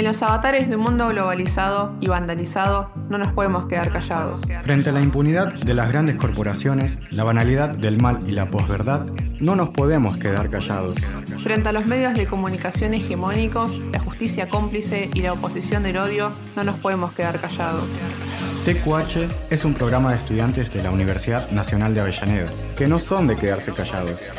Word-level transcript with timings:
En 0.00 0.06
los 0.06 0.22
avatares 0.22 0.70
de 0.70 0.76
un 0.76 0.82
mundo 0.84 1.08
globalizado 1.08 1.94
y 2.00 2.08
vandalizado, 2.08 2.90
no 3.10 3.18
nos 3.18 3.32
podemos 3.32 3.66
quedar 3.66 3.92
callados. 3.92 4.40
Frente 4.62 4.88
a 4.88 4.92
la 4.94 5.02
impunidad 5.02 5.52
de 5.52 5.74
las 5.74 5.90
grandes 5.90 6.16
corporaciones, 6.16 6.98
la 7.10 7.22
banalidad 7.22 7.68
del 7.68 8.00
mal 8.00 8.22
y 8.26 8.30
la 8.30 8.48
posverdad, 8.48 9.04
no 9.40 9.56
nos 9.56 9.68
podemos 9.68 10.16
quedar 10.16 10.48
callados. 10.48 10.98
Frente 11.42 11.68
a 11.68 11.72
los 11.72 11.84
medios 11.84 12.14
de 12.14 12.26
comunicación 12.26 12.94
hegemónicos, 12.94 13.78
la 13.92 13.98
justicia 13.98 14.48
cómplice 14.48 15.10
y 15.12 15.20
la 15.20 15.34
oposición 15.34 15.82
del 15.82 15.98
odio, 15.98 16.32
no 16.56 16.64
nos 16.64 16.76
podemos 16.76 17.12
quedar 17.12 17.38
callados. 17.38 17.84
TQH 18.64 19.52
es 19.52 19.66
un 19.66 19.74
programa 19.74 20.12
de 20.12 20.16
estudiantes 20.16 20.72
de 20.72 20.82
la 20.82 20.92
Universidad 20.92 21.50
Nacional 21.50 21.92
de 21.92 22.00
Avellaneda, 22.00 22.48
que 22.74 22.88
no 22.88 23.00
son 23.00 23.26
de 23.26 23.36
quedarse 23.36 23.74
callados. 23.74 24.30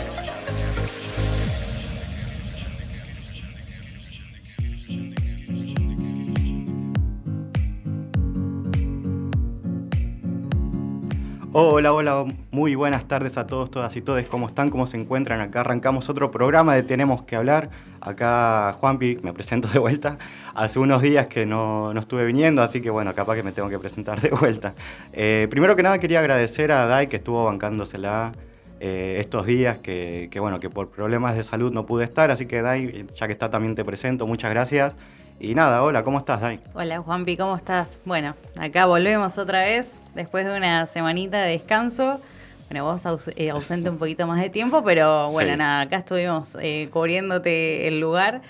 Hola, 11.53 11.91
hola, 11.91 12.23
muy 12.51 12.75
buenas 12.75 13.09
tardes 13.09 13.37
a 13.37 13.45
todos, 13.45 13.69
todas 13.69 13.93
y 13.97 14.01
todes. 14.01 14.25
¿Cómo 14.25 14.47
están? 14.47 14.69
¿Cómo 14.69 14.85
se 14.85 14.95
encuentran? 14.95 15.41
Acá 15.41 15.59
arrancamos 15.59 16.07
otro 16.07 16.31
programa 16.31 16.75
de 16.75 16.83
Tenemos 16.83 17.23
que 17.23 17.35
hablar. 17.35 17.69
Acá 17.99 18.71
Juanpi, 18.79 19.17
me 19.21 19.33
presento 19.33 19.67
de 19.67 19.77
vuelta. 19.79 20.17
Hace 20.55 20.79
unos 20.79 21.01
días 21.01 21.27
que 21.27 21.45
no, 21.45 21.91
estuve 21.99 22.23
viniendo, 22.23 22.61
así 22.61 22.79
que 22.79 22.89
bueno, 22.89 23.13
capaz 23.13 23.35
que 23.35 23.43
me 23.43 23.51
tengo 23.51 23.67
que 23.67 23.77
presentar 23.79 24.21
de 24.21 24.29
vuelta. 24.29 24.75
Eh, 25.11 25.47
primero 25.49 25.75
que 25.75 25.83
nada 25.83 25.99
quería 25.99 26.21
agradecer 26.21 26.71
a 26.71 26.85
Dai 26.85 27.09
que 27.09 27.17
estuvo 27.17 27.43
bancándosela 27.43 28.31
eh, 28.79 29.17
estos 29.19 29.45
días, 29.45 29.79
que, 29.79 30.29
que, 30.31 30.39
bueno, 30.39 30.61
que 30.61 30.69
por 30.69 30.89
problemas 30.89 31.35
de 31.35 31.43
salud 31.43 31.73
no 31.73 31.85
pude 31.85 32.05
estar, 32.05 32.31
así 32.31 32.45
que 32.45 32.61
Dai, 32.61 33.07
ya 33.13 33.27
que 33.27 33.33
está 33.33 33.49
también 33.49 33.75
te 33.75 33.83
presento, 33.83 34.25
muchas 34.25 34.52
gracias. 34.52 34.95
Y 35.44 35.55
nada, 35.55 35.81
hola, 35.81 36.04
¿cómo 36.04 36.20
estás, 36.20 36.40
Dai? 36.40 36.59
Hola, 36.76 37.00
Juanpi, 37.00 37.36
¿cómo 37.36 37.55
estás? 37.55 38.00
Bueno, 38.05 38.36
acá 38.59 38.86
volvemos 38.86 39.39
otra 39.39 39.61
vez, 39.61 39.98
después 40.14 40.45
de 40.45 40.56
una 40.56 40.86
semanita 40.86 41.42
de 41.42 41.53
descanso. 41.53 42.22
Bueno, 42.70 42.86
vos 42.86 43.03
eh, 43.36 43.50
ausente 43.50 43.89
un 43.89 43.98
poquito 43.98 44.28
más 44.28 44.39
de 44.39 44.52
tiempo, 44.52 44.83
pero 44.83 45.31
bueno, 45.31 45.58
nada, 45.58 45.81
acá 45.81 45.98
estuvimos 45.98 46.56
eh, 46.61 46.89
cubriéndote 46.94 47.88
el 47.88 48.00
lugar. 48.00 48.44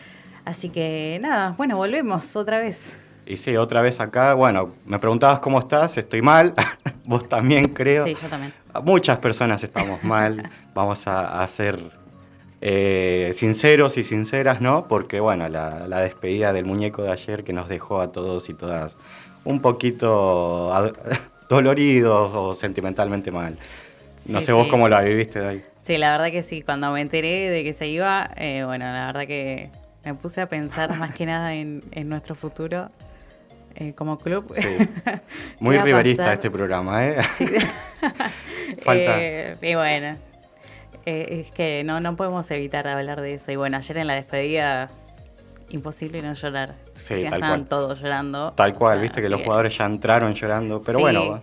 Así 0.44 0.68
que 0.68 1.18
nada, 1.22 1.56
bueno, 1.58 1.78
volvemos 1.78 2.36
otra 2.36 2.60
vez. 2.60 2.94
Y 3.26 3.38
sí, 3.38 3.56
otra 3.56 3.82
vez 3.82 4.02
acá. 4.02 4.34
Bueno, 4.34 4.74
me 4.86 5.00
preguntabas 5.00 5.40
cómo 5.40 5.60
estás, 5.60 5.98
estoy 5.98 6.22
mal. 6.22 6.54
vos 7.06 7.30
también 7.30 7.70
creo. 7.70 8.04
Sí, 8.04 8.18
yo 8.22 8.28
también. 8.28 8.54
Muchas 8.84 9.18
personas 9.20 9.64
estamos 9.64 10.04
mal. 10.04 10.52
Vamos 10.74 11.08
a 11.08 11.42
hacer 11.42 12.01
eh, 12.64 13.32
sinceros 13.34 13.98
y 13.98 14.04
sinceras, 14.04 14.62
¿no? 14.62 14.88
Porque, 14.88 15.20
bueno, 15.20 15.50
la, 15.50 16.02
despedida 16.02 16.54
del 16.54 16.66
muñeco 16.66 17.02
de 17.02 17.12
ayer 17.12 17.44
que 17.44 17.54
nos 17.54 17.68
dejó 17.68 18.02
a 18.02 18.12
todos 18.12 18.50
y 18.50 18.54
todas 18.54 18.98
un 19.44 19.62
poquito 19.62 20.72
doloridos 21.50 22.32
o 22.36 22.54
sentimentalmente 22.54 23.32
mal. 23.32 23.58
no 24.28 24.42
sé 24.42 24.54
vos 24.54 24.68
cómo 24.68 24.88
la 24.88 25.02
viviste 25.02 25.40
de 25.40 25.48
ahí. 25.48 25.66
Sí, 25.82 25.98
la 25.98 26.12
verdad 26.12 26.32
que 26.32 26.44
sí. 26.44 26.62
Cuando 26.62 26.92
me 26.92 27.02
enteré 27.02 27.50
de 27.50 27.64
que 27.64 27.74
se 27.74 27.88
iba, 27.88 28.30
eh, 28.38 28.64
bueno, 28.64 28.86
la 28.86 29.08
verdad 29.08 29.26
que 29.26 29.72
me 30.06 30.14
puse 30.14 30.42
a 30.42 30.48
pensar 30.48 30.96
más 30.98 31.16
que 31.16 31.26
nada 31.26 31.56
en, 31.56 31.82
nuestro 32.06 32.36
futuro. 32.36 32.92
Eh, 33.74 33.94
como 33.94 34.20
club. 34.20 34.52
Sí. 34.54 34.68
Muy 35.60 35.78
riverista 35.78 36.34
este 36.34 36.52
programa, 36.52 37.08
¿eh? 37.08 37.16
Sí. 37.38 37.48
Falta. 38.84 39.18
y 39.62 39.76
bueno, 39.76 40.18
eh, 41.06 41.44
es 41.46 41.52
que 41.52 41.84
no, 41.84 42.00
no 42.00 42.16
podemos 42.16 42.50
evitar 42.52 42.88
hablar 42.88 43.22
de 43.22 43.36
eso. 43.36 43.52
Y 43.52 43.56
bueno, 43.56 43.78
ayer 43.78 43.98
en 43.98 44.08
la 44.08 44.14
despedida, 44.14 44.90
imposible 45.70 46.22
no 46.22 46.34
llorar. 46.34 46.76
Sí, 46.96 47.20
ya 47.20 47.30
estaban 47.30 47.66
todos 47.66 48.00
llorando. 48.02 48.54
Tal 48.54 48.74
cual, 48.74 49.02
viste 49.02 49.22
que 49.22 49.30
los 49.30 49.42
jugadores 49.42 49.78
ya 49.78 49.86
entraron 49.86 50.34
llorando. 50.34 50.82
Pero 50.82 51.00
bueno, 51.00 51.42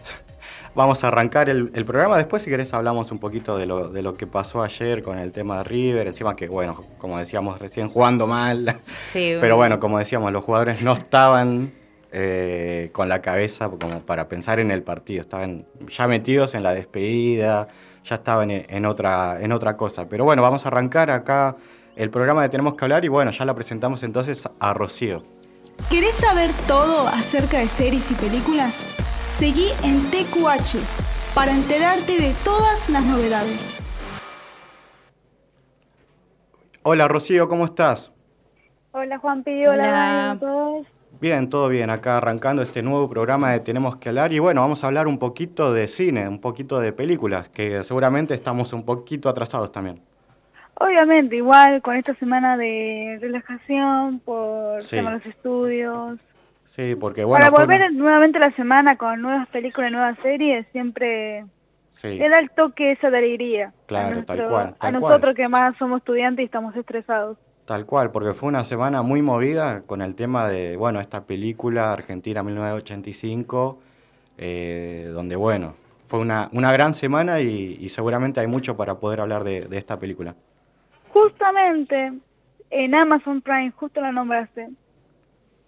vamos 0.75 1.03
a 1.03 1.09
arrancar 1.09 1.51
el, 1.51 1.85
programa. 1.85 2.17
Después, 2.17 2.43
si 2.43 2.51
querés, 2.51 2.73
hablamos 2.73 3.11
un 3.11 3.19
poquito 3.19 3.57
de 3.59 3.67
lo, 3.67 3.89
de 3.89 4.03
lo 4.03 4.15
que 4.15 4.27
pasó 4.27 4.63
ayer 4.63 5.03
con 5.03 5.19
el 5.19 5.33
tema 5.33 5.59
de 5.59 5.65
River. 5.65 6.07
Encima 6.07 6.37
que, 6.37 6.49
bueno, 6.49 6.85
como 6.99 7.19
decíamos 7.19 7.59
recién, 7.59 7.89
jugando 7.89 8.27
mal. 8.27 8.77
Sí, 9.07 9.37
Pero 9.41 9.57
bueno, 9.57 9.81
como 9.81 9.99
decíamos, 9.99 10.33
los 10.33 10.45
jugadores 10.45 10.83
no 10.83 10.93
estaban 10.93 11.73
eh, 12.13 12.91
con 12.93 13.09
la 13.09 13.21
cabeza 13.21 13.69
como 13.69 14.01
para 14.01 14.29
pensar 14.29 14.61
en 14.61 14.71
el 14.71 14.83
partido. 14.83 15.21
Estaban 15.21 15.67
ya 15.89 16.07
metidos 16.07 16.55
en 16.55 16.63
la 16.63 16.73
despedida 16.73 17.69
ya 18.09 18.17
estaba 18.17 18.45
en, 18.45 18.87
otra, 18.87 19.41
en 19.41 19.53
otra 19.53 19.77
cosa. 19.77 20.09
Pero 20.09 20.25
bueno, 20.25 20.43
vamos 20.43 20.65
a 20.65 20.69
arrancar 20.69 21.11
acá 21.11 21.57
el 21.97 22.11
programa 22.11 22.43
de 22.43 22.49
Tenemos 22.49 22.75
que 22.75 22.85
hablar 22.85 23.05
y 23.05 23.09
bueno, 23.09 23.31
ya 23.31 23.45
la 23.45 23.55
presentamos 23.55 24.03
entonces 24.03 24.49
a 24.59 24.73
Rocío. 24.73 25.23
¿Querés 25.91 26.15
saber 26.15 26.51
todo 26.67 27.07
acerca 27.09 27.59
de 27.59 27.69
series 27.69 28.11
y 28.11 28.15
películas? 28.15 28.87
Seguí 29.31 29.69
en 29.85 30.11
TQH 30.11 30.79
para 31.35 31.53
enterarte 31.53 32.21
de 32.21 32.35
todas 32.45 32.89
las 32.89 33.05
novedades. 33.05 33.79
Hola 36.83 37.07
Rocío, 37.07 37.49
¿cómo 37.49 37.67
estás? 37.67 38.11
Hola 38.93 39.19
Juanpi, 39.19 39.67
hola, 39.67 39.83
hola. 39.83 40.31
a 40.31 40.39
todos. 40.39 40.98
Bien, 41.21 41.51
todo 41.51 41.69
bien. 41.69 41.91
Acá 41.91 42.19
arrancando 42.19 42.63
este 42.63 42.81
nuevo 42.81 43.09
programa 43.11 43.51
de 43.51 43.59
Tenemos 43.61 43.97
que 43.97 44.09
hablar. 44.09 44.33
Y 44.33 44.39
bueno, 44.39 44.61
vamos 44.61 44.85
a 44.85 44.87
hablar 44.87 45.09
un 45.09 45.19
poquito 45.19 45.73
de 45.73 45.89
cine, 45.89 46.29
un 46.29 46.41
poquito 46.41 46.79
de 46.79 46.93
películas, 46.93 47.49
que 47.49 47.83
seguramente 47.83 48.35
estamos 48.35 48.73
un 48.73 48.85
poquito 48.85 49.29
atrasados 49.29 49.73
también. 49.73 50.01
Obviamente, 50.75 51.35
igual 51.35 51.83
con 51.83 51.97
esta 51.97 52.15
semana 52.15 52.57
de 52.57 53.19
relajación 53.21 54.21
por 54.21 54.77
los 54.77 55.27
estudios. 55.27 56.21
Sí, 56.65 56.95
porque 56.95 57.25
bueno. 57.25 57.45
Para 57.45 57.65
volver 57.65 57.93
nuevamente 57.93 58.39
la 58.39 58.53
semana 58.53 58.97
con 58.97 59.21
nuevas 59.21 59.49
películas, 59.49 59.91
nuevas 59.91 60.17
series, 60.23 60.67
siempre 60.71 61.45
sí. 61.91 62.17
le 62.17 62.29
da 62.29 62.39
el 62.39 62.51
toque 62.51 62.93
esa 62.93 63.11
de 63.11 63.19
alegría. 63.19 63.73
Claro, 63.87 64.25
tal 64.25 64.49
cual. 64.49 64.77
a 64.79 64.91
nosotros 64.93 65.35
que 65.35 65.49
más 65.49 65.77
somos 65.79 65.99
estudiantes 65.99 66.45
y 66.45 66.47
estamos 66.47 66.77
estresados. 66.77 67.39
Tal 67.69 67.85
cual, 67.85 68.11
porque 68.11 68.33
fue 68.33 68.49
una 68.49 68.65
semana 68.65 69.03
muy 69.03 69.21
movida 69.21 69.83
con 69.83 70.01
el 70.01 70.15
tema 70.15 70.49
de, 70.49 70.75
bueno, 70.79 71.01
esta 71.01 71.27
película 71.27 71.93
Argentina 71.93 72.43
1985, 72.43 73.79
eh, 74.39 75.11
donde, 75.13 75.37
bueno, 75.37 75.75
fue 76.07 76.19
una, 76.19 76.49
una 76.53 76.73
gran 76.73 76.95
semana 76.95 77.43
y, 77.43 77.87
seguramente 77.91 78.41
hay 78.41 78.47
mucho 78.47 78.75
para 78.75 78.95
poder 78.95 79.21
hablar 79.21 79.45
de, 79.45 79.69
esta 79.73 80.01
película. 80.01 80.35
Justamente, 81.11 82.15
en 82.71 82.95
Amazon 82.95 83.43
Prime, 83.43 83.71
justo 83.73 84.01
la 84.01 84.13
nombraste. 84.13 84.71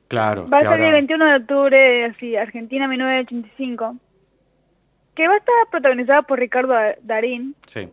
Claro. 0.09 0.49
Va 0.49 0.57
a 0.57 0.65
salir 0.65 0.87
el 0.87 0.93
21 0.93 1.23
de 1.23 1.37
octubre, 1.37 2.05
así, 2.07 2.35
Argentina 2.35 2.89
1985, 2.89 3.97
que 5.15 5.29
va 5.29 5.35
a 5.35 5.37
estar 5.37 5.55
protagonizada 5.71 6.23
por 6.23 6.39
Ricardo 6.39 6.73
Darín. 7.03 7.55
Sí 7.67 7.91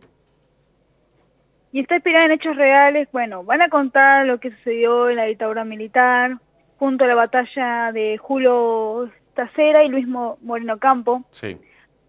y 1.72 1.80
está 1.80 1.96
inspirada 1.96 2.26
en 2.26 2.32
hechos 2.32 2.56
reales. 2.56 3.08
Bueno, 3.12 3.44
van 3.44 3.62
a 3.62 3.68
contar 3.68 4.26
lo 4.26 4.38
que 4.40 4.50
sucedió 4.50 5.10
en 5.10 5.16
la 5.16 5.24
dictadura 5.24 5.64
militar, 5.64 6.38
junto 6.78 7.04
a 7.04 7.08
la 7.08 7.14
batalla 7.14 7.92
de 7.92 8.16
Julio 8.18 9.10
Tacera 9.34 9.84
y 9.84 9.88
Luis 9.88 10.06
Moreno 10.06 10.78
Campo. 10.78 11.24
Sí. 11.30 11.56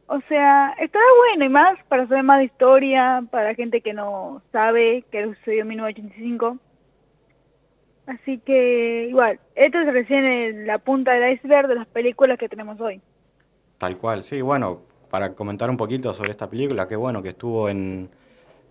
O 0.07 0.19
sea, 0.27 0.75
estará 0.79 1.05
bueno 1.27 1.45
y 1.45 1.49
más 1.49 1.77
para 1.87 2.07
saber 2.07 2.23
más 2.23 2.39
de 2.39 2.45
historia, 2.45 3.23
para 3.29 3.53
gente 3.53 3.81
que 3.81 3.93
no 3.93 4.41
sabe 4.51 5.03
qué 5.11 5.23
sucedió 5.23 5.61
en 5.61 5.67
1985. 5.67 6.57
Así 8.07 8.39
que, 8.39 9.05
igual, 9.09 9.39
esto 9.53 9.79
es 9.79 9.93
recién 9.93 10.65
la 10.65 10.79
punta 10.79 11.11
del 11.11 11.33
iceberg 11.33 11.67
de 11.67 11.75
las 11.75 11.87
películas 11.87 12.39
que 12.39 12.49
tenemos 12.49 12.81
hoy. 12.81 12.99
Tal 13.77 13.97
cual, 13.97 14.23
sí, 14.23 14.41
bueno, 14.41 14.81
para 15.11 15.35
comentar 15.35 15.69
un 15.69 15.77
poquito 15.77 16.11
sobre 16.15 16.31
esta 16.31 16.49
película, 16.49 16.87
qué 16.87 16.95
bueno 16.95 17.21
que 17.21 17.29
estuvo 17.29 17.69
en, 17.69 18.09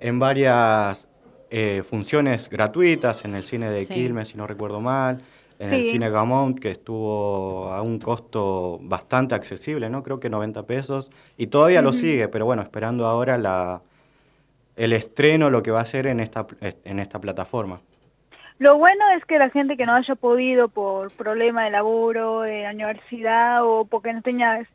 en 0.01 0.19
varias 0.19 1.09
eh, 1.51 1.83
funciones 1.89 2.49
gratuitas, 2.49 3.25
en 3.25 3.35
el 3.35 3.43
cine 3.43 3.71
de 3.71 3.87
Quilmes, 3.87 4.29
si 4.29 4.37
no 4.37 4.47
recuerdo 4.47 4.81
mal, 4.81 5.21
en 5.59 5.73
el 5.73 5.85
cine 5.85 6.09
Gamont, 6.09 6.59
que 6.61 6.71
estuvo 6.71 7.73
a 7.73 7.83
un 7.83 7.99
costo 7.99 8.79
bastante 8.83 9.35
accesible, 9.35 9.91
¿no? 9.91 10.03
Creo 10.03 10.21
que 10.21 10.31
90 10.31 10.63
pesos, 10.65 11.11
y 11.37 11.49
todavía 11.49 11.83
lo 11.83 11.93
sigue, 11.93 12.29
pero 12.29 12.45
bueno, 12.45 12.63
esperando 12.63 13.07
ahora 13.07 13.39
la, 13.39 13.81
el 14.77 14.93
estreno, 14.93 15.51
lo 15.51 15.63
que 15.63 15.73
va 15.73 15.81
a 15.81 15.85
ser 15.85 16.07
en 16.07 16.21
esta, 16.21 16.47
en 16.61 17.01
esta 17.01 17.21
plataforma. 17.21 17.81
Lo 18.59 18.77
bueno 18.77 19.05
es 19.17 19.25
que 19.25 19.39
la 19.39 19.51
gente 19.51 19.77
que 19.77 19.87
no 19.87 19.95
haya 19.95 20.15
podido 20.17 20.69
por 20.69 21.13
problema 21.13 21.65
de 21.65 21.71
laburo, 21.71 22.43
de 22.43 22.63
la 22.63 22.71
universidad 22.71 23.65
o 23.65 23.85
porque 23.85 24.13
no 24.13 24.23
tenga 24.23 24.67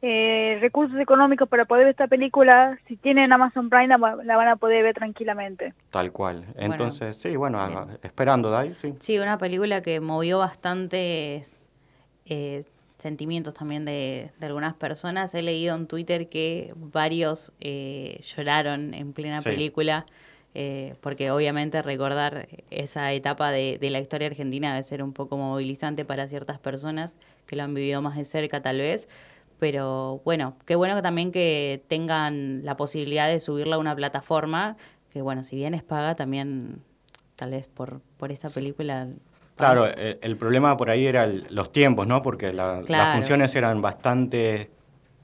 eh, 0.00 0.58
recursos 0.60 0.98
económicos 1.00 1.48
para 1.48 1.64
poder 1.64 1.84
ver 1.84 1.90
esta 1.90 2.06
película, 2.06 2.78
si 2.86 2.96
tienen 2.96 3.32
Amazon 3.32 3.68
Prime 3.68 3.88
la, 3.88 3.98
van 3.98 4.48
a 4.48 4.56
poder 4.56 4.82
ver 4.84 4.94
tranquilamente. 4.94 5.74
Tal 5.90 6.12
cual. 6.12 6.44
Entonces, 6.56 7.16
sí, 7.16 7.34
bueno, 7.36 7.88
esperando, 8.02 8.50
Dai, 8.50 8.74
sí. 8.74 8.94
Sí, 9.00 9.18
una 9.18 9.38
película 9.38 9.82
que 9.82 10.00
movió 10.00 10.38
bastantes 10.38 11.66
eh, 12.26 12.62
sentimientos 12.98 13.54
también 13.54 13.84
de, 13.84 14.30
algunas 14.40 14.74
personas. 14.74 15.34
He 15.34 15.42
leído 15.42 15.74
en 15.74 15.86
Twitter 15.86 16.28
que 16.28 16.72
varios 16.76 17.52
eh, 17.60 18.20
lloraron 18.36 18.94
en 18.94 19.12
plena 19.12 19.40
película. 19.40 20.06
eh, 20.54 20.94
porque 21.02 21.30
obviamente 21.30 21.82
recordar 21.82 22.48
esa 22.70 23.12
etapa 23.12 23.50
de, 23.50 23.78
de, 23.78 23.90
la 23.90 24.00
historia 24.00 24.28
argentina 24.28 24.72
debe 24.72 24.82
ser 24.82 25.02
un 25.02 25.12
poco 25.12 25.36
movilizante 25.36 26.04
para 26.04 26.26
ciertas 26.26 26.58
personas 26.58 27.18
que 27.46 27.54
lo 27.54 27.64
han 27.64 27.74
vivido 27.74 28.00
más 28.02 28.16
de 28.16 28.24
cerca 28.24 28.60
tal 28.62 28.78
vez, 28.78 29.08
pero 29.58 30.20
bueno, 30.24 30.56
qué 30.64 30.76
bueno 30.76 31.00
también 31.02 31.32
que 31.32 31.84
tengan 31.88 32.64
la 32.64 32.76
posibilidad 32.76 33.28
de 33.28 33.40
subirla 33.40 33.76
a 33.76 33.78
una 33.78 33.94
plataforma, 33.94 34.76
que 35.10 35.22
bueno, 35.22 35.44
si 35.44 35.56
bien 35.56 35.74
es 35.74 35.82
paga, 35.82 36.14
también 36.14 36.82
tal 37.36 37.50
vez 37.52 37.66
por, 37.66 38.00
por 38.16 38.32
esta 38.32 38.50
película... 38.50 39.08
Claro, 39.56 39.86
el, 39.86 40.36
problema 40.36 40.76
por 40.76 40.88
ahí 40.88 41.06
era 41.06 41.26
los 41.26 41.72
tiempos, 41.72 42.06
¿no? 42.06 42.22
Porque 42.22 42.52
las 42.52 43.14
funciones 43.14 43.54
eran 43.56 43.82
bastante... 43.82 44.70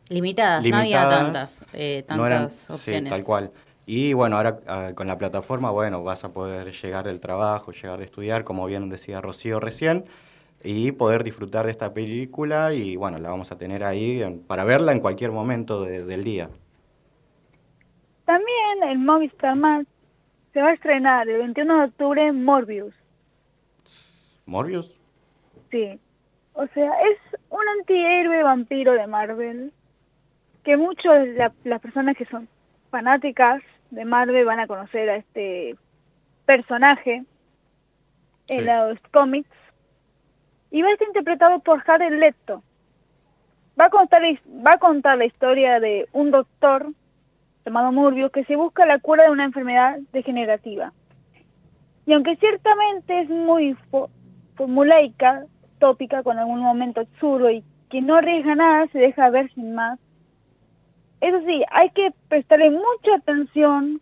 Limitadas, 0.09 0.67
no 0.69 0.77
había 0.77 1.09
tantas, 1.09 1.65
eh, 1.73 2.05
tantas 2.07 2.69
opciones. 2.69 3.05
Sí, 3.05 3.09
tal 3.09 3.25
cual. 3.25 3.53
Y 3.87 4.13
bueno, 4.13 4.37
ahora 4.37 4.61
ah, 4.67 4.91
con 4.95 5.07
la 5.07 5.19
plataforma, 5.19 5.71
bueno, 5.71 6.03
vas 6.03 6.25
a 6.25 6.33
poder 6.33 6.73
llegar 6.73 7.05
del 7.05 7.21
trabajo, 7.21 7.73
llegar 7.73 7.99
de 7.99 8.07
estudiar, 8.07 8.45
como 8.45 8.67
bien 8.67 8.89
decía 8.89 9.21
Rocío 9.21 9.61
recién, 9.61 10.05
y 10.65 10.93
poder 10.93 11.23
disfrutar 11.23 11.67
de 11.67 11.73
esta 11.73 11.93
película 11.93 12.73
y 12.73 12.97
bueno, 12.97 13.19
la 13.19 13.29
vamos 13.29 13.53
a 13.53 13.59
tener 13.59 13.85
ahí 13.85 14.25
para 14.47 14.65
verla 14.65 14.93
en 14.93 15.01
cualquier 15.01 15.31
momento 15.31 15.85
del 15.85 16.25
día. 16.25 16.49
También 18.25 18.83
en 18.89 19.05
Movistar 19.05 19.57
Más 19.57 19.87
se 20.55 20.63
va 20.63 20.71
a 20.71 20.73
estrenar 20.73 21.29
el 21.29 21.39
21 21.39 21.79
de 21.79 21.85
octubre 21.85 22.33
Morbius. 22.33 22.95
¿Morbius? 24.47 24.99
Sí. 25.71 26.01
O 26.55 26.67
sea, 26.69 26.93
es 27.11 27.19
un 27.51 27.69
antihéroe 27.79 28.43
vampiro 28.43 28.93
de 28.93 29.07
Marvel 29.07 29.73
que 30.63 30.79
muchos 30.79 31.13
de 31.13 31.51
las 31.65 31.81
personas 31.83 32.17
que 32.17 32.25
son 32.25 32.49
fanáticas 32.91 33.63
de 33.91 34.07
Marvel 34.07 34.47
van 34.47 34.61
a 34.61 34.67
conocer 34.67 35.11
a 35.11 35.17
este 35.17 35.77
personaje 36.47 37.25
en 38.49 38.67
los 38.67 38.99
cómics 39.13 39.49
y 40.75 40.83
va 40.83 40.91
a 40.91 40.97
ser 40.97 41.07
interpretado 41.07 41.61
por 41.61 41.79
Jared 41.83 42.19
Leto. 42.19 42.65
Va 43.79 43.87
a 43.87 44.79
contar 44.79 45.17
la 45.17 45.25
historia 45.25 45.79
de 45.79 46.09
un 46.13 46.33
doctor 46.33 46.89
llamado 47.65 47.93
Morbius 47.93 48.33
que 48.33 48.45
se 48.45 48.57
busca 48.57 48.85
la 48.85 48.99
cura 48.99 49.23
de 49.23 49.31
una 49.31 49.45
enfermedad 49.45 49.99
degenerativa. 50.13 50.93
Y 52.07 52.13
aunque 52.13 52.35
ciertamente 52.39 53.21
es 53.21 53.31
muy 53.31 53.77
formulaica, 54.57 55.45
tópica, 55.79 56.25
con 56.25 56.41
algún 56.41 56.59
momento 56.59 57.03
absurdo 57.03 57.53
y 57.53 57.63
que 57.89 58.03
no 58.03 58.17
arriesga 58.17 58.57
nada, 58.57 58.89
se 58.89 58.99
deja 58.99 59.31
ver 59.31 59.53
sin 59.55 59.77
más, 59.77 60.01
eso 61.21 61.39
sí, 61.47 61.63
hay 61.71 61.91
que 61.91 62.13
prestarle 62.29 62.71
mucha 62.71 63.15
atención 63.17 64.01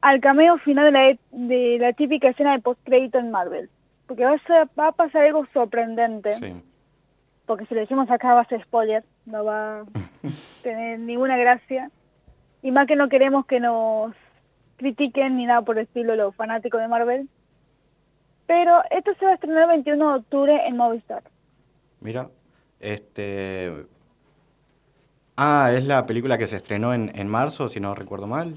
al 0.00 0.20
cameo 0.20 0.58
final 0.58 0.86
de 0.86 0.90
la, 0.90 1.18
de 1.30 1.78
la 1.78 1.92
típica 1.92 2.30
escena 2.30 2.54
de 2.54 2.62
postcrédito 2.62 3.20
en 3.20 3.30
Marvel. 3.30 3.70
Porque 4.06 4.24
va 4.24 4.32
a, 4.34 4.64
va 4.78 4.88
a 4.88 4.92
pasar 4.92 5.24
algo 5.24 5.46
sorprendente. 5.52 6.54
Porque 7.46 7.66
si 7.66 7.74
lo 7.74 7.80
decimos 7.80 8.10
acá 8.10 8.34
va 8.34 8.40
a 8.40 8.48
ser 8.48 8.62
spoiler, 8.62 9.04
no 9.26 9.44
va 9.44 9.80
a 9.80 9.84
tener 10.62 10.98
ninguna 10.98 11.36
gracia. 11.36 11.90
Y 12.62 12.70
más 12.70 12.86
que 12.86 12.96
no 12.96 13.08
queremos 13.08 13.46
que 13.46 13.60
nos 13.60 14.14
critiquen 14.76 15.36
ni 15.36 15.46
nada 15.46 15.62
por 15.62 15.78
el 15.78 15.84
estilo 15.84 16.16
los 16.16 16.34
fanáticos 16.34 16.80
de 16.80 16.88
Marvel. 16.88 17.28
Pero 18.46 18.82
esto 18.90 19.14
se 19.14 19.24
va 19.24 19.32
a 19.32 19.34
estrenar 19.34 19.62
el 19.62 19.68
21 19.68 20.08
de 20.10 20.18
octubre 20.18 20.66
en 20.66 20.76
Movistar. 20.76 21.22
Mira, 22.00 22.28
este 22.80 23.86
Ah, 25.36 25.70
es 25.72 25.84
la 25.84 26.06
película 26.06 26.38
que 26.38 26.46
se 26.46 26.56
estrenó 26.56 26.94
en, 26.94 27.10
en 27.14 27.28
marzo, 27.28 27.68
si 27.68 27.80
no 27.80 27.94
recuerdo 27.94 28.26
mal. 28.26 28.56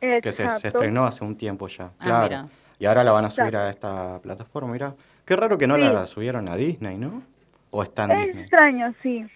Que 0.00 0.32
se, 0.32 0.44
estrenó 0.44 1.04
hace 1.04 1.24
un 1.24 1.36
tiempo 1.36 1.68
ya. 1.68 1.92
Ah, 2.00 2.26
claro. 2.28 2.48
Y 2.78 2.86
ahora 2.86 3.04
la 3.04 3.12
van 3.12 3.24
a 3.24 3.30
subir 3.30 3.56
a 3.56 3.70
esta 3.70 4.18
plataforma, 4.20 4.72
mira. 4.72 4.94
Qué 5.24 5.34
raro 5.34 5.58
que 5.58 5.66
no 5.66 5.76
la 5.76 6.06
subieron 6.06 6.48
a 6.48 6.56
Disney, 6.56 6.98
¿no? 6.98 7.22
¿O 7.70 7.82
está 7.82 8.04
en 8.04 8.10
es 8.12 8.36
extraño, 8.36 8.94
sí. 9.02 9.26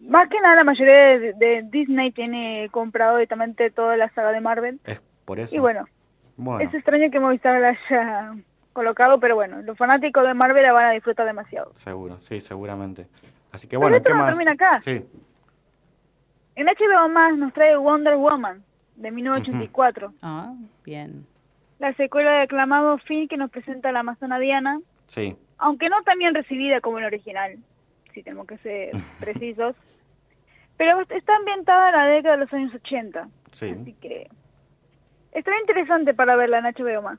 Más 0.00 0.28
que 0.28 0.40
nada 0.40 0.56
la 0.56 0.64
mayoría 0.64 1.18
de, 1.18 1.64
Disney 1.70 2.12
tiene 2.12 2.68
comprado 2.70 3.16
directamente 3.16 3.70
toda 3.70 3.96
la 3.96 4.10
saga 4.10 4.32
de 4.32 4.40
Marvel. 4.40 4.80
Es 4.84 5.00
por 5.24 5.40
eso. 5.40 5.54
Y 5.54 5.58
bueno, 5.58 5.86
es 6.60 6.72
extraño 6.74 7.10
que 7.10 7.20
Movistar 7.20 7.60
la 7.60 7.68
haya 7.68 8.34
colocado, 8.72 9.20
pero 9.20 9.34
bueno, 9.34 9.62
los 9.62 9.78
fanáticos 9.78 10.26
de 10.26 10.34
Marvel 10.34 10.62
la 10.62 10.72
van 10.72 10.86
a 10.86 10.90
disfrutar 10.90 11.26
demasiado. 11.26 11.72
Seguro, 11.76 12.20
sí, 12.20 12.40
seguramente. 12.40 13.06
Así 13.52 13.68
que 13.68 13.76
bueno, 13.76 14.02
¿qué 14.02 14.12
no 14.12 14.18
más? 14.18 14.28
termina 14.30 14.52
acá. 14.52 14.80
Sí. 14.80 15.04
En 16.56 16.66
HBO 16.66 17.08
Más 17.08 17.36
nos 17.36 17.52
trae 17.52 17.76
Wonder 17.76 18.16
Woman, 18.16 18.62
de 18.96 19.10
1984. 19.10 20.12
Ah, 20.22 20.54
bien. 20.84 21.26
La 21.84 21.92
secuela 21.92 22.32
de 22.32 22.42
aclamado 22.44 22.96
film 22.96 23.28
que 23.28 23.36
nos 23.36 23.50
presenta 23.50 23.92
la 23.92 24.00
Amazona 24.00 24.38
Diana. 24.38 24.80
Sí. 25.06 25.36
Aunque 25.58 25.90
no 25.90 26.02
tan 26.02 26.18
bien 26.18 26.34
recibida 26.34 26.80
como 26.80 26.96
el 26.98 27.04
original, 27.04 27.58
si 28.14 28.22
tenemos 28.22 28.46
que 28.46 28.56
ser 28.56 28.92
precisos. 29.20 29.76
Pero 30.78 31.02
está 31.10 31.36
ambientada 31.36 31.90
en 31.90 31.94
la 31.94 32.06
década 32.06 32.36
de 32.36 32.40
los 32.44 32.52
años 32.54 32.74
80. 32.74 33.28
Sí. 33.50 33.76
Así 33.78 33.92
que 34.00 34.30
está 35.32 35.50
interesante 35.60 36.14
para 36.14 36.36
verla 36.36 36.60
en 36.60 36.64
HBO 36.64 37.02
Más. 37.02 37.18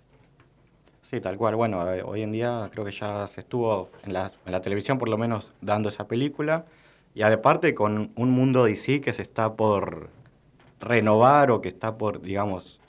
Sí, 1.04 1.22
tal 1.22 1.38
cual. 1.38 1.56
Bueno, 1.56 1.88
eh, 1.94 2.02
hoy 2.02 2.24
en 2.24 2.32
día 2.32 2.68
creo 2.72 2.86
que 2.86 2.92
ya 2.92 3.28
se 3.28 3.42
estuvo 3.42 3.92
en 4.04 4.14
la, 4.14 4.32
en 4.48 4.52
la 4.52 4.64
televisión 4.64 4.98
por 4.98 5.10
lo 5.10 5.20
menos 5.20 5.54
dando 5.62 5.90
esa 5.90 6.08
película. 6.08 6.66
Y 7.14 7.22
aparte 7.22 7.76
con 7.76 8.14
un 8.16 8.32
mundo 8.32 8.64
DC 8.64 9.00
que 9.02 9.14
se 9.14 9.22
está 9.22 9.54
por 9.54 10.10
renovar 10.80 11.52
o 11.52 11.62
que 11.62 11.70
está 11.70 12.00
por, 12.00 12.20
digamos, 12.20 12.82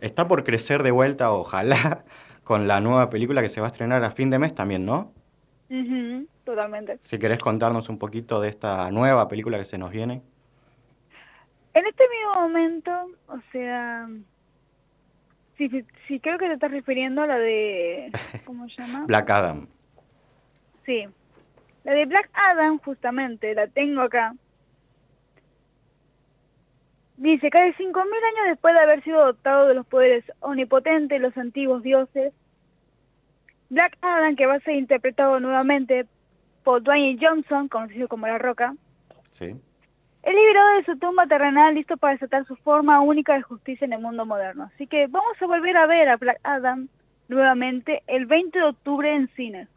está 0.00 0.28
por 0.28 0.44
crecer 0.44 0.82
de 0.82 0.90
vuelta, 0.90 1.32
ojalá, 1.32 2.04
con 2.44 2.66
la 2.68 2.80
nueva 2.80 3.10
película 3.10 3.42
que 3.42 3.48
se 3.48 3.60
va 3.60 3.68
a 3.68 3.70
estrenar 3.70 4.04
a 4.04 4.10
fin 4.10 4.30
de 4.30 4.38
mes 4.38 4.54
también, 4.54 4.84
¿no? 4.84 5.12
totalmente. 6.44 6.98
Si 7.04 7.16
querés 7.18 7.38
contarnos 7.38 7.88
un 7.88 7.98
poquito 7.98 8.40
de 8.40 8.48
esta 8.48 8.90
nueva 8.90 9.28
película 9.28 9.56
que 9.56 9.64
se 9.64 9.78
nos 9.78 9.92
viene. 9.92 10.20
En 11.74 11.86
este 11.86 12.04
mismo 12.08 12.34
momento, 12.34 12.90
o 13.28 13.38
sea, 13.52 14.08
sí, 15.56 15.70
sí, 16.08 16.18
creo 16.18 16.38
que 16.38 16.48
te 16.48 16.54
estás 16.54 16.72
refiriendo 16.72 17.22
a 17.22 17.28
la 17.28 17.38
de, 17.38 18.10
¿cómo 18.44 18.68
se 18.68 18.82
llama? 18.82 19.04
Black 19.06 19.30
Adam. 19.30 19.68
Sí, 20.84 21.06
la 21.84 21.92
de 21.92 22.06
Black 22.06 22.30
Adam, 22.32 22.78
justamente, 22.80 23.54
la 23.54 23.68
tengo 23.68 24.02
acá. 24.02 24.34
Dice, 27.20 27.50
casi 27.50 27.84
5.000 27.84 27.92
años 27.92 28.46
después 28.48 28.72
de 28.72 28.80
haber 28.80 29.04
sido 29.04 29.22
dotado 29.26 29.68
de 29.68 29.74
los 29.74 29.86
poderes 29.86 30.24
omnipotentes 30.40 31.10
de 31.10 31.18
los 31.18 31.36
antiguos 31.36 31.82
dioses, 31.82 32.32
Black 33.68 33.98
Adam, 34.00 34.36
que 34.36 34.46
va 34.46 34.54
a 34.54 34.60
ser 34.60 34.76
interpretado 34.76 35.38
nuevamente 35.38 36.06
por 36.64 36.82
Dwayne 36.82 37.18
Johnson, 37.20 37.68
conocido 37.68 38.08
como 38.08 38.26
La 38.26 38.38
Roca, 38.38 38.74
sí. 39.32 39.54
es 40.22 40.34
liberado 40.34 40.78
de 40.78 40.84
su 40.86 40.98
tumba 40.98 41.26
terrenal 41.26 41.74
listo 41.74 41.98
para 41.98 42.14
desatar 42.14 42.46
su 42.46 42.56
forma 42.56 43.02
única 43.02 43.34
de 43.34 43.42
justicia 43.42 43.84
en 43.84 43.92
el 43.92 44.00
mundo 44.00 44.24
moderno. 44.24 44.70
Así 44.74 44.86
que 44.86 45.06
vamos 45.06 45.36
a 45.42 45.46
volver 45.46 45.76
a 45.76 45.86
ver 45.86 46.08
a 46.08 46.16
Black 46.16 46.40
Adam 46.42 46.88
nuevamente 47.28 48.02
el 48.06 48.24
20 48.24 48.58
de 48.58 48.64
octubre 48.64 49.14
en 49.14 49.28
cines. 49.36 49.68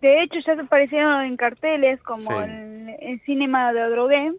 De 0.00 0.22
hecho, 0.22 0.40
ya 0.40 0.54
se 0.54 0.62
aparecieron 0.62 1.22
en 1.22 1.36
carteles 1.36 2.02
como 2.02 2.40
en, 2.40 2.50
el 2.50 2.81
Cinema 3.24 3.72
de 3.72 3.80
Adrogué 3.80 4.32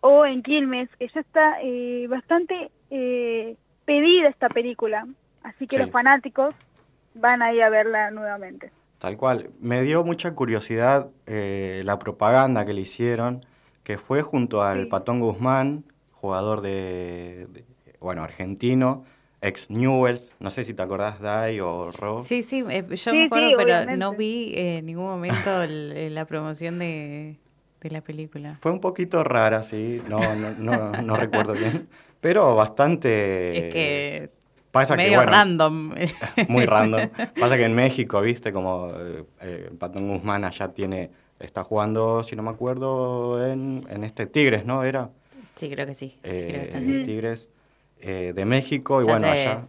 o 0.00 0.24
en 0.24 0.42
Quilmes, 0.42 0.88
que 0.98 1.08
ya 1.08 1.20
está 1.20 1.60
eh, 1.62 2.06
bastante 2.08 2.70
eh, 2.90 3.56
pedida 3.84 4.28
esta 4.28 4.48
película. 4.48 5.06
Así 5.42 5.66
que 5.66 5.78
los 5.78 5.90
fanáticos 5.90 6.54
van 7.14 7.42
a 7.42 7.52
ir 7.52 7.62
a 7.62 7.70
verla 7.70 8.10
nuevamente. 8.10 8.70
Tal 8.98 9.16
cual. 9.16 9.50
Me 9.60 9.82
dio 9.82 10.04
mucha 10.04 10.34
curiosidad 10.34 11.08
eh, 11.26 11.82
la 11.84 11.98
propaganda 11.98 12.66
que 12.66 12.74
le 12.74 12.82
hicieron, 12.82 13.44
que 13.84 13.96
fue 13.96 14.22
junto 14.22 14.62
al 14.62 14.88
Patón 14.88 15.20
Guzmán, 15.20 15.84
jugador 16.12 16.60
de, 16.60 17.46
bueno, 18.00 18.24
argentino, 18.24 19.04
ex 19.40 19.70
Newells, 19.70 20.30
no 20.40 20.50
sé 20.50 20.64
si 20.64 20.74
te 20.74 20.82
acordás, 20.82 21.20
Dai 21.20 21.60
o 21.60 21.90
Ro. 21.90 22.22
Sí, 22.22 22.42
sí, 22.42 22.64
eh, 22.70 22.84
yo 22.94 23.14
me 23.14 23.26
acuerdo, 23.26 23.52
pero 23.56 23.96
no 23.96 24.12
vi 24.14 24.52
en 24.56 24.86
ningún 24.86 25.06
momento 25.06 25.64
la 25.66 26.24
promoción 26.26 26.78
de, 26.78 27.36
la 27.82 28.00
película. 28.00 28.58
Fue 28.60 28.72
un 28.72 28.80
poquito 28.80 29.22
rara, 29.22 29.62
sí, 29.62 30.02
no, 30.08 30.18
no, 30.58 30.92
no, 31.02 31.16
recuerdo 31.16 31.52
bien, 31.52 31.88
pero 32.20 32.54
bastante... 32.54 33.58
Es 33.58 33.72
que... 33.72 34.38
Pasa 34.70 34.96
medio 34.96 35.22
random. 35.22 35.94
Muy 36.48 36.66
random. 36.66 37.08
Pasa 37.40 37.56
que 37.56 37.64
en 37.64 37.74
México, 37.74 38.20
viste, 38.20 38.52
como 38.52 38.90
eh, 38.90 39.24
eh 39.40 39.70
Patón 39.78 40.08
Guzmán 40.08 40.44
allá 40.44 40.68
tiene, 40.68 41.10
está 41.40 41.64
jugando, 41.64 42.22
si 42.22 42.36
no 42.36 42.42
me 42.42 42.50
acuerdo, 42.50 43.46
en, 43.46 43.86
en 43.88 44.04
este 44.04 44.26
Tigres, 44.26 44.66
¿no? 44.66 44.84
¿Era? 44.84 45.10
Sí, 45.54 45.70
creo 45.70 45.86
que 45.86 45.94
sí. 45.94 46.10
sí 46.10 46.18
creo 46.22 46.68
que 46.68 47.00
eh, 47.00 47.04
Tigres 47.04 47.50
eh, 48.00 48.32
de 48.34 48.44
México 48.44 49.00
y 49.00 49.04
bueno, 49.04 49.26
allá... 49.26 49.66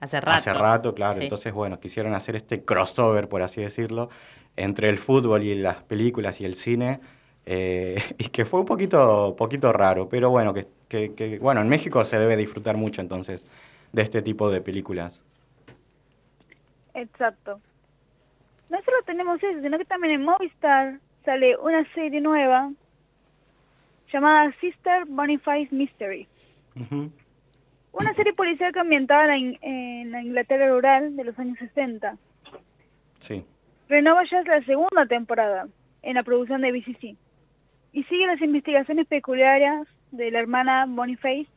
Hace 0.00 0.20
rato. 0.20 0.36
Hace 0.36 0.52
rato, 0.52 0.94
claro. 0.94 1.20
Entonces, 1.22 1.52
bueno, 1.52 1.78
quisieron 1.78 2.12
hacer 2.14 2.34
este 2.34 2.64
crossover, 2.64 3.28
por 3.28 3.42
así 3.42 3.60
decirlo, 3.60 4.10
entre 4.56 4.88
el 4.88 4.98
fútbol 4.98 5.44
y 5.44 5.54
las 5.54 5.82
películas 5.84 6.40
y 6.40 6.44
el 6.44 6.56
cine. 6.56 6.98
eh, 7.46 8.02
y 8.18 8.24
que 8.28 8.44
fue 8.44 8.60
un 8.60 8.66
poquito, 8.66 9.36
poquito 9.36 9.72
raro, 9.72 10.08
pero 10.08 10.30
bueno, 10.30 10.52
que, 10.54 10.66
que, 10.88 11.38
bueno, 11.40 11.60
en 11.60 11.68
México 11.68 12.04
se 12.04 12.18
debe 12.18 12.36
disfrutar 12.36 12.76
mucho 12.76 13.00
entonces 13.00 13.46
de 13.92 14.02
este 14.02 14.22
tipo 14.22 14.50
de 14.50 14.60
películas. 14.60 15.22
Exacto. 16.94 17.60
No 18.68 18.78
solo 18.82 18.96
tenemos 19.06 19.42
eso, 19.42 19.60
sino 19.62 19.78
que 19.78 19.84
también 19.84 20.14
en 20.14 20.24
Movistar 20.24 20.98
sale 21.24 21.56
una 21.58 21.84
serie 21.94 22.20
nueva 22.20 22.72
llamada 24.12 24.52
Sister 24.60 25.04
Boniface 25.06 25.68
Mystery. 25.70 26.26
Una 27.92 28.14
serie 28.14 28.32
policial 28.32 28.72
ambientada 28.76 29.36
en, 29.36 29.58
en, 29.60 30.10
la 30.10 30.22
Inglaterra 30.22 30.68
rural 30.68 31.14
de 31.16 31.24
los 31.24 31.38
años 31.38 31.58
60. 31.58 32.16
Sí. 33.20 33.44
Renova 33.88 34.24
ya 34.30 34.40
es 34.40 34.46
la 34.46 34.64
segunda 34.64 35.06
temporada 35.06 35.68
en 36.02 36.14
la 36.14 36.22
producción 36.22 36.62
de 36.62 36.72
BCC 36.72 37.16
y 37.92 38.04
sigue 38.04 38.26
las 38.26 38.40
investigaciones 38.40 39.06
peculiares 39.06 39.86
de 40.10 40.30
la 40.30 40.40
hermana 40.40 40.86
Boniface, 40.88 41.48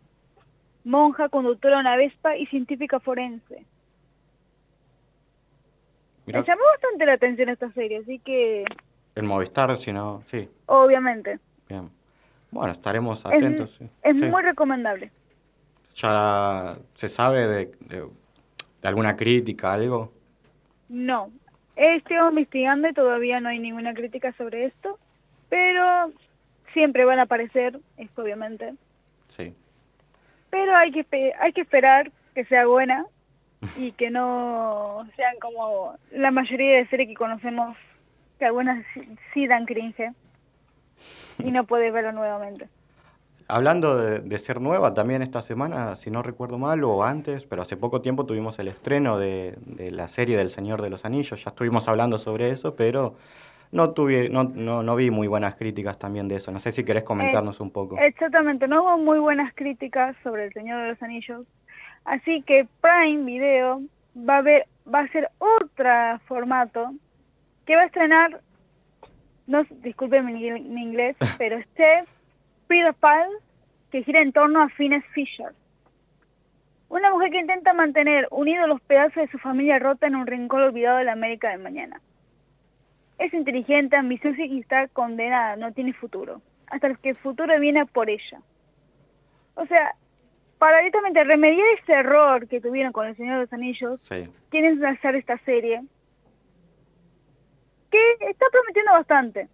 monja, 0.84 1.30
conductora 1.30 1.76
de 1.76 1.82
una 1.82 1.96
Vespa 1.96 2.36
y 2.38 2.46
científica 2.48 3.00
forense. 3.00 3.66
Me 6.26 6.34
llamó 6.34 6.62
bastante 6.74 7.06
la 7.06 7.14
atención 7.14 7.50
esta 7.50 7.72
serie, 7.72 8.00
así 8.00 8.20
que... 8.20 8.66
En 9.16 9.26
Movistar, 9.26 9.78
si 9.78 9.94
no, 9.94 10.24
sí. 10.26 10.50
Obviamente. 10.66 11.40
Bien. 11.70 11.90
Bueno, 12.52 12.72
estaremos 12.72 13.26
atentos. 13.26 13.80
Es, 14.02 14.16
muy 14.16 14.42
recomendable. 14.42 15.12
¿Ya 15.96 16.78
se 16.96 17.08
sabe 17.08 17.48
de, 17.48 17.66
de, 17.80 18.08
alguna 18.84 19.16
crítica, 19.16 19.74
algo? 19.74 20.12
No. 20.90 21.32
Estoy 21.76 22.18
investigando 22.18 22.88
y 22.88 22.94
todavía 22.94 23.40
no 23.40 23.50
hay 23.50 23.60
ninguna 23.60 23.94
crítica 23.94 24.34
sobre 24.34 24.66
esto, 24.66 25.00
pero 25.50 26.12
siempre 26.74 27.06
van 27.06 27.20
a 27.20 27.24
aparecer, 27.24 27.80
esto 27.98 28.22
obviamente. 28.22 28.74
Sí. 29.30 29.54
Pero 30.50 30.76
hay 30.76 30.92
que, 30.92 31.34
hay 31.40 31.54
que 31.54 31.62
esperar 31.62 32.12
que 32.34 32.46
sea 32.46 32.66
buena 32.66 33.06
y 33.78 33.94
que 33.94 34.10
no 34.10 35.08
sean 35.16 35.38
como 35.40 35.98
la 36.12 36.32
mayoría 36.32 36.78
de 36.78 36.88
series 36.88 37.10
que 37.10 37.16
conocemos, 37.16 37.78
que 38.38 38.46
algunas 38.46 38.86
sí 39.34 39.48
dan 39.48 39.66
cringe 39.66 40.12
y 41.40 41.52
no 41.52 41.66
puedes 41.66 41.92
verlo 41.94 42.12
nuevamente. 42.12 42.68
Hablando 43.48 43.96
de, 43.98 44.40
ser 44.40 44.60
nueva, 44.60 44.96
también 44.96 45.22
esta 45.22 45.42
semana, 45.44 45.96
si 45.96 46.10
no 46.10 46.24
recuerdo 46.24 46.58
mal, 46.58 46.84
o 46.84 47.04
antes, 47.04 47.46
pero 47.46 47.62
hace 47.62 47.78
poco 47.78 48.02
tiempo 48.02 48.26
tuvimos 48.26 48.58
el 48.58 48.68
estreno 48.68 49.20
de, 49.20 49.56
la 49.92 50.08
serie 50.08 50.36
del 50.36 50.50
Señor 50.50 50.82
de 50.82 50.90
los 50.90 51.06
Anillos, 51.06 51.44
ya 51.44 51.50
estuvimos 51.50 51.88
hablando 51.88 52.18
sobre 52.18 52.50
eso, 52.50 52.76
pero 52.76 53.16
no, 53.72 53.92
tuve, 53.92 54.30
no, 54.30 54.46
no, 54.46 54.96
vi 54.96 55.12
muy 55.12 55.28
buenas 55.28 55.56
críticas 55.56 56.00
también 56.00 56.28
de 56.28 56.38
eso. 56.38 56.52
No 56.52 56.60
sé 56.60 56.72
si 56.72 56.84
querés 56.84 57.04
comentarnos 57.04 57.60
un 57.60 57.70
poco. 57.70 57.98
Exactamente, 58.00 58.68
no 58.68 58.82
hubo 58.82 58.98
muy 58.98 59.20
buenas 59.20 59.54
críticas 59.54 60.16
sobre 60.24 60.46
el 60.46 60.54
Señor 60.54 60.82
de 60.82 60.90
los 60.90 61.04
Anillos. 61.04 61.46
Así 62.04 62.42
que 62.42 62.68
Prime 62.82 63.26
Video 63.26 63.82
va 64.18 64.38
a 64.38 64.42
ver, 64.42 64.68
va 64.92 65.00
a 65.00 65.08
ser 65.10 65.30
otro 65.38 66.20
formato 66.28 66.94
que 67.66 67.76
va 67.76 67.84
a 67.84 67.86
estrenar, 67.86 68.42
no 69.48 69.64
disculpen 69.84 70.26
mi, 70.26 70.48
inglés, 70.48 71.16
pero 71.38 71.58
este 72.66 72.94
Pedophile 72.94 73.40
que 73.92 74.04
gira 74.04 74.22
en 74.22 74.32
torno 74.32 74.62
a 74.62 74.70
Phineas 74.70 75.04
Fisher. 75.14 75.54
Una 76.90 77.12
mujer 77.12 77.32
que 77.32 77.40
intenta 77.40 77.74
mantener 77.74 78.28
unidos 78.32 78.68
los 78.68 78.82
pedazos 78.82 79.16
de 79.16 79.28
su 79.28 79.38
familia 79.38 79.80
rota 79.80 80.08
en 80.08 80.16
un 80.16 80.28
rincón 80.28 80.62
olvidado 80.62 80.98
de 80.98 81.06
la 81.06 81.14
América 81.14 81.50
del 81.50 81.60
mañana. 81.60 82.02
Es 83.18 83.34
inteligente, 83.34 83.96
ambiciosa 83.96 84.44
y 84.44 84.60
está 84.60 84.88
condenada, 84.90 85.56
no 85.56 85.72
tiene 85.72 85.94
futuro. 85.94 86.42
Hasta 86.68 86.94
que 86.96 87.10
el 87.10 87.16
futuro 87.16 87.58
viene 87.60 87.86
por 87.86 88.10
ella. 88.10 88.42
O 89.56 89.66
sea, 89.66 89.96
para 90.58 90.80
directamente 90.80 91.24
remediar 91.24 91.66
ese 91.82 91.94
error 91.94 92.48
que 92.48 92.62
tuvieron 92.62 92.92
con 92.92 93.08
El 93.08 93.16
Señor 93.16 93.36
de 93.36 93.42
los 93.42 93.54
Anillos, 93.54 94.10
quieren 94.50 94.84
hacer 94.86 95.16
esta 95.16 95.38
serie 95.40 95.82
que 97.90 98.00
está 98.30 98.46
prometiendo 98.52 98.92
bastante. 98.92 99.48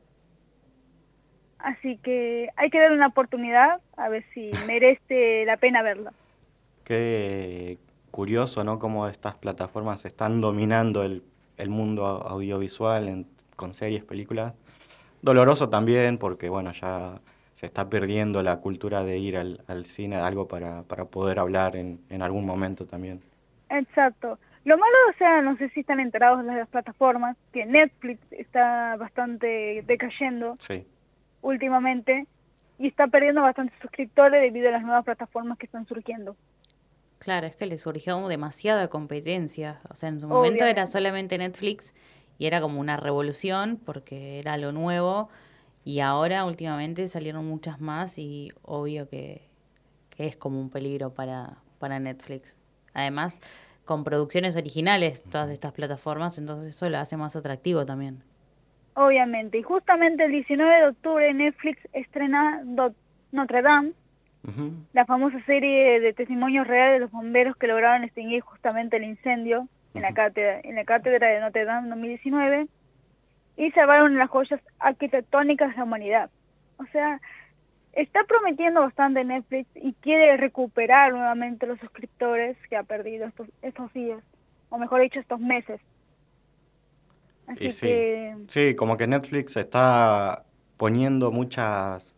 Así 1.64 1.98
que 1.98 2.50
hay 2.56 2.70
que 2.70 2.80
darle 2.80 2.98
una 2.98 3.08
oportunidad 3.08 3.80
a 3.98 4.10
ver 4.10 4.24
si 4.34 4.52
merece 4.68 5.46
la 5.46 5.58
pena 5.58 5.82
verla. 5.82 6.14
Qué 6.84 7.78
curioso, 8.12 8.64
¿no? 8.64 8.80
Cómo 8.80 9.08
estas 9.08 9.36
plataformas 9.36 10.06
están 10.06 10.42
dominando 10.42 11.04
el, 11.04 11.24
el 11.58 11.70
mundo 11.70 12.06
audiovisual 12.06 13.08
en 13.08 13.26
con 13.62 13.74
series, 13.74 14.04
películas. 14.04 14.54
Doloroso 15.22 15.70
también 15.70 16.18
porque, 16.18 16.50
bueno, 16.50 16.72
ya 16.72 17.22
se 17.54 17.68
está 17.68 17.88
perdiendo 17.88 18.42
la 18.42 18.58
cultura 18.58 19.04
de 19.04 19.20
ir 19.20 19.38
al, 19.38 19.86
cine, 19.86 20.16
algo 20.16 20.48
para, 20.48 20.82
para 20.82 21.06
poder 21.06 21.38
hablar 21.38 21.76
en, 21.76 22.00
en, 22.10 22.24
algún 22.24 22.44
momento 22.44 22.88
también. 22.88 23.22
Exacto. 23.70 24.40
Lo 24.66 24.80
malo, 24.80 24.96
o 25.12 25.18
sea, 25.18 25.44
no 25.44 25.56
sé 25.58 25.70
si 25.70 25.82
están 25.82 26.00
enterados 26.00 26.40
en 26.40 26.48
las 26.48 26.68
plataformas, 26.70 27.38
que 27.54 27.68
Netflix 27.68 28.20
está 28.32 28.96
bastante 28.98 29.84
decayendo 29.86 30.56
sí. 30.58 30.84
Últimamente 31.42 32.28
y 32.80 32.88
está 32.88 33.08
perdiendo 33.08 33.42
bastantes 33.42 33.78
suscriptores 33.82 34.42
debido 34.42 34.70
a 34.70 34.72
las 34.72 34.84
nuevas 34.84 35.06
plataformas 35.06 35.58
que 35.58 35.68
están 35.68 35.86
surgiendo. 35.86 36.36
Claro, 37.20 37.46
es 37.46 37.56
que 37.56 37.68
les 37.68 37.82
surgió 37.82 38.28
demasiada 38.28 38.88
competencia. 38.88 39.80
O 39.90 39.96
sea, 39.96 40.10
en 40.10 40.20
su 40.20 40.28
momento 40.28 40.66
era 40.66 40.88
solamente 40.88 41.38
Netflix 41.38 41.94
y 42.40 42.48
era 42.48 42.60
como 42.62 42.80
una 42.80 42.98
revolución 42.98 43.80
porque 43.86 44.40
era 44.40 44.58
lo 44.58 44.72
nuevo 44.72 45.30
y 45.84 46.00
ahora 46.00 46.46
últimamente 46.46 47.08
salieron 47.08 47.46
muchas 47.46 47.80
más 47.80 48.18
y 48.18 48.52
obvio 48.64 49.08
que, 49.08 49.50
es 50.18 50.36
como 50.36 50.60
un 50.60 50.70
peligro 50.70 51.14
para, 51.14 51.58
para 51.80 52.00
Netflix. 52.00 52.58
Además, 52.94 53.40
con 53.86 54.04
producciones 54.04 54.56
originales 54.56 55.24
todas 55.24 55.50
estas 55.50 55.72
plataformas, 55.72 56.38
entonces 56.38 56.76
eso 56.76 56.90
lo 56.90 56.98
hace 56.98 57.18
más 57.18 57.36
atractivo 57.36 57.86
también. 57.86 58.24
Obviamente, 58.94 59.58
y 59.58 59.64
justamente 59.64 60.26
el 60.26 60.32
19 60.32 60.76
de 60.76 60.88
octubre 60.88 61.34
Netflix 61.34 61.80
estrena 61.94 62.62
Notre 63.32 63.62
Dame, 63.62 63.94
la 64.94 65.06
famosa 65.06 65.40
serie 65.46 66.00
de 66.00 66.14
testimonios 66.14 66.68
reales 66.68 66.96
de 66.96 67.00
los 67.00 67.12
bomberos 67.12 67.56
que 67.56 67.68
lograron 67.68 68.04
extinguir 68.04 68.42
justamente 68.42 68.98
el 68.98 69.04
incendio 69.04 69.68
en 69.94 70.02
la 70.02 70.14
cátedra, 70.14 70.60
en 70.64 70.76
la 70.76 70.84
cátedra 70.84 71.28
de 71.28 71.40
Notre 71.40 71.66
Dame 71.66 71.84
en 71.84 71.90
2019 71.92 72.68
y 73.58 73.72
salvaron 73.72 74.18
las 74.18 74.30
joyas 74.30 74.60
arquitectónicas 74.80 75.70
de 75.70 75.78
la 75.78 75.84
humanidad. 75.84 76.30
O 76.78 76.86
sea, 76.86 77.22
está 77.94 78.24
prometiendo 78.24 78.82
bastante 78.82 79.24
Netflix 79.24 79.70
y 79.76 79.94
quiere 79.94 80.38
recuperar 80.38 81.12
nuevamente 81.12 81.68
los 81.68 81.80
suscriptores 81.80 82.58
que 82.70 82.78
ha 82.78 82.84
perdido 82.84 83.28
estos, 83.28 83.48
estos 83.62 83.94
días, 83.94 84.24
o 84.70 84.78
mejor 84.78 85.02
dicho, 85.02 85.20
estos 85.20 85.40
meses. 85.40 85.80
Así 87.52 87.72
sí, 87.72 87.82
que... 87.86 88.36
sí, 88.48 88.76
como 88.76 88.98
que 88.98 89.08
Netflix 89.08 89.58
está 89.58 90.44
poniendo 90.78 91.32
muchas 91.32 92.16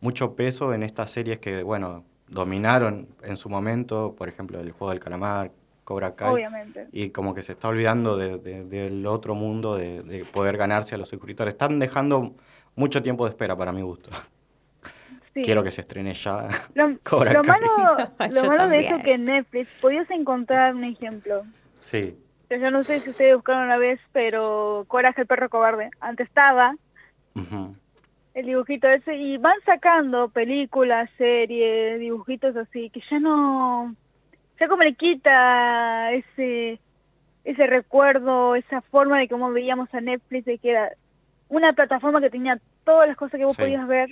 mucho 0.00 0.34
peso 0.34 0.74
en 0.74 0.82
estas 0.82 1.10
series 1.10 1.38
que, 1.38 1.62
bueno, 1.62 2.04
dominaron 2.28 3.08
en 3.22 3.36
su 3.36 3.48
momento, 3.48 4.14
por 4.16 4.28
ejemplo, 4.28 4.60
el 4.60 4.70
juego 4.72 4.90
del 4.90 5.00
calamar, 5.00 5.50
Cobra 5.84 6.14
Kai. 6.14 6.34
Obviamente. 6.34 6.86
Y 6.92 7.10
como 7.10 7.34
que 7.34 7.42
se 7.42 7.52
está 7.52 7.68
olvidando 7.68 8.16
del 8.16 9.06
otro 9.06 9.34
mundo, 9.34 9.76
de, 9.76 10.24
poder 10.32 10.56
ganarse 10.56 10.94
a 10.94 10.98
los 10.98 11.08
suscriptores. 11.08 11.54
Están 11.54 11.78
dejando 11.78 12.34
mucho 12.76 13.02
tiempo 13.02 13.24
de 13.24 13.30
espera 13.30 13.56
para 13.56 13.72
mi 13.72 13.82
gusto. 13.82 14.10
Quiero 15.32 15.62
que 15.62 15.70
se 15.70 15.82
estrene 15.82 16.14
ya. 16.14 16.48
Lo, 16.74 16.88
lo 17.32 17.44
malo, 17.44 17.66
lo 18.30 18.44
malo 18.44 18.68
de 18.68 18.78
eso 18.78 18.96
es 18.96 19.04
que 19.04 19.14
en 19.14 19.24
Netflix 19.24 19.68
podías 19.80 20.10
encontrar 20.10 20.74
un 20.74 20.84
ejemplo. 20.84 21.44
Sí. 21.80 22.18
Yo 22.50 22.70
no 22.70 22.82
sé 22.82 23.00
si 23.00 23.10
ustedes 23.10 23.34
buscaron 23.34 23.64
una 23.64 23.76
vez, 23.76 24.00
pero 24.12 24.84
Coraje 24.88 25.22
el 25.22 25.26
perro 25.26 25.50
cobarde. 25.50 25.90
Antes 26.00 26.26
estaba 26.28 26.74
el 28.34 28.46
dibujito 28.46 28.88
ese 28.88 29.16
y 29.16 29.36
van 29.36 29.60
sacando 29.64 30.28
películas, 30.28 31.08
series, 31.16 32.00
dibujitos 32.00 32.56
así 32.56 32.90
que 32.90 33.00
ya 33.08 33.20
no 33.20 33.94
sea, 34.58 34.68
como 34.68 34.82
le 34.82 34.94
quita 34.94 36.12
ese, 36.12 36.80
ese 37.44 37.66
recuerdo, 37.66 38.56
esa 38.56 38.80
forma 38.82 39.18
de 39.18 39.28
cómo 39.28 39.50
veíamos 39.52 39.92
a 39.94 40.00
Netflix, 40.00 40.44
de 40.44 40.58
que 40.58 40.70
era 40.70 40.92
una 41.48 41.72
plataforma 41.72 42.20
que 42.20 42.30
tenía 42.30 42.60
todas 42.84 43.08
las 43.08 43.16
cosas 43.16 43.38
que 43.38 43.44
vos 43.44 43.56
podías 43.56 43.86
ver 43.86 44.10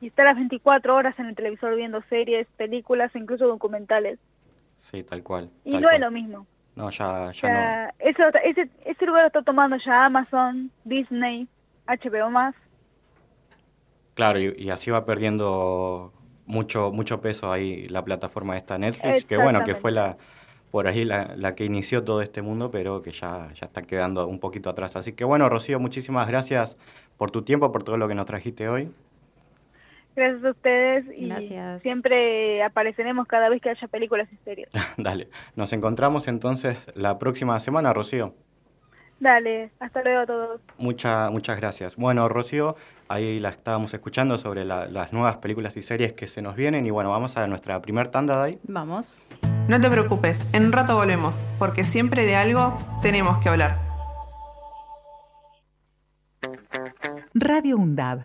y 0.00 0.08
estar 0.08 0.26
las 0.26 0.36
24 0.36 0.94
horas 0.94 1.18
en 1.18 1.26
el 1.26 1.34
televisor 1.34 1.74
viendo 1.74 2.02
series, 2.02 2.46
películas, 2.56 3.16
incluso 3.16 3.46
documentales. 3.46 4.18
Sí, 4.78 5.02
tal 5.02 5.22
cual. 5.22 5.50
Y 5.64 5.78
no 5.78 5.90
es 5.90 5.98
lo 5.98 6.10
mismo. 6.10 6.46
No, 6.76 6.90
ya, 6.90 7.32
ya 7.32 7.48
no. 7.48 7.92
Eso, 7.98 8.22
ese, 8.44 8.68
ese 8.84 9.06
lugar 9.06 9.22
lo 9.22 9.26
está 9.28 9.42
tomando 9.42 9.76
ya 9.78 10.04
Amazon, 10.04 10.70
Disney, 10.84 11.48
HBO+. 11.88 12.30
más. 12.30 12.54
Claro, 14.14 14.38
y 14.38 14.70
así 14.70 14.90
va 14.90 15.04
perdiendo 15.04 16.12
mucho, 16.46 16.92
mucho 16.92 17.20
peso 17.20 17.52
ahí 17.52 17.86
la 17.86 18.04
plataforma 18.04 18.56
esta 18.56 18.78
Netflix, 18.78 19.24
que 19.24 19.36
bueno, 19.36 19.62
que 19.64 19.74
fue 19.74 19.90
la 19.90 20.16
por 20.70 20.88
ahí 20.88 21.04
la, 21.04 21.54
que 21.54 21.64
inició 21.64 22.04
todo 22.04 22.20
este 22.20 22.42
mundo, 22.42 22.70
pero 22.70 23.00
que 23.00 23.10
ya, 23.10 23.48
ya 23.54 23.66
está 23.66 23.82
quedando 23.82 24.26
un 24.26 24.38
poquito 24.40 24.68
atrás. 24.68 24.96
Así 24.96 25.12
que 25.12 25.24
bueno, 25.24 25.48
Rocío, 25.48 25.80
muchísimas 25.80 26.28
gracias 26.28 26.76
por 27.16 27.30
tu 27.30 27.42
tiempo, 27.42 27.72
por 27.72 27.82
todo 27.82 27.96
lo 27.96 28.08
que 28.08 28.14
nos 28.14 28.26
trajiste 28.26 28.68
hoy. 28.68 28.90
Gracias 30.16 30.44
a 30.44 30.50
ustedes 30.50 31.10
y 31.14 31.28
Gracias. 31.28 31.82
siempre 31.82 32.62
apareceremos 32.62 33.26
cada 33.26 33.50
vez 33.50 33.60
que 33.60 33.68
haya 33.68 33.86
películas 33.86 34.28
y 34.32 34.36
series. 34.44 34.68
Dale, 34.96 35.28
nos 35.56 35.74
encontramos 35.74 36.26
entonces 36.26 36.78
la 36.94 37.18
próxima 37.18 37.60
semana, 37.60 37.92
Rocío. 37.92 38.34
Dale, 39.20 39.70
hasta 39.78 40.02
luego 40.02 40.20
a 40.20 40.26
todos. 40.26 40.60
Muchas 40.78 41.30
muchas 41.30 41.58
gracias. 41.58 41.96
Bueno, 41.96 42.28
Rocío, 42.28 42.76
ahí 43.08 43.38
la 43.38 43.50
estábamos 43.50 43.92
escuchando 43.92 44.38
sobre 44.38 44.64
las 44.64 45.12
nuevas 45.12 45.36
películas 45.36 45.76
y 45.76 45.82
series 45.82 46.14
que 46.14 46.26
se 46.26 46.40
nos 46.40 46.56
vienen 46.56 46.86
y 46.86 46.90
bueno, 46.90 47.10
vamos 47.10 47.36
a 47.36 47.46
nuestra 47.46 47.80
primer 47.82 48.08
tanda 48.08 48.42
de 48.42 48.50
ahí. 48.50 48.58
Vamos. 48.64 49.22
No 49.68 49.80
te 49.80 49.90
preocupes, 49.90 50.46
en 50.54 50.66
un 50.66 50.72
rato 50.72 50.94
volvemos, 50.96 51.44
porque 51.58 51.84
siempre 51.84 52.24
de 52.24 52.36
algo 52.36 52.76
tenemos 53.02 53.42
que 53.42 53.48
hablar. 53.50 53.76
Radio 57.34 57.76
UNDAB 57.76 58.24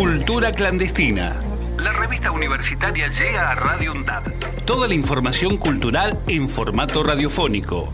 Cultura 0.00 0.50
Clandestina. 0.50 1.38
La 1.76 1.92
revista 1.92 2.30
universitaria 2.30 3.08
llega 3.08 3.50
a 3.50 3.54
Radio 3.54 3.92
UNDAD. 3.92 4.32
Toda 4.64 4.88
la 4.88 4.94
información 4.94 5.58
cultural 5.58 6.18
en 6.26 6.48
formato 6.48 7.02
radiofónico. 7.02 7.92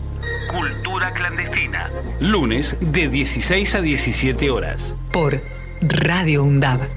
Cultura 0.49 1.11
Clandestina. 1.11 1.91
Lunes 2.21 2.77
de 2.79 3.09
16 3.09 3.75
a 3.75 3.81
17 3.81 4.49
horas. 4.49 4.95
Por 5.11 5.41
Radio 5.81 6.45
UNDAB. 6.45 6.96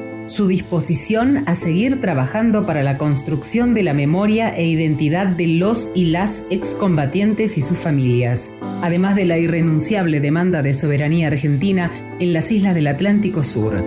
su 0.25 0.47
disposición 0.47 1.43
a 1.47 1.55
seguir 1.55 1.99
trabajando 1.99 2.65
para 2.65 2.83
la 2.83 2.97
construcción 2.97 3.73
de 3.73 3.83
la 3.83 3.93
memoria 3.93 4.55
e 4.55 4.65
identidad 4.65 5.27
de 5.27 5.47
los 5.47 5.91
y 5.95 6.05
las 6.05 6.45
excombatientes 6.49 7.57
y 7.57 7.61
sus 7.61 7.77
familias, 7.77 8.55
además 8.81 9.15
de 9.15 9.25
la 9.25 9.37
irrenunciable 9.37 10.19
demanda 10.19 10.61
de 10.61 10.73
soberanía 10.73 11.27
argentina 11.27 11.91
en 12.19 12.33
las 12.33 12.51
islas 12.51 12.75
del 12.75 12.87
Atlántico 12.87 13.43
Sur. 13.43 13.83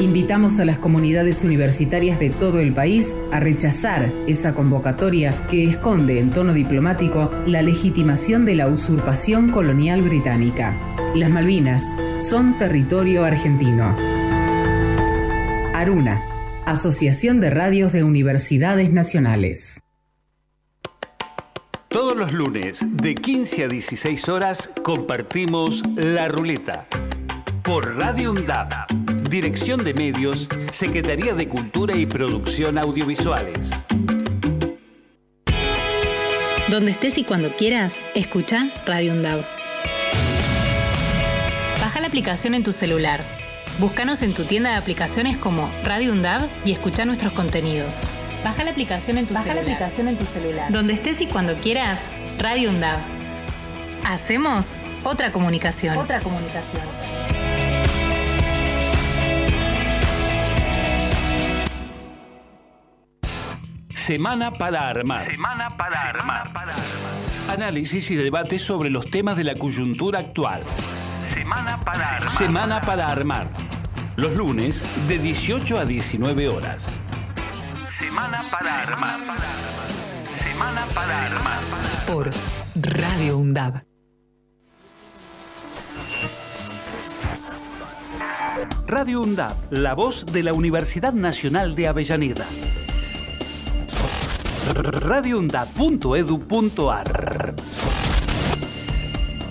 Invitamos 0.00 0.60
a 0.60 0.64
las 0.64 0.78
comunidades 0.78 1.42
universitarias 1.42 2.20
de 2.20 2.30
todo 2.30 2.60
el 2.60 2.72
país 2.72 3.16
a 3.32 3.40
rechazar 3.40 4.12
esa 4.28 4.54
convocatoria 4.54 5.46
que 5.50 5.64
esconde 5.64 6.20
en 6.20 6.30
tono 6.30 6.54
diplomático 6.54 7.30
la 7.46 7.62
legitimación 7.62 8.44
de 8.44 8.54
la 8.54 8.68
usurpación 8.68 9.50
colonial 9.50 10.02
británica. 10.02 10.76
Las 11.18 11.30
Malvinas 11.30 11.96
son 12.18 12.56
territorio 12.58 13.24
argentino. 13.24 13.96
Aruna, 15.74 16.62
Asociación 16.64 17.40
de 17.40 17.50
Radios 17.50 17.92
de 17.92 18.04
Universidades 18.04 18.92
Nacionales. 18.92 19.80
Todos 21.88 22.16
los 22.16 22.32
lunes, 22.32 22.86
de 22.88 23.16
15 23.16 23.64
a 23.64 23.68
16 23.68 24.28
horas, 24.28 24.70
compartimos 24.84 25.82
La 25.96 26.28
Ruleta. 26.28 26.86
Por 27.64 27.96
Radio 27.96 28.30
UNDAP, 28.30 28.88
Dirección 29.28 29.82
de 29.82 29.94
Medios, 29.94 30.48
Secretaría 30.70 31.34
de 31.34 31.48
Cultura 31.48 31.96
y 31.96 32.06
Producción 32.06 32.78
Audiovisuales. 32.78 33.70
Donde 36.70 36.92
estés 36.92 37.18
y 37.18 37.24
cuando 37.24 37.50
quieras, 37.50 38.00
escucha 38.14 38.70
Radio 38.86 39.14
UNDAB 39.14 39.58
aplicación 42.08 42.54
en 42.54 42.62
tu 42.62 42.72
celular. 42.72 43.22
Búscanos 43.78 44.22
en 44.22 44.34
tu 44.34 44.44
tienda 44.44 44.70
de 44.70 44.76
aplicaciones 44.76 45.36
como 45.36 45.70
Radio 45.84 46.12
Undab 46.12 46.48
y 46.64 46.72
escucha 46.72 47.04
nuestros 47.04 47.32
contenidos. 47.32 48.00
Baja 48.42 48.64
la 48.64 48.70
aplicación 48.70 49.18
en 49.18 49.26
tu 49.26 49.34
celular. 49.34 49.56
la 49.56 49.60
aplicación 49.60 50.08
en 50.08 50.16
tu 50.16 50.24
celular. 50.24 50.72
Donde 50.72 50.94
estés 50.94 51.20
y 51.20 51.26
cuando 51.26 51.54
quieras, 51.56 52.00
Radio 52.38 52.70
Undab. 52.70 52.98
Hacemos 54.04 54.74
otra 55.04 55.32
comunicación. 55.32 55.98
Otra 55.98 56.20
comunicación. 56.20 56.82
Semana 63.94 64.50
para 64.52 64.88
armar. 64.88 65.30
Semana 65.30 65.76
para 65.76 66.00
armar. 66.00 66.52
Análisis 67.50 68.10
y 68.10 68.16
debate 68.16 68.58
sobre 68.58 68.88
los 68.88 69.10
temas 69.10 69.36
de 69.36 69.44
la 69.44 69.54
coyuntura 69.54 70.20
actual. 70.20 70.64
Semana 71.34 71.78
para 71.80 72.16
armar. 72.16 72.30
Semana 72.30 72.80
para 72.80 73.06
armar. 73.06 73.48
Los 74.16 74.34
lunes 74.34 74.84
de 75.06 75.18
18 75.18 75.78
a 75.78 75.84
19 75.84 76.48
horas. 76.48 76.98
Semana 77.98 78.42
para 78.50 78.82
armar. 78.82 79.20
Semana 80.42 80.86
para 80.94 81.26
armar. 81.26 81.58
Por 82.06 82.30
Radio 82.74 83.38
UNDAB. 83.38 83.82
Radio 88.86 89.20
UNDAB, 89.20 89.54
la 89.70 89.94
voz 89.94 90.26
de 90.26 90.42
la 90.42 90.52
Universidad 90.52 91.12
Nacional 91.12 91.74
de 91.74 91.88
Avellaneda. 91.88 92.44
radioundab.edu.ar 94.74 97.54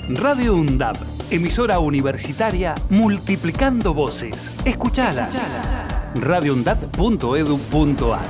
Radio 0.09 0.55
UNDAB 0.55 1.16
emisora 1.29 1.79
universitaria 1.79 2.73
multiplicando 2.89 3.93
voces. 3.93 4.53
Escuchala. 4.65 5.29
radioundat.edu.ar 6.15 8.25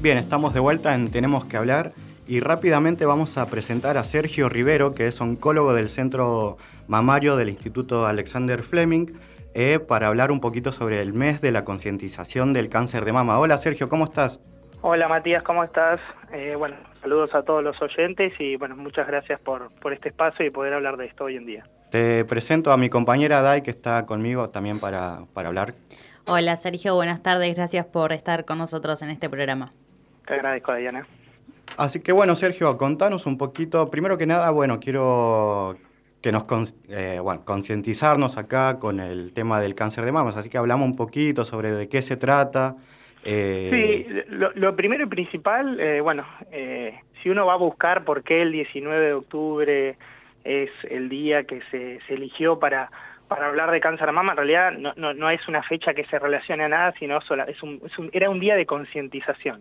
Bien, 0.00 0.18
estamos 0.18 0.52
de 0.52 0.58
vuelta 0.58 0.96
en 0.96 1.12
Tenemos 1.12 1.44
que 1.44 1.56
hablar 1.56 1.92
y 2.32 2.40
rápidamente 2.40 3.04
vamos 3.04 3.36
a 3.36 3.44
presentar 3.50 3.98
a 3.98 4.04
Sergio 4.04 4.48
Rivero, 4.48 4.94
que 4.94 5.06
es 5.06 5.20
oncólogo 5.20 5.74
del 5.74 5.90
Centro 5.90 6.56
Mamario 6.88 7.36
del 7.36 7.50
Instituto 7.50 8.06
Alexander 8.06 8.62
Fleming, 8.62 9.04
eh, 9.52 9.78
para 9.78 10.06
hablar 10.06 10.32
un 10.32 10.40
poquito 10.40 10.72
sobre 10.72 11.02
el 11.02 11.12
mes 11.12 11.42
de 11.42 11.52
la 11.52 11.62
concientización 11.62 12.54
del 12.54 12.70
cáncer 12.70 13.04
de 13.04 13.12
mama. 13.12 13.38
Hola 13.38 13.58
Sergio, 13.58 13.90
¿cómo 13.90 14.06
estás? 14.06 14.40
Hola 14.80 15.08
Matías, 15.08 15.42
¿cómo 15.42 15.62
estás? 15.62 16.00
Eh, 16.32 16.54
bueno, 16.56 16.76
saludos 17.02 17.34
a 17.34 17.42
todos 17.42 17.62
los 17.62 17.76
oyentes 17.82 18.32
y 18.38 18.56
bueno, 18.56 18.76
muchas 18.76 19.06
gracias 19.06 19.38
por, 19.38 19.70
por 19.82 19.92
este 19.92 20.08
espacio 20.08 20.46
y 20.46 20.48
poder 20.48 20.72
hablar 20.72 20.96
de 20.96 21.08
esto 21.08 21.24
hoy 21.24 21.36
en 21.36 21.44
día. 21.44 21.66
Te 21.90 22.24
presento 22.24 22.72
a 22.72 22.78
mi 22.78 22.88
compañera 22.88 23.42
Dai, 23.42 23.62
que 23.62 23.70
está 23.70 24.06
conmigo 24.06 24.48
también 24.48 24.80
para, 24.80 25.18
para 25.34 25.48
hablar. 25.48 25.74
Hola 26.26 26.56
Sergio, 26.56 26.94
buenas 26.94 27.22
tardes, 27.22 27.54
gracias 27.54 27.84
por 27.84 28.10
estar 28.14 28.46
con 28.46 28.56
nosotros 28.56 29.02
en 29.02 29.10
este 29.10 29.28
programa. 29.28 29.74
Te 30.26 30.32
agradezco, 30.32 30.74
Diana. 30.74 31.06
Así 31.76 32.00
que 32.00 32.12
bueno, 32.12 32.36
Sergio, 32.36 32.76
contanos 32.76 33.26
un 33.26 33.38
poquito. 33.38 33.90
Primero 33.90 34.18
que 34.18 34.26
nada, 34.26 34.50
bueno, 34.50 34.80
quiero 34.80 35.76
que 36.20 36.32
nos 36.32 36.44
eh, 36.88 37.18
bueno, 37.20 37.42
concientizarnos 37.44 38.36
acá 38.36 38.78
con 38.78 39.00
el 39.00 39.32
tema 39.32 39.60
del 39.60 39.74
cáncer 39.74 40.04
de 40.04 40.12
mamas, 40.12 40.36
así 40.36 40.48
que 40.48 40.58
hablamos 40.58 40.86
un 40.86 40.96
poquito 40.96 41.44
sobre 41.44 41.72
de 41.72 41.88
qué 41.88 42.02
se 42.02 42.16
trata. 42.16 42.76
Sí, 43.24 44.06
lo, 44.28 44.74
primero 44.74 45.04
y 45.04 45.06
principal, 45.06 45.78
bueno, 46.02 46.24
si 47.22 47.30
uno 47.30 47.46
va 47.46 47.54
a 47.54 47.56
buscar 47.56 48.04
por 48.04 48.22
qué 48.22 48.42
el 48.42 48.52
19 48.52 49.06
de 49.06 49.12
octubre 49.14 49.96
es 50.44 50.70
el 50.90 51.08
día 51.08 51.44
que 51.44 51.60
se, 51.70 52.00
se 52.00 52.14
eligió 52.14 52.58
para 52.58 52.90
para 53.34 53.48
hablar 53.48 53.70
de 53.70 53.80
cáncer 53.80 54.06
de 54.06 54.12
mama, 54.12 54.32
en 54.32 54.36
realidad 54.36 54.72
no, 54.72 54.92
no, 54.96 55.14
no, 55.14 55.30
es 55.30 55.46
una 55.48 55.62
fecha 55.62 55.94
que 55.94 56.04
se 56.06 56.18
relacione 56.18 56.64
a 56.64 56.68
nada, 56.68 56.94
sino 56.98 57.20
sola, 57.22 57.44
es 57.44 57.62
un, 57.62 57.80
es 57.84 57.98
un, 57.98 58.10
era 58.12 58.30
un 58.30 58.40
día 58.40 58.56
de 58.56 58.66
concientización. 58.66 59.58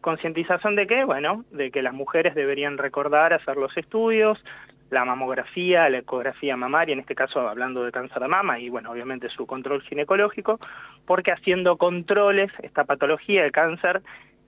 ¿Concientización 0.00 0.76
de 0.76 0.86
qué? 0.86 1.04
Bueno, 1.04 1.44
de 1.50 1.70
que 1.70 1.82
las 1.82 1.94
mujeres 1.94 2.34
deberían 2.34 2.78
recordar 2.78 3.32
hacer 3.32 3.56
los 3.56 3.76
estudios, 3.76 4.42
la 4.90 5.04
mamografía, 5.04 5.88
la 5.88 5.98
ecografía 5.98 6.56
mamaria, 6.56 6.92
en 6.92 7.00
este 7.00 7.14
caso 7.14 7.40
hablando 7.48 7.84
de 7.84 7.92
cáncer 7.92 8.22
de 8.22 8.28
mama, 8.28 8.58
y 8.58 8.68
bueno, 8.68 8.90
obviamente 8.90 9.28
su 9.30 9.46
control 9.46 9.82
ginecológico, 9.82 10.58
porque 11.06 11.32
haciendo 11.32 11.76
controles, 11.76 12.52
esta 12.62 12.84
patología 12.84 13.42
de 13.42 13.50
cáncer 13.50 14.02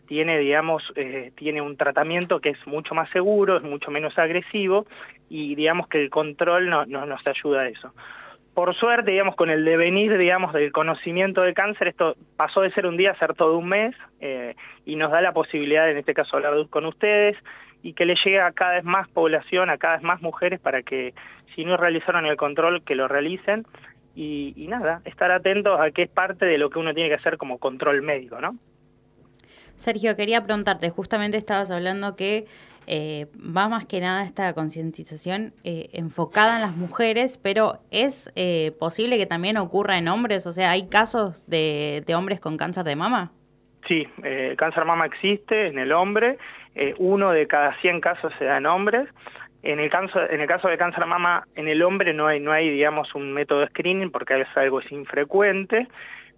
tiene, 0.06 0.38
digamos, 0.38 0.82
eh, 0.96 1.32
tiene 1.36 1.60
un 1.60 1.76
tratamiento 1.76 2.40
que 2.40 2.50
es 2.50 2.66
mucho 2.66 2.94
más 2.94 3.10
seguro, 3.10 3.58
es 3.58 3.62
mucho 3.62 3.90
menos 3.90 4.16
agresivo, 4.18 4.86
y 5.28 5.54
digamos 5.54 5.88
que 5.88 6.02
el 6.02 6.08
control 6.10 6.70
no, 6.70 6.86
no 6.86 7.04
nos 7.04 7.26
ayuda 7.26 7.62
a 7.62 7.68
eso 7.68 7.92
por 8.58 8.74
suerte, 8.74 9.12
digamos, 9.12 9.36
con 9.36 9.50
el 9.50 9.64
devenir, 9.64 10.18
digamos, 10.18 10.52
del 10.52 10.72
conocimiento 10.72 11.42
del 11.42 11.54
cáncer, 11.54 11.86
esto 11.86 12.16
pasó 12.34 12.60
de 12.60 12.72
ser 12.72 12.86
un 12.86 12.96
día 12.96 13.12
a 13.12 13.18
ser 13.20 13.34
todo 13.34 13.56
un 13.56 13.68
mes 13.68 13.94
eh, 14.18 14.56
y 14.84 14.96
nos 14.96 15.12
da 15.12 15.20
la 15.20 15.30
posibilidad, 15.30 15.88
en 15.88 15.96
este 15.96 16.12
caso, 16.12 16.34
hablar 16.34 16.54
con 16.68 16.84
ustedes 16.84 17.36
y 17.84 17.92
que 17.92 18.04
le 18.04 18.16
llegue 18.16 18.40
a 18.40 18.50
cada 18.50 18.72
vez 18.72 18.82
más 18.82 19.08
población, 19.10 19.70
a 19.70 19.78
cada 19.78 19.94
vez 19.94 20.02
más 20.02 20.20
mujeres 20.22 20.58
para 20.58 20.82
que, 20.82 21.14
si 21.54 21.64
no 21.64 21.76
realizaron 21.76 22.26
el 22.26 22.36
control, 22.36 22.82
que 22.82 22.96
lo 22.96 23.06
realicen 23.06 23.64
y, 24.16 24.54
y 24.56 24.66
nada, 24.66 25.02
estar 25.04 25.30
atentos 25.30 25.78
a 25.80 25.92
qué 25.92 26.02
es 26.02 26.10
parte 26.10 26.44
de 26.44 26.58
lo 26.58 26.68
que 26.68 26.80
uno 26.80 26.92
tiene 26.92 27.10
que 27.10 27.14
hacer 27.14 27.38
como 27.38 27.58
control 27.58 28.02
médico, 28.02 28.40
¿no? 28.40 28.56
Sergio, 29.76 30.16
quería 30.16 30.42
preguntarte, 30.42 30.90
justamente 30.90 31.36
estabas 31.36 31.70
hablando 31.70 32.16
que 32.16 32.46
eh, 32.90 33.26
va 33.36 33.68
más 33.68 33.84
que 33.84 34.00
nada 34.00 34.24
esta 34.24 34.54
concientización 34.54 35.52
eh, 35.62 35.90
enfocada 35.92 36.56
en 36.56 36.62
las 36.62 36.74
mujeres, 36.74 37.36
pero 37.36 37.74
¿es 37.90 38.32
eh, 38.34 38.72
posible 38.80 39.18
que 39.18 39.26
también 39.26 39.58
ocurra 39.58 39.98
en 39.98 40.08
hombres? 40.08 40.46
O 40.46 40.52
sea, 40.52 40.70
¿hay 40.70 40.88
casos 40.88 41.46
de, 41.48 42.02
hombres 42.16 42.40
con 42.40 42.56
cáncer 42.56 42.84
de 42.84 42.96
mama? 42.96 43.30
Sí, 43.86 44.08
el 44.22 44.56
cáncer 44.56 44.84
de 44.84 44.86
mama 44.86 45.04
existe 45.04 45.66
en 45.66 45.78
el 45.78 45.92
hombre, 45.92 46.38
uno 46.98 47.32
de 47.32 47.46
cada 47.46 47.78
100 47.80 48.00
casos 48.00 48.32
se 48.38 48.44
da 48.44 48.56
en 48.56 48.66
hombres. 48.66 49.08
En 49.62 49.80
el, 49.80 49.90
caso, 49.90 50.20
en 50.30 50.40
el 50.40 50.46
caso 50.46 50.68
de 50.68 50.78
cáncer 50.78 51.00
de 51.00 51.06
mama, 51.06 51.44
en 51.56 51.68
el 51.68 51.82
hombre 51.82 52.14
no 52.14 52.28
hay, 52.28 52.40
no 52.40 52.52
hay 52.52 52.70
digamos, 52.70 53.14
un 53.14 53.32
método 53.32 53.60
de 53.60 53.66
screening 53.68 54.10
porque 54.10 54.40
es 54.40 54.56
algo 54.56 54.80
infrecuente 54.90 55.88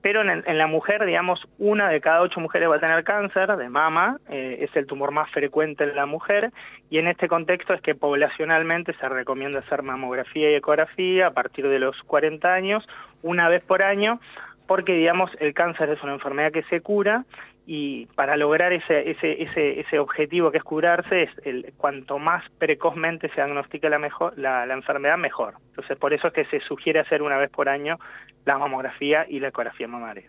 pero 0.02 0.22
en, 0.22 0.58
la 0.58 0.66
mujer, 0.66 1.04
digamos, 1.04 1.46
una 1.58 1.88
de 1.88 2.00
cada 2.00 2.22
ocho 2.22 2.40
mujeres 2.40 2.70
va 2.70 2.76
a 2.76 2.80
tener 2.80 3.04
cáncer 3.04 3.56
de 3.56 3.68
mama, 3.68 4.18
eh, 4.28 4.58
es 4.60 4.74
el 4.76 4.86
tumor 4.86 5.10
más 5.10 5.30
frecuente 5.30 5.84
en 5.84 5.94
la 5.94 6.06
mujer, 6.06 6.52
y 6.88 6.98
en 6.98 7.08
este 7.08 7.28
contexto 7.28 7.74
es 7.74 7.82
que 7.82 7.94
poblacionalmente 7.94 8.94
se 8.94 9.08
recomienda 9.08 9.60
hacer 9.60 9.82
mamografía 9.82 10.50
y 10.50 10.54
ecografía 10.54 11.28
a 11.28 11.30
partir 11.32 11.68
de 11.68 11.78
los 11.78 11.96
40 12.04 12.52
años, 12.52 12.86
una 13.22 13.48
vez 13.48 13.62
por 13.62 13.82
año, 13.82 14.20
porque, 14.66 14.92
digamos, 14.92 15.30
el 15.40 15.52
cáncer 15.52 15.90
es 15.90 16.02
una 16.02 16.12
enfermedad 16.12 16.52
que 16.52 16.62
se 16.64 16.80
cura 16.80 17.24
y 17.72 18.06
para 18.16 18.36
lograr 18.36 18.72
ese, 18.72 19.12
ese, 19.12 19.44
ese, 19.44 19.78
ese 19.78 20.00
objetivo 20.00 20.50
que 20.50 20.58
es 20.58 20.64
curarse, 20.64 21.28
es 21.44 21.72
cuanto 21.76 22.18
más 22.18 22.42
precozmente 22.58 23.28
se 23.28 23.36
diagnostique 23.36 23.88
la, 23.88 24.00
mejor, 24.00 24.36
la, 24.36 24.66
la, 24.66 24.74
enfermedad, 24.74 25.16
mejor. 25.16 25.54
Entonces, 25.68 25.96
por 25.96 26.12
eso 26.12 26.26
es 26.26 26.32
que 26.32 26.46
se 26.46 26.58
sugiere 26.62 26.98
hacer 26.98 27.22
una 27.22 27.36
vez 27.36 27.48
por 27.48 27.68
año 27.68 27.96
la 28.44 28.58
mamografía 28.58 29.24
y 29.28 29.38
la 29.38 29.50
ecografía 29.50 29.86
mamaria. 29.86 30.24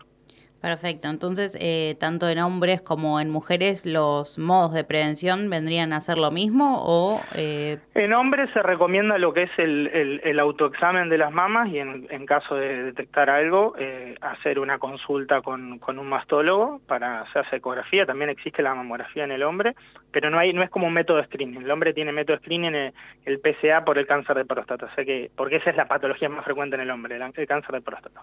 Perfecto, 0.62 1.10
entonces 1.10 1.58
eh, 1.60 1.96
tanto 2.00 2.30
en 2.30 2.38
hombres 2.38 2.84
como 2.84 3.20
en 3.20 3.32
mujeres 3.32 3.84
los 3.88 4.38
modos 4.38 4.74
de 4.76 4.84
prevención 4.84 5.50
vendrían 5.50 5.92
a 5.92 6.02
ser 6.02 6.20
lo 6.20 6.30
mismo 6.30 6.78
o... 6.86 7.20
Eh... 7.36 7.80
En 7.96 8.14
hombres 8.14 8.52
se 8.54 8.62
recomienda 8.62 9.18
lo 9.18 9.34
que 9.34 9.44
es 9.44 9.52
el, 9.58 10.22
el, 10.24 10.40
autoexamen 10.40 11.10
de 11.10 11.18
las 11.18 11.32
mamas 11.32 11.68
y 11.70 11.80
en, 11.80 12.26
caso 12.28 12.56
de 12.56 12.84
detectar 12.84 13.32
algo 13.32 13.74
eh, 13.80 14.16
hacer 14.22 14.60
una 14.60 14.78
consulta 14.78 15.42
con, 15.42 15.80
un 15.84 16.08
mastólogo 16.08 16.80
para 16.86 17.22
hacerse 17.22 17.56
ecografía, 17.56 18.06
también 18.06 18.30
existe 18.30 18.62
la 18.62 18.76
mamografía 18.76 19.24
en 19.24 19.32
el 19.32 19.42
hombre, 19.42 19.74
pero 20.12 20.30
no 20.30 20.38
hay 20.38 20.54
no 20.54 20.62
es 20.62 20.70
como 20.70 20.86
un 20.86 20.94
método 20.94 21.18
de 21.18 21.26
screening, 21.26 21.64
el 21.64 21.72
hombre 21.72 21.94
tiene 21.94 22.12
método 22.12 22.38
de 22.38 22.44
screening 22.44 22.76
el, 22.76 22.94
el 23.26 23.40
PSA 23.40 23.84
por 23.84 23.98
el 23.98 24.06
cáncer 24.06 24.38
de 24.38 24.46
próstata, 24.46 24.86
o 24.86 24.94
sea 24.94 25.04
que, 25.04 25.32
porque 25.36 25.56
esa 25.56 25.72
es 25.72 25.76
la 25.76 25.88
patología 25.88 26.30
más 26.30 26.46
frecuente 26.46 26.76
en 26.76 26.84
el 26.84 26.92
hombre, 26.92 27.16
el 27.16 27.48
cáncer 27.48 27.72
de 27.72 27.82
próstata. 27.82 28.22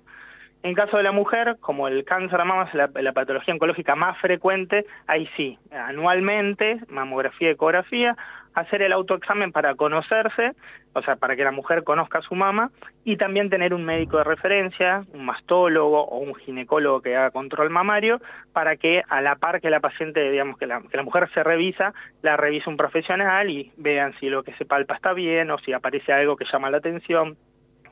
En 0.64 0.74
caso 0.74 0.96
de 0.96 1.04
la 1.04 1.12
mujer, 1.12 1.56
como 1.60 1.86
el 1.86 2.04
cáncer 2.04 2.38
de 2.38 2.44
mama 2.44 2.64
es 2.64 2.74
la, 2.74 3.12
patología 3.12 3.54
oncológica 3.54 3.94
más 3.94 4.18
frecuente, 4.18 4.86
ahí 5.06 5.28
sí, 5.36 5.56
anualmente, 5.70 6.80
mamografía 6.88 7.50
y 7.50 7.52
ecografía, 7.52 8.16
hacer 8.54 8.82
el 8.82 8.92
autoexamen 8.92 9.52
para 9.52 9.76
conocerse, 9.76 10.52
o 10.94 11.02
sea, 11.02 11.14
para 11.14 11.36
que 11.36 11.44
la 11.44 11.52
mujer 11.52 11.84
conozca 11.84 12.18
a 12.18 12.22
su 12.22 12.34
mama, 12.34 12.72
y 13.04 13.16
también 13.16 13.50
tener 13.50 13.72
un 13.72 13.84
médico 13.84 14.18
de 14.18 14.24
referencia, 14.24 15.02
un 15.12 15.24
mastólogo 15.26 16.02
o 16.02 16.18
un 16.18 16.34
ginecólogo 16.34 17.02
que 17.02 17.14
haga 17.14 17.30
control 17.30 17.70
mamario, 17.70 18.20
para 18.52 18.74
que 18.74 19.02
a 19.08 19.20
la 19.20 19.36
par 19.36 19.60
que 19.60 19.70
la 19.70 19.78
paciente, 19.78 20.28
digamos, 20.28 20.58
que 20.58 20.66
la, 20.66 20.82
que 20.82 20.96
la 20.96 21.04
mujer 21.04 21.30
se 21.34 21.44
revisa, 21.44 21.94
la 22.22 22.36
revise 22.36 22.68
un 22.68 22.76
profesional 22.76 23.48
y 23.48 23.72
vean 23.76 24.12
si 24.18 24.28
lo 24.28 24.42
que 24.42 24.54
se 24.54 24.64
palpa 24.64 24.96
está 24.96 25.12
bien 25.12 25.52
o 25.52 25.58
si 25.58 25.72
aparece 25.72 26.12
algo 26.12 26.36
que 26.36 26.46
llama 26.50 26.68
la 26.68 26.78
atención 26.78 27.36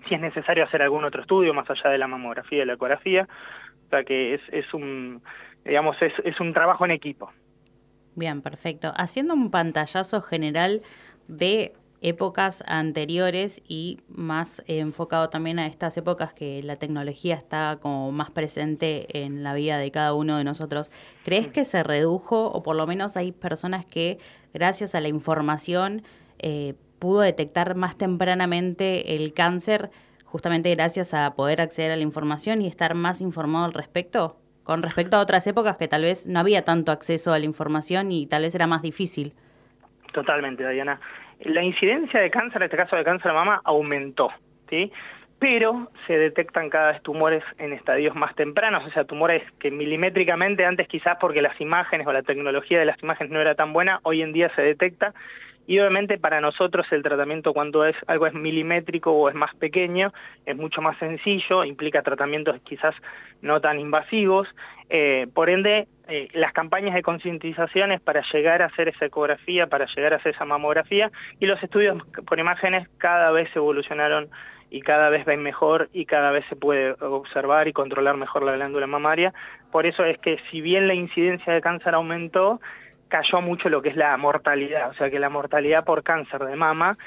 si 0.09 0.15
es 0.15 0.21
necesario 0.21 0.65
hacer 0.65 0.83
algún 0.83 1.05
otro 1.05 1.21
estudio 1.23 1.55
más 1.55 1.69
allá 1.71 1.91
de 1.91 1.99
la 1.99 2.07
mamografía 2.07 2.63
y 2.63 2.67
la 2.67 2.75
ecografía, 2.75 3.29
o 3.87 3.91
sea 3.91 4.05
que 4.05 4.35
es, 4.35 4.41
es 4.53 4.73
un, 4.75 5.23
digamos, 5.65 5.97
es, 6.01 6.41
un 6.41 6.53
trabajo 6.53 6.85
en 6.85 6.93
equipo. 6.93 7.31
Bien, 8.15 8.41
perfecto. 8.43 8.93
Haciendo 8.97 9.35
un 9.35 9.51
pantallazo 9.51 10.23
general 10.23 10.83
de 11.29 11.75
épocas 12.01 12.63
anteriores 12.67 13.63
y 13.67 14.01
más 14.09 14.63
enfocado 14.67 15.29
también 15.29 15.59
a 15.59 15.67
estas 15.67 15.97
épocas 15.97 16.33
que 16.35 16.63
la 16.63 16.77
tecnología 16.77 17.35
está 17.35 17.79
como 17.81 18.13
más 18.13 18.31
presente 18.31 19.25
en 19.25 19.43
la 19.43 19.55
vida 19.55 19.79
de 19.79 19.91
cada 19.91 20.15
uno 20.15 20.39
de 20.39 20.45
nosotros. 20.45 20.91
¿Crees 21.25 21.49
que 21.49 21.65
se 21.65 21.83
redujo 21.83 22.47
o 22.47 22.63
por 22.63 22.77
lo 22.77 22.87
menos 22.87 23.17
hay 23.17 23.33
personas 23.33 23.85
que 23.85 24.19
gracias 24.55 24.95
a 24.95 25.01
la 25.01 25.09
información 25.09 26.03
eh, 26.39 26.75
pudo 26.99 27.21
detectar 27.21 27.75
más 27.75 27.97
tempranamente 27.97 29.17
el 29.17 29.33
cáncer 29.35 29.91
justamente 30.27 30.75
gracias 30.75 31.15
a 31.15 31.35
poder 31.35 31.61
acceder 31.61 31.93
a 31.93 31.97
la 31.97 32.03
información 32.03 32.61
y 32.61 32.67
estar 32.67 32.95
más 32.95 33.21
informado 33.21 33.65
al 33.65 33.73
respecto? 33.73 34.37
Con 34.65 34.83
respecto 34.83 35.17
a 35.17 35.21
otras 35.21 35.47
épocas 35.47 35.77
que 35.77 35.89
tal 35.89 36.03
vez 36.03 36.27
no 36.27 36.41
había 36.41 36.63
tanto 36.63 36.93
acceso 36.93 37.33
a 37.33 37.39
la 37.39 37.45
información 37.45 38.11
y 38.11 38.27
tal 38.27 38.43
vez 38.43 38.55
era 38.55 38.67
más 38.67 38.83
difícil. 38.83 39.33
Totalmente, 40.13 40.69
Diana. 40.69 41.01
La 41.41 41.63
incidencia 41.63 42.21
de 42.21 42.31
cáncer, 42.31 42.63
en 42.63 42.65
este 42.65 42.77
caso 42.77 42.97
de 42.97 43.05
cáncer 43.05 43.31
de 43.31 43.35
mama, 43.35 43.61
aumentó, 43.65 44.31
¿sí? 44.69 44.91
Pero 45.39 45.91
se 46.07 46.19
detectan 46.19 46.71
cada 46.71 46.93
vez 46.93 47.03
tumores 47.03 47.45
en 47.59 47.73
estadios 47.75 48.17
más 48.17 48.35
tempranos, 48.35 48.85
o 48.87 48.91
sea, 48.91 49.05
tumores 49.05 49.43
que 49.59 49.71
milimétricamente 49.71 50.65
antes 50.65 50.89
quizás 50.89 51.19
porque 51.21 51.43
las 51.43 51.61
imágenes 51.61 52.07
o 52.07 52.13
la 52.13 52.23
tecnología 52.23 52.79
de 52.79 52.87
las 52.87 53.01
imágenes 53.03 53.31
no 53.31 53.41
era 53.41 53.55
tan 53.55 53.73
buena, 53.73 54.01
hoy 54.03 54.23
en 54.23 54.33
día 54.33 54.51
se 54.57 54.63
detecta 54.63 55.15
y 55.67 55.79
obviamente 55.79 56.19
para 56.19 56.41
nosotros 56.41 56.87
el 56.91 57.03
tratamiento 57.03 57.53
cuando 57.53 57.85
es 57.85 57.97
algo 58.07 58.27
es 58.27 58.35
milimétrico 58.35 59.13
o 59.13 59.29
es 59.29 59.35
más 59.35 59.55
pequeño 59.57 60.13
es 60.45 60.57
mucho 60.57 60.81
más 60.81 60.99
sencillo, 60.99 61.65
implica 61.65 62.03
tratamientos 62.03 62.61
quizás 62.63 62.95
no 63.43 63.61
tan 63.61 63.79
invasivos, 63.81 64.49
eh, 64.89 65.27
por 65.35 65.51
ende 65.51 65.89
eh, 66.09 66.29
las 66.35 66.53
campañas 66.53 66.95
de 66.95 67.03
concientización 67.03 67.93
es 67.93 68.01
para 68.01 68.23
llegar 68.33 68.63
a 68.63 68.67
hacer 68.67 68.89
esa 68.89 69.07
ecografía, 69.07 69.67
para 69.67 69.87
llegar 69.87 70.13
a 70.13 70.17
hacer 70.17 70.35
esa 70.35 70.45
mamografía 70.45 71.11
y 71.41 71.47
los 71.47 71.63
estudios 71.63 72.03
por 72.27 72.39
imágenes 72.39 72.89
cada 72.99 73.31
vez 73.33 73.49
evolucionaron 73.57 74.29
y 74.71 74.83
cada 74.83 75.11
vez 75.11 75.25
ven 75.25 75.43
mejor 75.43 75.89
y 75.93 76.07
cada 76.07 76.31
vez 76.31 76.45
se 76.49 76.57
puede 76.57 76.93
observar 77.01 77.69
y 77.69 77.73
controlar 77.73 78.17
mejor 78.17 78.45
la 78.45 78.53
glándula 78.53 78.87
mamaria. 78.87 79.33
Por 79.71 79.87
eso 79.87 80.05
es 80.05 80.19
que 80.19 80.39
si 80.51 80.61
bien 80.61 80.89
la 80.89 80.95
incidencia 80.95 81.53
de 81.53 81.61
cáncer 81.61 81.95
aumentó, 81.95 82.61
cayó 83.09 83.41
mucho 83.41 83.69
lo 83.69 83.83
que 83.83 83.91
es 83.91 83.97
la 83.97 84.17
mortalidad, 84.17 84.91
o 84.91 84.95
sea 84.95 85.11
que 85.11 85.19
la 85.19 85.29
mortalidad 85.29 85.85
por 85.85 86.03
cáncer 86.03 86.45
de 86.45 86.57
mama 86.57 86.99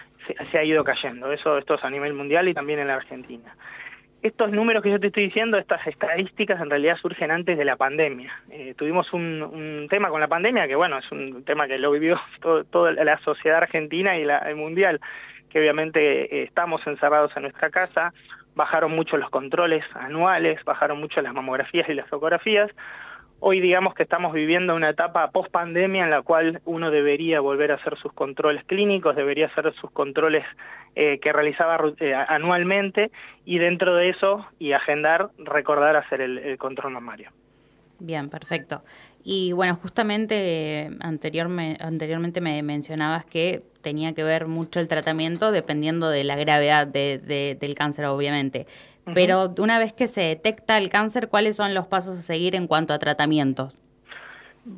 se, 0.51 0.57
ha 0.57 0.63
ido 0.63 0.83
cayendo, 0.83 1.31
eso 1.31 1.57
esto 1.57 1.75
es 1.75 1.83
a 1.83 1.89
nivel 1.89 2.13
mundial 2.13 2.47
y 2.47 2.53
también 2.53 2.79
en 2.79 2.87
la 2.87 2.95
Argentina. 2.95 3.55
Estos 4.21 4.51
números 4.51 4.83
que 4.83 4.91
yo 4.91 4.99
te 4.99 5.07
estoy 5.07 5.23
diciendo, 5.23 5.57
estas 5.57 5.85
estadísticas 5.87 6.61
en 6.61 6.69
realidad 6.69 6.97
surgen 6.97 7.31
antes 7.31 7.57
de 7.57 7.63
la 7.63 7.77
pandemia. 7.77 8.33
Eh, 8.51 8.73
tuvimos 8.77 9.13
un, 9.13 9.87
tema 9.89 10.09
con 10.09 10.19
la 10.19 10.27
pandemia 10.27 10.67
que 10.67 10.75
bueno, 10.75 10.97
es 10.97 11.09
un 11.11 11.45
tema 11.45 11.67
que 11.67 11.77
lo 11.77 11.91
vivió 11.91 12.19
toda 12.69 12.91
la 12.91 13.17
sociedad 13.19 13.59
argentina 13.59 14.17
y 14.17 14.25
la 14.25 14.43
mundial, 14.55 14.99
que 15.49 15.59
obviamente 15.59 16.35
eh, 16.35 16.43
estamos 16.43 16.85
encerrados 16.85 17.31
en 17.37 17.43
nuestra 17.43 17.69
casa, 17.69 18.13
bajaron 18.55 18.91
mucho 18.91 19.15
los 19.15 19.29
controles 19.29 19.85
anuales, 19.95 20.63
bajaron 20.65 20.99
mucho 20.99 21.21
las 21.21 21.33
mamografías 21.33 21.87
y 21.87 21.93
las 21.93 22.07
ecografías, 22.07 22.69
Hoy 23.41 23.61
digamos 23.61 23.93
que 23.93 24.03
estamos 24.03 24.33
viviendo 24.33 24.75
una 24.75 24.89
etapa 24.89 25.31
post 25.31 25.49
pandemia 25.49 26.03
en 26.03 26.09
la 26.09 26.21
cual 26.21 26.61
uno 26.65 26.91
debería 26.91 27.39
volver 27.39 27.71
a 27.71 27.75
hacer 27.75 27.97
sus 27.97 28.11
controles 28.11 28.65
clínicos, 28.65 29.15
debería 29.15 29.47
hacer 29.47 29.73
sus 29.79 29.91
controles 29.91 30.43
eh, 30.95 31.19
que 31.21 31.31
realizaba 31.31 31.79
eh, 31.99 32.13
anualmente 32.13 33.11
y 33.45 33.57
dentro 33.57 33.95
de 33.95 34.09
eso 34.09 34.45
y 34.59 34.73
agendar, 34.73 35.29
recordar 35.37 35.95
hacer 35.95 36.19
el, 36.19 36.57
control 36.57 36.91
mamario. 36.91 37.31
Bien, 37.99 38.29
perfecto. 38.29 38.81
Y 39.23 39.51
bueno, 39.53 39.75
justamente 39.75 40.89
anteriormente 41.01 42.41
me 42.41 42.61
mencionabas 42.63 43.25
que 43.25 43.61
tenía 43.81 44.13
que 44.13 44.23
ver 44.23 44.47
mucho 44.47 44.79
el 44.79 44.87
tratamiento 44.87 45.51
dependiendo 45.51 46.09
de 46.09 46.23
la 46.23 46.35
gravedad 46.35 46.87
del 46.87 47.75
cáncer, 47.75 48.05
obviamente. 48.05 48.67
Pero 49.13 49.53
una 49.57 49.79
vez 49.79 49.93
que 49.93 50.07
se 50.07 50.21
detecta 50.21 50.77
el 50.77 50.89
cáncer, 50.89 51.29
¿cuáles 51.29 51.55
son 51.55 51.73
los 51.73 51.87
pasos 51.87 52.17
a 52.17 52.21
seguir 52.21 52.55
en 52.55 52.67
cuanto 52.67 52.93
a 52.93 52.99
tratamientos? 52.99 53.75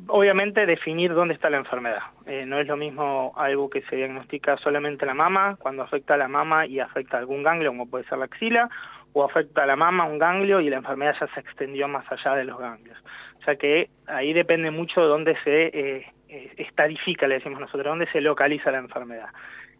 Obviamente 0.06 0.64
definir 0.64 1.12
dónde 1.12 1.34
está 1.34 1.50
la 1.50 1.58
enfermedad. 1.58 2.02
Eh, 2.26 2.44
no 2.46 2.58
es 2.58 2.66
lo 2.66 2.76
mismo 2.76 3.32
algo 3.36 3.68
que 3.68 3.82
se 3.82 3.96
diagnostica 3.96 4.56
solamente 4.58 5.04
la 5.04 5.14
mama, 5.14 5.56
cuando 5.60 5.82
afecta 5.82 6.14
a 6.14 6.16
la 6.16 6.28
mama 6.28 6.66
y 6.66 6.80
afecta 6.80 7.16
a 7.16 7.20
algún 7.20 7.42
ganglio, 7.42 7.70
como 7.70 7.88
puede 7.88 8.04
ser 8.04 8.18
la 8.18 8.26
axila, 8.26 8.70
o 9.12 9.24
afecta 9.24 9.64
a 9.64 9.66
la 9.66 9.76
mama 9.76 10.06
un 10.06 10.18
ganglio 10.18 10.60
y 10.60 10.70
la 10.70 10.76
enfermedad 10.76 11.14
ya 11.20 11.26
se 11.34 11.40
extendió 11.40 11.88
más 11.88 12.10
allá 12.10 12.34
de 12.34 12.44
los 12.44 12.58
ganglios. 12.58 12.98
O 13.40 13.44
sea 13.44 13.56
que 13.56 13.90
ahí 14.06 14.32
depende 14.32 14.70
mucho 14.70 15.00
de 15.00 15.06
dónde 15.08 15.36
se 15.44 15.66
eh, 15.66 16.06
eh, 16.28 16.54
estadifica, 16.56 17.26
le 17.26 17.34
decimos 17.34 17.60
nosotros, 17.60 17.84
dónde 17.84 18.10
se 18.12 18.20
localiza 18.20 18.70
la 18.70 18.78
enfermedad. 18.78 19.28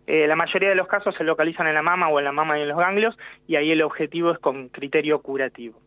Eh, 0.06 0.26
la 0.26 0.36
mayoría 0.36 0.68
de 0.68 0.74
los 0.74 0.88
casos 0.88 1.14
se 1.14 1.24
localizan 1.24 1.66
en 1.66 1.74
la 1.74 1.82
mama 1.82 2.08
o 2.08 2.18
en 2.18 2.24
la 2.24 2.32
mama 2.32 2.58
y 2.58 2.62
en 2.62 2.68
los 2.68 2.78
ganglios 2.78 3.16
y 3.46 3.56
ahí 3.56 3.70
el 3.70 3.82
objetivo 3.82 4.32
es 4.32 4.38
con 4.38 4.68
criterio 4.68 5.20
curativo. 5.20 5.78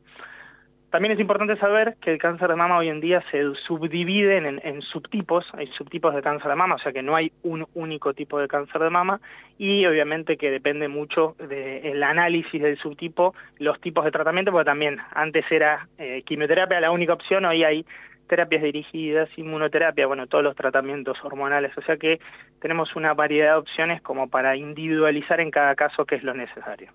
También 0.95 1.11
es 1.11 1.19
importante 1.19 1.57
saber 1.57 1.97
que 1.99 2.13
el 2.13 2.17
cáncer 2.17 2.47
de 2.47 2.55
mama 2.55 2.77
hoy 2.77 2.87
en 2.87 3.01
día 3.01 3.21
se 3.29 3.43
subdivide 3.67 4.37
en, 4.37 4.81
subtipos, 4.81 5.45
hay 5.51 5.67
subtipos 5.67 6.15
de 6.15 6.21
cáncer 6.21 6.47
de 6.47 6.55
mama, 6.55 6.75
o 6.75 6.79
sea 6.79 6.93
que 6.93 7.01
no 7.01 7.17
hay 7.17 7.33
un 7.43 7.67
único 7.73 8.13
tipo 8.13 8.39
de 8.39 8.47
cáncer 8.47 8.81
de 8.81 8.89
mama 8.89 9.19
y 9.57 9.85
obviamente 9.85 10.37
que 10.37 10.49
depende 10.49 10.87
mucho 10.87 11.35
del 11.37 12.01
análisis 12.01 12.61
del 12.61 12.77
subtipo, 12.77 13.35
los 13.57 13.81
tipos 13.81 14.05
de 14.05 14.11
tratamiento, 14.11 14.53
porque 14.53 14.63
también 14.63 14.99
antes 15.13 15.43
era 15.51 15.85
eh, 15.97 16.21
quimioterapia 16.25 16.79
la 16.79 16.91
única 16.91 17.11
opción, 17.11 17.43
hoy 17.43 17.65
hay 17.65 17.85
terapias 18.27 18.63
dirigidas, 18.63 19.29
inmunoterapia, 19.37 20.07
bueno, 20.07 20.27
todos 20.27 20.43
los 20.43 20.55
tratamientos 20.55 21.17
hormonales, 21.23 21.77
o 21.77 21.81
sea 21.81 21.97
que 21.97 22.19
tenemos 22.59 22.95
una 22.95 23.13
variedad 23.13 23.53
de 23.53 23.59
opciones 23.59 24.01
como 24.01 24.29
para 24.29 24.55
individualizar 24.55 25.39
en 25.39 25.51
cada 25.51 25.75
caso 25.75 26.05
qué 26.05 26.15
es 26.15 26.23
lo 26.23 26.33
necesario. 26.33 26.91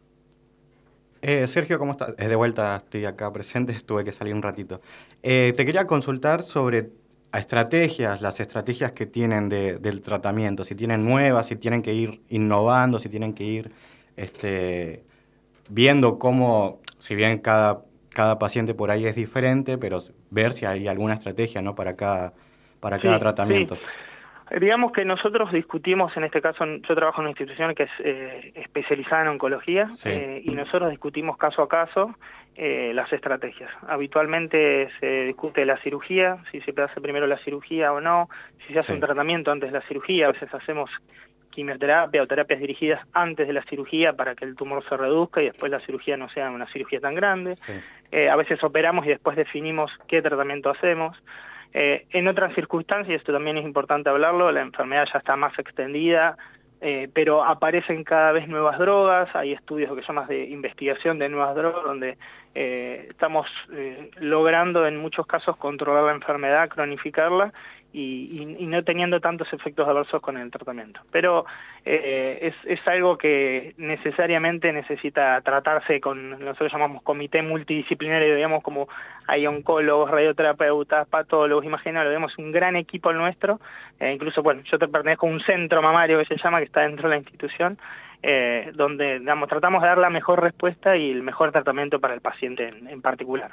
Eh, 1.22 1.46
Sergio, 1.46 1.78
¿cómo 1.78 1.92
estás? 1.92 2.14
Eh, 2.18 2.28
de 2.28 2.36
vuelta 2.36 2.76
estoy 2.76 3.04
acá 3.04 3.32
presente, 3.32 3.74
tuve 3.84 4.04
que 4.04 4.12
salir 4.12 4.34
un 4.34 4.42
ratito. 4.42 4.80
Eh, 5.22 5.52
te 5.54 5.66
quería 5.66 5.86
consultar 5.86 6.42
sobre 6.42 6.88
estrategias, 7.32 8.22
las 8.22 8.40
estrategias 8.40 8.92
que 8.92 9.06
tienen 9.06 9.48
del 9.48 10.02
tratamiento, 10.02 10.64
si 10.64 10.74
tienen 10.74 11.04
nuevas, 11.04 11.46
si 11.46 11.56
tienen 11.56 11.82
que 11.82 11.94
ir 11.94 12.22
innovando, 12.28 12.98
si 12.98 13.08
tienen 13.08 13.34
que 13.34 13.44
ir 13.44 13.70
este, 14.16 15.04
viendo 15.68 16.18
cómo, 16.18 16.80
si 16.98 17.14
bien 17.14 17.38
cada 17.38 17.82
cada 18.10 18.38
paciente 18.38 18.74
por 18.74 18.90
ahí 18.90 19.06
es 19.06 19.14
diferente, 19.14 19.78
pero 19.78 20.02
ver 20.30 20.52
si 20.52 20.66
hay 20.66 20.88
alguna 20.88 21.14
estrategia 21.14 21.60
¿no? 21.62 21.74
para 21.74 21.96
cada, 21.96 22.32
para 22.80 22.98
cada 22.98 23.18
tratamiento. 23.18 23.76
Digamos 24.58 24.92
que 24.92 25.04
nosotros 25.04 25.52
discutimos, 25.52 26.16
en 26.16 26.24
este 26.24 26.40
caso 26.40 26.64
yo 26.64 26.94
trabajo 26.94 27.20
en 27.20 27.26
una 27.26 27.30
institución 27.30 27.74
que 27.74 27.84
es 27.84 27.90
eh, 28.00 28.52
especializada 28.56 29.22
en 29.22 29.28
oncología 29.28 29.88
eh, 30.04 30.42
y 30.44 30.52
nosotros 30.52 30.90
discutimos 30.90 31.36
caso 31.36 31.62
a 31.62 31.68
caso 31.68 32.16
eh, 32.56 32.92
las 32.94 33.12
estrategias. 33.12 33.70
Habitualmente 33.86 34.88
se 34.98 35.24
discute 35.26 35.64
la 35.64 35.76
cirugía, 35.78 36.38
si 36.50 36.60
se 36.62 36.74
hace 36.82 37.00
primero 37.00 37.26
la 37.28 37.38
cirugía 37.38 37.92
o 37.92 38.00
no, 38.00 38.28
si 38.66 38.72
se 38.72 38.80
hace 38.80 38.92
un 38.92 39.00
tratamiento 39.00 39.52
antes 39.52 39.70
de 39.70 39.78
la 39.78 39.86
cirugía, 39.86 40.26
a 40.26 40.32
veces 40.32 40.52
hacemos 40.52 40.90
quimioterapia 41.50 42.22
o 42.22 42.26
terapias 42.26 42.60
dirigidas 42.60 43.00
antes 43.12 43.46
de 43.46 43.52
la 43.52 43.62
cirugía 43.62 44.14
para 44.14 44.34
que 44.34 44.44
el 44.44 44.56
tumor 44.56 44.84
se 44.88 44.96
reduzca 44.96 45.42
y 45.42 45.46
después 45.46 45.70
la 45.70 45.78
cirugía 45.78 46.16
no 46.16 46.28
sea 46.30 46.50
una 46.50 46.66
cirugía 46.66 47.00
tan 47.00 47.14
grande. 47.14 47.54
Eh, 48.10 48.28
a 48.28 48.36
veces 48.36 48.62
operamos 48.64 49.04
y 49.06 49.10
después 49.10 49.36
definimos 49.36 49.90
qué 50.08 50.22
tratamiento 50.22 50.70
hacemos. 50.70 51.16
Eh, 51.72 52.06
en 52.10 52.28
otras 52.28 52.54
circunstancias, 52.54 53.20
esto 53.20 53.32
también 53.32 53.58
es 53.58 53.64
importante 53.64 54.10
hablarlo, 54.10 54.50
la 54.50 54.60
enfermedad 54.60 55.08
ya 55.12 55.18
está 55.18 55.36
más 55.36 55.56
extendida, 55.58 56.36
eh, 56.80 57.08
pero 57.12 57.44
aparecen 57.44 58.04
cada 58.04 58.32
vez 58.32 58.48
nuevas 58.48 58.78
drogas, 58.78 59.28
hay 59.34 59.52
estudios 59.52 59.94
que 59.94 60.02
llamas 60.02 60.28
de 60.28 60.44
investigación 60.44 61.18
de 61.18 61.28
nuevas 61.28 61.54
drogas, 61.54 61.84
donde 61.84 62.16
estamos 62.52 63.46
logrando 64.16 64.84
en 64.84 64.96
muchos 64.96 65.24
casos 65.24 65.56
controlar 65.56 66.02
la 66.02 66.12
enfermedad, 66.12 66.68
cronificarla 66.68 67.52
y, 67.92 68.56
y, 68.58 68.66
no 68.66 68.84
teniendo 68.84 69.20
tantos 69.20 69.52
efectos 69.52 69.88
adversos 69.88 70.22
con 70.22 70.36
el 70.36 70.50
tratamiento. 70.50 71.00
Pero 71.10 71.44
eh, 71.84 72.38
es, 72.42 72.54
es, 72.64 72.86
algo 72.86 73.18
que 73.18 73.74
necesariamente 73.78 74.72
necesita 74.72 75.40
tratarse 75.40 76.00
con, 76.00 76.30
nosotros 76.30 76.72
llamamos 76.72 77.02
comité 77.02 77.42
multidisciplinario, 77.42 78.36
digamos 78.36 78.62
como 78.62 78.88
hay 79.26 79.46
oncólogos, 79.46 80.10
radioterapeutas, 80.10 81.08
patólogos, 81.08 81.64
imagínalo, 81.64 82.10
vemos 82.10 82.36
un 82.38 82.52
gran 82.52 82.76
equipo 82.76 83.12
nuestro, 83.12 83.60
eh, 83.98 84.12
incluso, 84.12 84.42
bueno, 84.42 84.62
yo 84.70 84.78
te 84.78 84.86
pertenezco 84.86 85.26
a 85.26 85.30
un 85.30 85.40
centro 85.40 85.82
mamario 85.82 86.18
que 86.20 86.26
se 86.26 86.36
llama, 86.36 86.58
que 86.58 86.66
está 86.66 86.82
dentro 86.82 87.08
de 87.08 87.16
la 87.16 87.18
institución, 87.18 87.78
eh, 88.22 88.70
donde, 88.74 89.18
digamos, 89.18 89.48
tratamos 89.48 89.82
de 89.82 89.88
dar 89.88 89.98
la 89.98 90.10
mejor 90.10 90.42
respuesta 90.42 90.96
y 90.96 91.10
el 91.10 91.22
mejor 91.22 91.50
tratamiento 91.50 91.98
para 91.98 92.14
el 92.14 92.20
paciente 92.20 92.68
en 92.68 93.00
particular. 93.00 93.52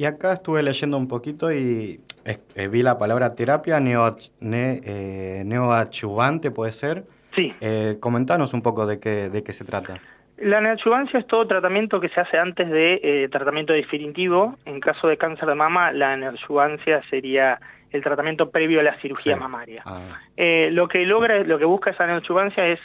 Y 0.00 0.06
acá 0.06 0.32
estuve 0.32 0.62
leyendo 0.62 0.96
un 0.96 1.08
poquito 1.08 1.52
y 1.52 2.00
eh, 2.24 2.68
vi 2.68 2.82
la 2.82 2.98
palabra 2.98 3.34
terapia 3.34 3.80
neo, 3.80 4.16
eh, 4.40 5.42
neoadyuvante, 5.44 6.50
¿puede 6.50 6.72
ser? 6.72 7.04
Sí. 7.34 7.54
Eh, 7.60 7.98
comentanos 8.00 8.54
un 8.54 8.62
poco 8.62 8.86
de 8.86 8.98
qué, 8.98 9.28
de 9.28 9.44
qué 9.44 9.52
se 9.52 9.66
trata. 9.66 10.00
La 10.38 10.62
neoadyuvancia 10.62 11.20
es 11.20 11.26
todo 11.26 11.46
tratamiento 11.46 12.00
que 12.00 12.08
se 12.08 12.18
hace 12.18 12.38
antes 12.38 12.70
de 12.70 13.00
eh, 13.02 13.28
tratamiento 13.30 13.74
definitivo. 13.74 14.56
En 14.64 14.80
caso 14.80 15.06
de 15.06 15.18
cáncer 15.18 15.46
de 15.46 15.54
mama, 15.54 15.92
la 15.92 16.16
neoadyuvancia 16.16 17.02
sería 17.10 17.60
el 17.90 18.02
tratamiento 18.02 18.50
previo 18.50 18.80
a 18.80 18.84
la 18.84 18.98
cirugía 19.00 19.36
mamaria. 19.36 19.82
Ah. 19.84 20.18
Eh, 20.34 20.70
lo 20.72 20.88
que 20.88 21.04
logra, 21.04 21.44
lo 21.44 21.58
que 21.58 21.66
busca 21.66 21.90
esa 21.90 22.06
neoadyuvancia 22.06 22.66
es 22.68 22.80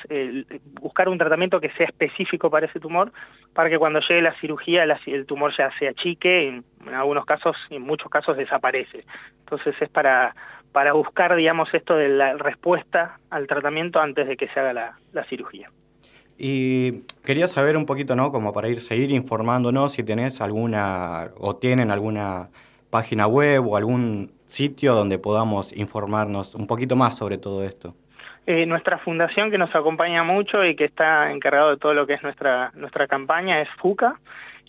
buscar 0.82 1.08
un 1.08 1.18
tratamiento 1.18 1.62
que 1.62 1.70
sea 1.78 1.86
específico 1.86 2.50
para 2.50 2.66
ese 2.66 2.82
tumor, 2.82 3.14
para 3.54 3.70
que 3.70 3.78
cuando 3.78 4.02
llegue 4.02 4.22
la 4.22 4.34
cirugía 4.42 4.84
el 4.84 5.26
tumor 5.26 5.54
ya 5.56 5.72
se 5.80 5.88
achique, 5.88 6.50
en, 6.50 6.66
algunos 6.96 7.26
casos, 7.26 7.56
en 7.70 7.82
muchos 7.82 8.10
casos 8.10 8.38
desaparece. 8.38 9.06
Entonces 9.40 9.76
es 9.80 9.90
para, 9.90 10.36
para 10.72 10.94
buscar, 10.94 11.36
digamos, 11.36 11.74
esto 11.74 11.96
de 11.96 12.10
la 12.10 12.34
respuesta 12.34 13.20
al 13.30 13.48
tratamiento 13.48 14.00
antes 14.00 14.28
de 14.28 14.38
que 14.38 14.48
se 14.48 14.60
haga 14.60 14.74
la, 14.74 14.98
la 15.14 15.24
cirugía. 15.26 15.70
Y 16.38 17.04
quería 17.24 17.48
saber 17.48 17.78
un 17.78 17.86
poquito, 17.86 18.16
¿no? 18.16 18.32
Como 18.32 18.52
para 18.52 18.68
ir 18.68 18.82
seguir 18.82 19.12
informándonos 19.12 19.94
si 19.94 20.04
tenés 20.04 20.42
alguna 20.42 21.30
o 21.38 21.56
tienen 21.56 21.92
alguna 21.92 22.50
página 22.90 23.28
web 23.28 23.68
o 23.68 23.78
algún 23.78 24.32
sitio 24.46 24.94
donde 24.94 25.18
podamos 25.18 25.76
informarnos 25.76 26.56
un 26.56 26.68
poquito 26.68 26.96
más 26.96 27.18
sobre 27.18 27.38
todo 27.38 27.64
esto? 27.64 27.94
Eh, 28.48 28.66
nuestra 28.66 29.00
fundación 29.00 29.50
que 29.50 29.58
nos 29.58 29.74
acompaña 29.76 30.24
mucho 30.24 30.64
y 30.64 30.76
que 30.76 30.86
está 30.86 31.32
encargado 31.32 31.72
de 31.72 31.78
todo 31.78 31.94
lo 31.94 32.06
que 32.06 32.14
es 32.14 32.24
nuestra, 32.24 32.72
nuestra 32.76 33.08
campaña 33.08 33.60
es 33.62 33.68
FUCA. 33.82 34.20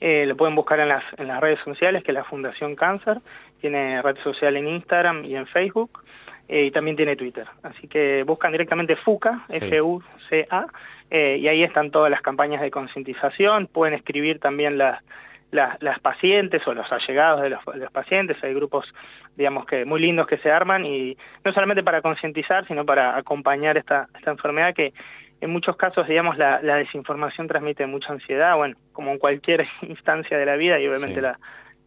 Eh, 0.00 0.26
lo 0.26 0.36
pueden 0.36 0.54
buscar 0.54 0.80
en 0.80 0.88
las, 0.88 1.04
en 1.16 1.28
las 1.28 1.40
redes 1.40 1.60
sociales, 1.60 2.02
que 2.04 2.10
es 2.10 2.14
la 2.14 2.24
Fundación 2.24 2.76
Cáncer. 2.76 3.18
Tiene 3.60 4.02
red 4.02 4.16
social 4.22 4.56
en 4.56 4.68
Instagram 4.68 5.24
y 5.24 5.36
en 5.36 5.46
Facebook. 5.46 6.02
Eh, 6.48 6.66
y 6.66 6.70
también 6.70 6.96
tiene 6.96 7.16
Twitter. 7.16 7.46
Así 7.62 7.88
que 7.88 8.22
buscan 8.22 8.52
directamente 8.52 8.94
FUCA, 8.94 9.44
F-U-C-A, 9.48 10.66
y 11.10 11.48
ahí 11.48 11.64
están 11.64 11.90
todas 11.90 12.10
las 12.10 12.22
campañas 12.22 12.60
de 12.60 12.70
concientización. 12.70 13.66
Pueden 13.66 13.94
escribir 13.94 14.38
también 14.38 14.78
las 14.78 15.02
las 15.50 16.00
pacientes 16.00 16.66
o 16.66 16.74
los 16.74 16.90
allegados 16.92 17.42
de 17.42 17.50
los, 17.50 17.92
pacientes, 17.92 18.36
hay 18.42 18.52
grupos, 18.52 18.92
digamos 19.36 19.64
que 19.66 19.84
muy 19.84 20.00
lindos 20.00 20.26
que 20.26 20.38
se 20.38 20.50
arman 20.50 20.84
y 20.84 21.16
no 21.44 21.52
solamente 21.52 21.82
para 21.82 22.02
concientizar, 22.02 22.66
sino 22.66 22.84
para 22.84 23.16
acompañar 23.16 23.76
esta, 23.76 24.08
esta 24.16 24.32
enfermedad 24.32 24.74
que 24.74 24.92
en 25.40 25.50
muchos 25.50 25.76
casos, 25.76 26.06
digamos, 26.06 26.38
la, 26.38 26.60
desinformación 26.60 27.46
transmite 27.46 27.86
mucha 27.86 28.12
ansiedad, 28.12 28.56
bueno, 28.56 28.76
como 28.92 29.12
en 29.12 29.18
cualquier 29.18 29.66
instancia 29.82 30.38
de 30.38 30.46
la 30.46 30.56
vida 30.56 30.78
y 30.80 30.86
obviamente 30.88 31.20
la, 31.20 31.38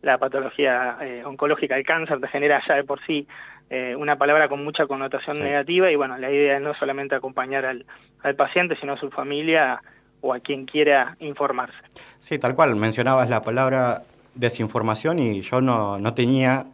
la 0.02 0.18
patología 0.18 0.98
eh, 1.02 1.24
oncológica, 1.26 1.76
el 1.76 1.86
cáncer 1.86 2.20
te 2.20 2.28
genera 2.28 2.62
ya 2.68 2.76
de 2.76 2.84
por 2.84 3.04
sí 3.06 3.28
eh, 3.70 3.96
una 3.96 4.18
palabra 4.18 4.50
con 4.50 4.64
mucha 4.64 4.88
connotación 4.88 5.40
negativa 5.40 5.92
y 5.92 5.96
bueno, 5.96 6.18
la 6.18 6.32
idea 6.32 6.58
es 6.58 6.62
no 6.62 6.74
solamente 6.74 7.16
acompañar 7.16 7.66
al, 7.66 7.86
al 8.24 8.36
paciente, 8.36 8.76
sino 8.80 8.94
a 8.94 8.98
su 8.98 9.10
familia 9.12 9.82
o 10.22 10.34
a 10.34 10.40
quien 10.40 10.66
quiera 10.66 11.16
informarse. 11.20 11.78
Sí, 12.20 12.40
tal 12.40 12.56
cual. 12.56 12.76
Mencionabas 12.76 13.30
la 13.30 13.42
palabra 13.42 14.04
desinformación 14.36 15.20
y 15.20 15.42
yo 15.42 15.62
no, 15.62 16.00
no 16.00 16.14
tenía 16.14 16.66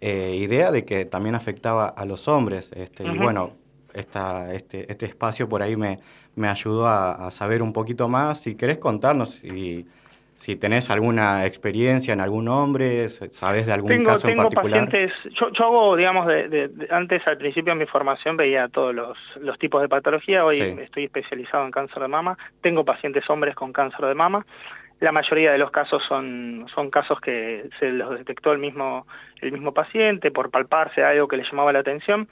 eh, 0.00 0.36
idea 0.36 0.70
de 0.70 0.84
que 0.84 1.04
también 1.04 1.34
afectaba 1.34 1.88
a 1.88 2.04
los 2.04 2.28
hombres. 2.28 2.72
Este, 2.72 3.04
Y 3.04 3.18
bueno, 3.18 3.52
esta, 3.94 4.52
este, 4.52 4.90
este 4.90 5.06
espacio 5.06 5.48
por 5.48 5.62
ahí 5.62 5.76
me, 5.76 5.98
me 6.36 6.48
ayudó 6.48 6.86
a, 6.86 7.30
saber 7.30 7.62
un 7.62 7.72
poquito 7.72 8.08
más. 8.08 8.42
Si 8.42 8.56
querés 8.56 8.78
contarnos 8.78 9.36
si, 9.36 9.86
si 10.34 10.56
tenés 10.56 10.90
alguna 10.90 11.46
experiencia 11.46 12.12
en 12.12 12.20
algún 12.20 12.48
hombre, 12.48 13.08
sabes 13.08 13.66
de 13.66 13.72
algún 13.72 14.04
caso 14.04 14.28
en 14.28 14.36
particular. 14.36 14.84
Pacientes, 14.86 15.12
yo, 15.38 15.50
yo 15.52 15.64
hago, 15.64 15.96
digamos, 15.96 16.26
de, 16.26 16.70
antes 16.90 17.26
al 17.26 17.38
principio 17.38 17.72
de 17.72 17.78
mi 17.78 17.86
formación 17.86 18.36
veía 18.36 18.68
todos 18.68 18.94
los, 18.94 19.16
los 19.40 19.58
tipos 19.58 19.80
de 19.80 19.88
patología, 19.88 20.44
hoy 20.44 20.60
estoy 20.60 21.04
especializado 21.04 21.64
en 21.64 21.70
cáncer 21.70 22.02
de 22.02 22.08
mama, 22.08 22.36
tengo 22.60 22.84
pacientes 22.84 23.28
hombres 23.30 23.54
con 23.54 23.72
cáncer 23.72 24.06
de 24.06 24.14
mama, 24.14 24.44
la 25.04 25.12
mayoría 25.12 25.52
de 25.52 25.58
los 25.58 25.70
casos 25.70 26.02
son, 26.08 26.66
son 26.74 26.90
casos 26.90 27.20
que 27.20 27.68
se 27.78 27.90
los 27.90 28.10
detectó 28.18 28.52
el 28.52 28.58
mismo, 28.58 29.06
el 29.42 29.52
mismo 29.52 29.72
paciente 29.72 30.30
por 30.30 30.50
palparse 30.50 31.04
algo 31.04 31.28
que 31.28 31.36
le 31.36 31.44
llamaba 31.44 31.72
la 31.72 31.80
atención. 31.80 32.26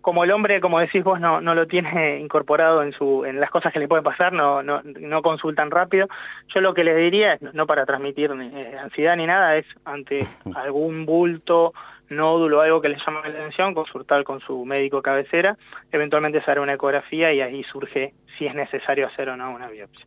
Como 0.00 0.24
el 0.24 0.30
hombre, 0.30 0.60
como 0.60 0.80
decís 0.80 1.04
vos, 1.04 1.20
no, 1.20 1.40
no 1.40 1.54
lo 1.54 1.66
tiene 1.66 2.18
incorporado 2.20 2.82
en, 2.82 2.92
su, 2.92 3.24
en 3.24 3.38
las 3.38 3.50
cosas 3.50 3.72
que 3.72 3.78
le 3.78 3.86
pueden 3.86 4.02
pasar, 4.02 4.32
no, 4.32 4.62
no, 4.62 4.80
no 4.82 5.22
consultan 5.22 5.70
rápido. 5.70 6.08
Yo 6.54 6.60
lo 6.62 6.72
que 6.72 6.84
les 6.84 6.96
diría, 6.96 7.38
no 7.52 7.66
para 7.66 7.84
transmitir 7.84 8.30
eh, 8.30 8.78
ansiedad 8.78 9.14
ni 9.16 9.26
nada, 9.26 9.56
es 9.56 9.66
ante 9.84 10.26
algún 10.56 11.04
bulto, 11.04 11.74
nódulo, 12.08 12.62
algo 12.62 12.80
que 12.80 12.88
les 12.88 13.04
llama 13.04 13.20
la 13.24 13.28
atención, 13.28 13.74
consultar 13.74 14.24
con 14.24 14.40
su 14.40 14.64
médico 14.64 15.02
cabecera, 15.02 15.58
eventualmente 15.92 16.38
hacer 16.38 16.60
una 16.60 16.74
ecografía 16.74 17.32
y 17.32 17.42
ahí 17.42 17.62
surge 17.64 18.14
si 18.38 18.46
es 18.46 18.54
necesario 18.54 19.06
hacer 19.06 19.28
o 19.28 19.36
no 19.36 19.50
una 19.50 19.68
biopsia. 19.68 20.06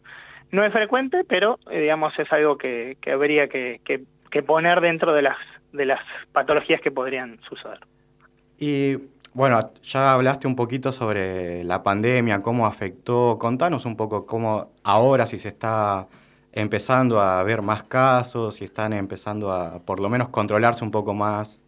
No 0.52 0.64
es 0.64 0.74
frecuente, 0.74 1.24
pero 1.28 1.60
eh, 1.70 1.82
digamos 1.82 2.18
es 2.18 2.32
algo 2.32 2.58
que, 2.58 2.98
habría 3.12 3.48
que, 3.48 3.80
poner 4.46 4.82
dentro 4.82 5.14
de 5.14 5.22
las, 5.22 5.38
de 5.74 5.86
las 5.86 6.02
patologías 6.32 6.82
que 6.82 6.92
podrían 6.92 7.40
suceder. 7.48 7.80
Y 8.58 8.98
bueno, 9.34 9.72
ya 9.84 10.14
hablaste 10.14 10.48
un 10.48 10.56
poquito 10.56 10.92
sobre 10.92 11.64
la 11.64 11.84
pandemia, 11.84 12.42
cómo 12.42 12.66
afectó. 12.66 13.38
Contanos 13.40 13.86
un 13.86 13.96
poco 13.96 14.26
cómo 14.26 14.72
ahora 14.84 15.26
si 15.28 15.38
se 15.38 15.50
está 15.50 16.08
empezando 16.52 17.20
a 17.22 17.44
ver 17.44 17.62
más 17.62 17.84
casos, 17.84 18.56
si 18.56 18.66
están 18.66 18.94
empezando 18.94 19.52
a 19.52 19.80
por 19.80 20.00
lo 20.00 20.10
menos 20.10 20.30
controlarse 20.30 20.84
un 20.84 20.92
poco 20.92 21.14
más. 21.14 21.62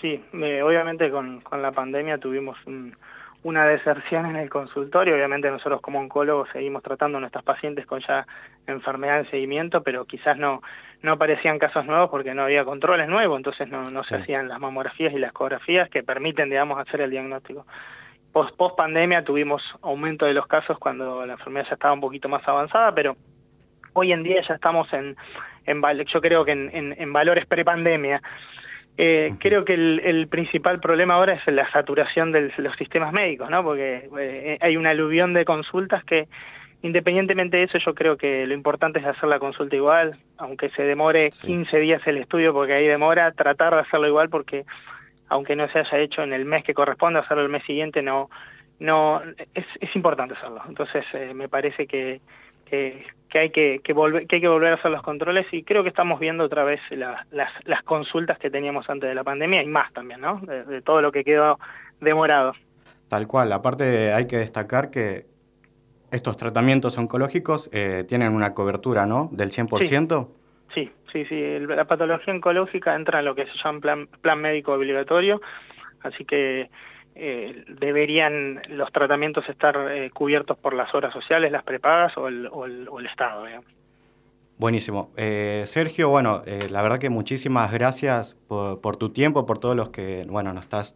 Sí, 0.00 0.22
eh, 0.32 0.62
obviamente 0.62 1.10
con, 1.10 1.40
con 1.42 1.60
la 1.62 1.72
pandemia 1.72 2.18
tuvimos 2.18 2.56
un, 2.66 2.96
una 3.44 3.66
deserción 3.66 4.26
en 4.26 4.36
el 4.36 4.50
consultorio. 4.50 5.14
Obviamente 5.14 5.50
nosotros 5.50 5.80
como 5.80 6.00
oncólogos 6.00 6.48
seguimos 6.52 6.82
tratando 6.82 7.18
a 7.18 7.20
nuestros 7.20 7.44
pacientes 7.44 7.86
con 7.86 8.00
ya 8.00 8.26
enfermedad 8.66 9.20
en 9.20 9.30
seguimiento, 9.30 9.82
pero 9.82 10.06
quizás 10.06 10.36
no, 10.38 10.62
no 11.02 11.12
aparecían 11.12 11.58
casos 11.58 11.84
nuevos 11.84 12.10
porque 12.10 12.34
no 12.34 12.42
había 12.44 12.64
controles 12.64 13.06
nuevos, 13.06 13.36
entonces 13.36 13.68
no, 13.68 13.84
no 13.84 14.02
se 14.02 14.16
hacían 14.16 14.48
las 14.48 14.58
mamografías 14.58 15.12
y 15.12 15.18
las 15.18 15.30
ecografías 15.30 15.90
que 15.90 16.02
permiten, 16.02 16.48
digamos, 16.48 16.78
hacer 16.78 17.02
el 17.02 17.10
diagnóstico. 17.10 17.66
Post, 18.32 18.56
post 18.56 18.76
pandemia 18.76 19.22
tuvimos 19.22 19.62
aumento 19.82 20.24
de 20.24 20.34
los 20.34 20.46
casos 20.46 20.78
cuando 20.78 21.24
la 21.26 21.34
enfermedad 21.34 21.66
ya 21.68 21.74
estaba 21.74 21.92
un 21.92 22.00
poquito 22.00 22.28
más 22.28 22.46
avanzada, 22.48 22.92
pero 22.94 23.14
hoy 23.92 24.12
en 24.12 24.22
día 24.22 24.40
ya 24.40 24.54
estamos 24.54 24.90
en, 24.94 25.16
en 25.66 25.82
yo 26.06 26.20
creo 26.22 26.46
que 26.46 26.52
en, 26.52 26.70
en, 26.74 26.94
en 26.98 27.12
valores 27.12 27.46
prepandemia. 27.46 28.22
Eh, 28.96 29.34
creo 29.38 29.64
que 29.64 29.74
el, 29.74 30.28
principal 30.28 30.78
problema 30.78 31.14
ahora 31.14 31.34
es 31.34 31.46
la 31.52 31.68
saturación 31.72 32.30
de 32.30 32.52
los 32.56 32.76
sistemas 32.76 33.12
médicos, 33.12 33.50
¿no? 33.50 33.64
Porque 33.64 34.08
eh, 34.20 34.58
hay 34.60 34.76
una 34.76 34.90
aluvión 34.90 35.34
de 35.34 35.44
consultas 35.44 36.04
que, 36.04 36.28
independientemente 36.82 37.56
de 37.56 37.64
eso, 37.64 37.78
yo 37.78 37.94
creo 37.94 38.16
que 38.16 38.46
lo 38.46 38.54
importante 38.54 39.00
es 39.00 39.04
hacer 39.04 39.28
la 39.28 39.40
consulta 39.40 39.74
igual, 39.74 40.16
aunque 40.38 40.68
se 40.70 40.84
demore 40.84 41.30
15 41.30 41.76
días 41.78 42.06
el 42.06 42.18
estudio, 42.18 42.52
porque 42.52 42.74
ahí 42.74 42.86
demora, 42.86 43.32
tratar 43.32 43.74
de 43.74 43.80
hacerlo 43.80 44.06
igual, 44.06 44.28
porque 44.28 44.64
aunque 45.28 45.56
no 45.56 45.68
se 45.68 45.80
haya 45.80 45.98
hecho 45.98 46.22
en 46.22 46.32
el 46.32 46.44
mes 46.44 46.62
que 46.62 46.74
corresponde, 46.74 47.18
hacerlo 47.18 47.42
el 47.42 47.48
mes 47.48 47.64
siguiente 47.64 48.00
no, 48.00 48.30
no 48.78 49.22
es, 49.54 49.66
es 49.80 49.96
importante 49.96 50.34
hacerlo. 50.34 50.62
Entonces, 50.68 51.04
eh, 51.14 51.32
me 51.34 51.48
parece 51.48 51.88
que 51.88 52.20
que, 52.64 53.04
hay 53.34 53.50
que, 53.50 53.80
volver, 53.92 54.26
que 54.26 54.36
hay 54.36 54.42
que 54.42 54.48
volver 54.48 54.72
a 54.72 54.76
hacer 54.76 54.90
los 54.90 55.02
controles 55.02 55.46
y 55.52 55.62
creo 55.62 55.82
que 55.82 55.88
estamos 55.88 56.20
viendo 56.20 56.44
otra 56.44 56.64
vez 56.64 56.80
las, 56.90 57.26
las 57.30 57.82
consultas 57.84 58.38
que 58.38 58.50
teníamos 58.50 58.88
antes 58.88 59.08
de 59.08 59.14
la 59.14 59.24
pandemia 59.24 59.62
y 59.62 59.66
más 59.66 59.92
también, 59.92 60.20
¿no? 60.20 60.40
De, 60.40 60.82
todo 60.82 61.00
lo 61.00 61.12
que 61.12 61.24
quedó 61.24 61.58
demorado. 62.00 62.52
Tal 63.08 63.26
cual, 63.26 63.52
aparte 63.52 64.12
hay 64.12 64.26
que 64.26 64.38
destacar 64.38 64.90
que 64.90 65.26
estos 66.10 66.36
tratamientos 66.36 66.96
oncológicos 66.96 67.68
eh, 67.72 68.04
tienen 68.08 68.32
una 68.32 68.54
cobertura, 68.54 69.06
¿no? 69.06 69.28
Del 69.32 69.50
100%. 69.50 70.28
Sí, 70.74 70.90
sí, 71.12 71.24
sí, 71.26 71.58
la 71.60 71.84
patología 71.84 72.34
oncológica 72.34 72.94
entra 72.94 73.20
en 73.20 73.24
lo 73.24 73.34
que 73.34 73.46
se 73.46 73.52
llama 73.62 73.80
plan, 73.80 74.08
plan 74.20 74.40
médico 74.40 74.72
obligatorio, 74.72 75.40
así 76.02 76.24
que 76.24 76.70
eh, 77.16 77.64
deberían 77.68 78.60
los 78.68 78.90
tratamientos 78.90 79.48
estar 79.48 79.76
eh, 79.90 80.10
cubiertos 80.10 80.58
por 80.58 80.74
las 80.74 80.92
obras 80.94 81.12
sociales, 81.12 81.52
las 81.52 81.62
prepagas 81.62 82.12
o 82.16 82.26
el, 82.26 83.06
Estado. 83.06 83.44
Buenísimo. 84.58 85.12
Eh, 85.16 85.62
Sergio, 85.66 86.08
bueno, 86.08 86.42
la 86.70 86.82
verdad 86.82 86.98
que 86.98 87.10
muchísimas 87.10 87.72
gracias 87.72 88.34
por, 88.48 88.96
tu 88.96 89.10
tiempo, 89.10 89.46
por 89.46 89.58
todos 89.58 89.76
los 89.76 89.90
que, 89.90 90.24
bueno, 90.28 90.52
nos 90.52 90.64
estás 90.64 90.94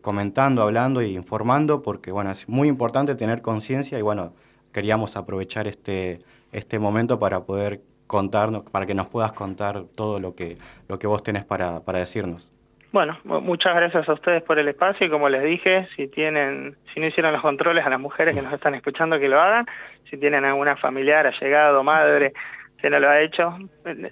comentando, 0.00 0.62
hablando 0.62 1.00
e 1.00 1.08
informando, 1.08 1.82
porque, 1.82 2.12
bueno, 2.12 2.30
es 2.30 2.48
muy 2.48 2.68
importante 2.68 3.14
tener 3.16 3.42
conciencia 3.42 3.98
y, 3.98 4.02
bueno, 4.02 4.32
queríamos 4.72 5.16
aprovechar 5.16 5.66
este, 5.66 6.20
este 6.52 6.78
momento 6.78 7.18
para 7.18 7.40
poder 7.44 7.80
contarnos, 8.06 8.62
para 8.64 8.86
que 8.86 8.94
nos 8.94 9.08
puedas 9.08 9.32
contar 9.32 9.84
todo 9.94 10.20
lo 10.20 10.34
que, 10.34 10.56
lo 10.88 10.98
que 10.98 11.06
vos 11.06 11.22
tenés 11.22 11.44
para, 11.44 11.80
para 11.80 11.98
decirnos. 11.98 12.50
Bueno, 12.92 13.16
muchas 13.24 13.74
gracias 13.76 14.08
a 14.08 14.12
ustedes 14.14 14.42
por 14.42 14.58
el 14.58 14.66
espacio 14.66 15.06
y 15.06 15.10
como 15.10 15.28
les 15.28 15.44
dije, 15.44 15.86
si 15.94 16.08
tienen, 16.08 16.76
si 16.92 16.98
no 16.98 17.06
hicieron 17.06 17.32
los 17.32 17.40
controles 17.40 17.86
a 17.86 17.90
las 17.90 18.00
mujeres 18.00 18.34
que 18.34 18.42
nos 18.42 18.52
están 18.52 18.74
escuchando 18.74 19.18
que 19.20 19.28
lo 19.28 19.40
hagan, 19.40 19.66
si 20.10 20.16
tienen 20.16 20.44
alguna 20.44 20.76
familiar, 20.76 21.24
allegado, 21.26 21.84
madre, 21.84 22.32
que 22.78 22.90
no 22.90 22.98
lo 22.98 23.08
ha 23.08 23.20
hecho, 23.20 23.56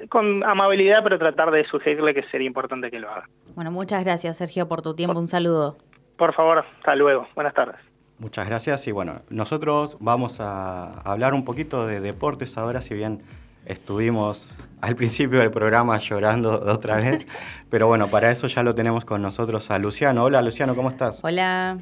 con 0.09 0.45
amabilidad, 0.45 1.03
pero 1.03 1.19
tratar 1.19 1.51
de 1.51 1.65
sugerirle 1.65 2.15
que 2.15 2.23
sería 2.25 2.47
importante 2.47 2.89
que 2.91 3.01
lo 3.01 3.11
haga. 3.11 3.29
Bueno, 3.57 3.73
muchas 3.73 4.05
gracias 4.05 4.37
Sergio 4.37 4.69
por 4.69 4.83
tu 4.83 4.95
tiempo, 4.95 5.19
un 5.19 5.27
saludo. 5.27 5.77
Por 6.17 6.33
favor, 6.35 6.59
hasta 6.59 6.95
luego, 6.95 7.27
buenas 7.35 7.55
tardes. 7.55 7.77
Muchas 8.19 8.49
gracias 8.49 8.87
y 8.87 8.93
bueno, 8.93 9.23
nosotros 9.29 9.97
vamos 10.01 10.41
a 10.41 11.01
hablar 11.03 11.35
un 11.35 11.45
poquito 11.45 11.87
de 11.87 12.01
deportes 12.01 12.59
ahora, 12.59 12.81
si 12.81 12.95
bien 12.95 13.23
estuvimos 13.65 14.51
al 14.81 14.97
principio 14.97 15.41
del 15.41 15.51
programa 15.51 15.99
llorando 15.99 16.63
otra 16.73 16.97
vez, 16.97 17.27
pero 17.71 17.87
bueno, 17.87 18.09
para 18.09 18.31
eso 18.31 18.47
ya 18.47 18.63
lo 18.63 18.75
tenemos 18.75 19.05
con 19.05 19.23
nosotros 19.23 19.71
a 19.71 19.79
Luciano. 19.79 20.25
Hola 20.25 20.43
Luciano, 20.43 20.75
¿cómo 20.75 20.89
estás? 20.89 21.21
Hola. 21.23 21.79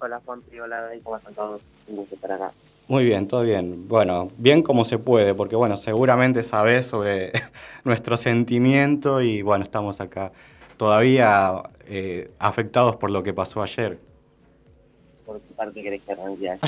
Hola 0.00 0.20
Juan, 0.24 0.42
hola 0.62 0.80
David, 0.82 1.00
¿cómo 1.02 1.16
están 1.16 1.34
todos? 1.34 1.60
Un 1.88 1.96
gusto 1.96 2.14
estar 2.14 2.32
acá. 2.32 2.52
Muy 2.86 3.04
bien, 3.04 3.28
todo 3.28 3.42
bien. 3.42 3.86
Bueno, 3.86 4.30
bien 4.38 4.62
como 4.62 4.84
se 4.84 4.98
puede, 4.98 5.34
porque 5.34 5.56
bueno, 5.56 5.76
seguramente 5.76 6.42
sabes 6.42 6.86
sobre 6.86 7.32
nuestro 7.84 8.16
sentimiento 8.16 9.20
y 9.20 9.42
bueno, 9.42 9.62
estamos 9.62 10.00
acá 10.00 10.32
todavía 10.76 11.62
eh, 11.86 12.30
afectados 12.38 12.96
por 12.96 13.10
lo 13.10 13.22
que 13.22 13.34
pasó 13.34 13.62
ayer. 13.62 13.98
¿Por 15.26 15.40
qué 15.40 15.54
parte 15.54 15.82
querés 15.82 16.02
que 16.02 16.12
arranque? 16.12 16.58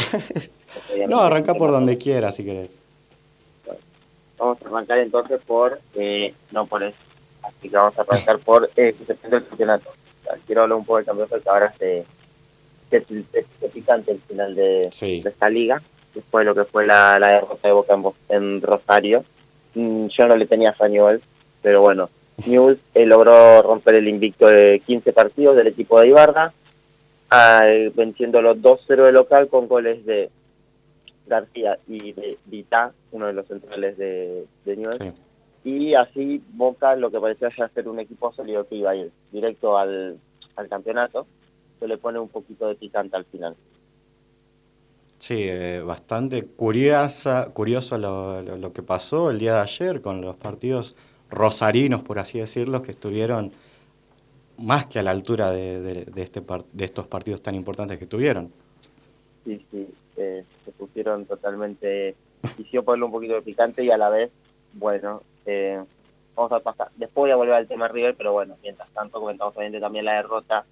no, 1.09 1.21
arranca 1.21 1.55
por 1.55 1.71
donde 1.71 1.97
quieras 1.97 2.35
si 2.35 2.45
querés. 2.45 2.80
Vamos 4.41 4.57
a 4.63 4.69
arrancar 4.69 4.99
entonces 4.99 5.39
por, 5.47 5.79
eh, 5.97 6.33
no 6.51 6.65
por 6.65 6.83
eso, 6.83 6.97
así 7.43 7.69
que 7.69 7.77
vamos 7.77 7.97
a 7.99 8.01
arrancar 8.01 8.39
por 8.39 8.71
eh, 8.75 8.95
el 9.07 9.45
campeonato. 9.45 9.91
Quiero 10.47 10.63
hablar 10.63 10.79
un 10.79 10.85
poco 10.87 10.97
del 10.97 11.05
campeonato 11.05 11.43
que 11.43 11.49
ahora 11.51 11.75
se, 11.79 12.07
se, 12.89 13.01
picante 13.69 14.13
el 14.13 14.21
final 14.21 14.55
de, 14.55 14.89
esta 14.89 15.51
liga, 15.51 15.83
después 16.15 16.47
de 16.47 16.47
lo 16.47 16.55
que 16.55 16.71
fue 16.71 16.87
la, 16.87 17.19
la 17.19 17.33
derrota 17.33 17.69
de 17.69 17.75
Boca 17.75 17.99
en, 18.31 18.63
Rosario. 18.63 19.27
Mm, 19.75 20.07
yo 20.07 20.27
no 20.27 20.37
le 20.37 20.47
tenía 20.47 20.75
a 20.79 20.89
Newell, 20.89 21.21
pero 21.61 21.83
bueno, 21.83 22.09
Newell 22.47 22.81
eh, 22.95 23.05
logró 23.05 23.61
romper 23.61 23.97
el 23.97 24.09
invicto 24.09 24.47
de 24.47 24.81
15 24.87 25.13
partidos 25.13 25.55
del 25.55 25.67
equipo 25.67 26.01
de 26.01 26.09
Ibarra, 26.09 26.55
venciendo 27.95 28.41
los 28.41 28.57
2-0 28.57 29.05
de 29.05 29.13
local 29.13 29.49
con 29.49 29.69
goles 29.69 30.07
de 30.07 30.31
García 31.31 31.79
y 31.87 32.13
de 32.13 32.37
Vita, 32.45 32.93
uno 33.13 33.29
de 33.29 33.33
los 33.33 33.47
centrales 33.47 33.97
de, 33.97 34.47
de 34.65 35.13
Y 35.65 35.95
así 35.95 36.43
Boca, 36.53 36.97
lo 36.97 37.11
que 37.11 37.21
parecía 37.21 37.49
ya 37.57 37.69
ser 37.69 37.89
un 37.89 38.01
equipo 38.01 38.33
sólido 38.33 38.67
que 38.67 38.75
iba 38.75 38.91
a 38.91 38.97
ir 38.97 39.13
directo 39.31 39.79
al, 39.79 40.19
campeonato, 40.69 41.27
se 41.79 41.89
le 41.89 41.97
pone 41.97 42.19
un 42.19 42.29
poquito 42.29 42.69
de 42.69 42.75
picante 42.75 43.17
al 43.17 43.25
final. 43.25 43.57
Sí, 45.19 45.37
eh, 45.39 45.81
bastante 45.81 46.45
curiosa, 46.45 47.51
curioso 47.55 47.97
lo, 47.97 48.73
que 48.73 48.83
pasó 48.83 49.31
el 49.31 49.39
día 49.39 49.55
de 49.55 49.61
ayer 49.61 50.03
con 50.03 50.21
los 50.21 50.37
partidos 50.37 50.97
rosarinos, 51.31 52.03
por 52.03 52.19
así 52.19 52.41
decirlo, 52.41 52.83
que 52.83 52.91
estuvieron 52.91 53.53
más 54.59 54.87
que 54.87 54.99
a 54.99 55.03
la 55.03 55.13
altura 55.13 55.51
de, 55.53 56.07
este 56.17 56.43
de 56.73 56.85
estos 56.85 57.07
partidos 57.07 57.41
tan 57.41 57.55
importantes 57.55 57.99
que 57.99 58.07
tuvieron. 58.07 58.53
Sí, 59.45 59.65
sí, 59.71 59.89
se 60.15 60.73
pusieron 60.79 61.25
totalmente, 61.27 62.15
quisiera 62.57 62.85
ponerle 62.85 63.05
un 63.07 63.13
poquito 63.13 63.35
de 63.35 63.43
picante 63.43 63.85
y 63.85 63.91
a 63.91 63.97
la 63.97 64.09
vez, 64.11 64.31
bueno, 64.75 65.23
eh, 65.47 65.83
vamos 66.37 66.53
a 66.53 66.61
pasar, 66.61 66.89
después 66.97 67.15
voy 67.25 67.31
a 67.31 67.37
volver 67.37 67.55
al 67.55 67.69
tema 67.69 67.89
River, 67.89 68.15
pero 68.17 68.33
bueno, 68.33 68.57
mientras 68.63 68.89
tanto 68.91 69.21
comentamos 69.21 69.57
obviamente 69.57 69.81
también 69.81 70.05
la 70.05 70.15
derrota 70.15 70.65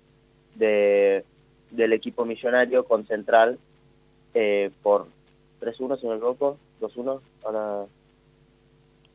de, 0.54 1.24
del 1.70 1.92
equipo 1.92 2.24
millonario 2.24 2.84
con 2.84 3.06
Central 3.06 3.58
eh, 4.34 4.70
por 4.82 5.06
3-1, 5.60 5.98
si 5.98 6.04
no 6.06 6.10
me 6.12 6.16
equivoco, 6.16 6.58
2-1, 6.80 7.20
ahora 7.44 7.84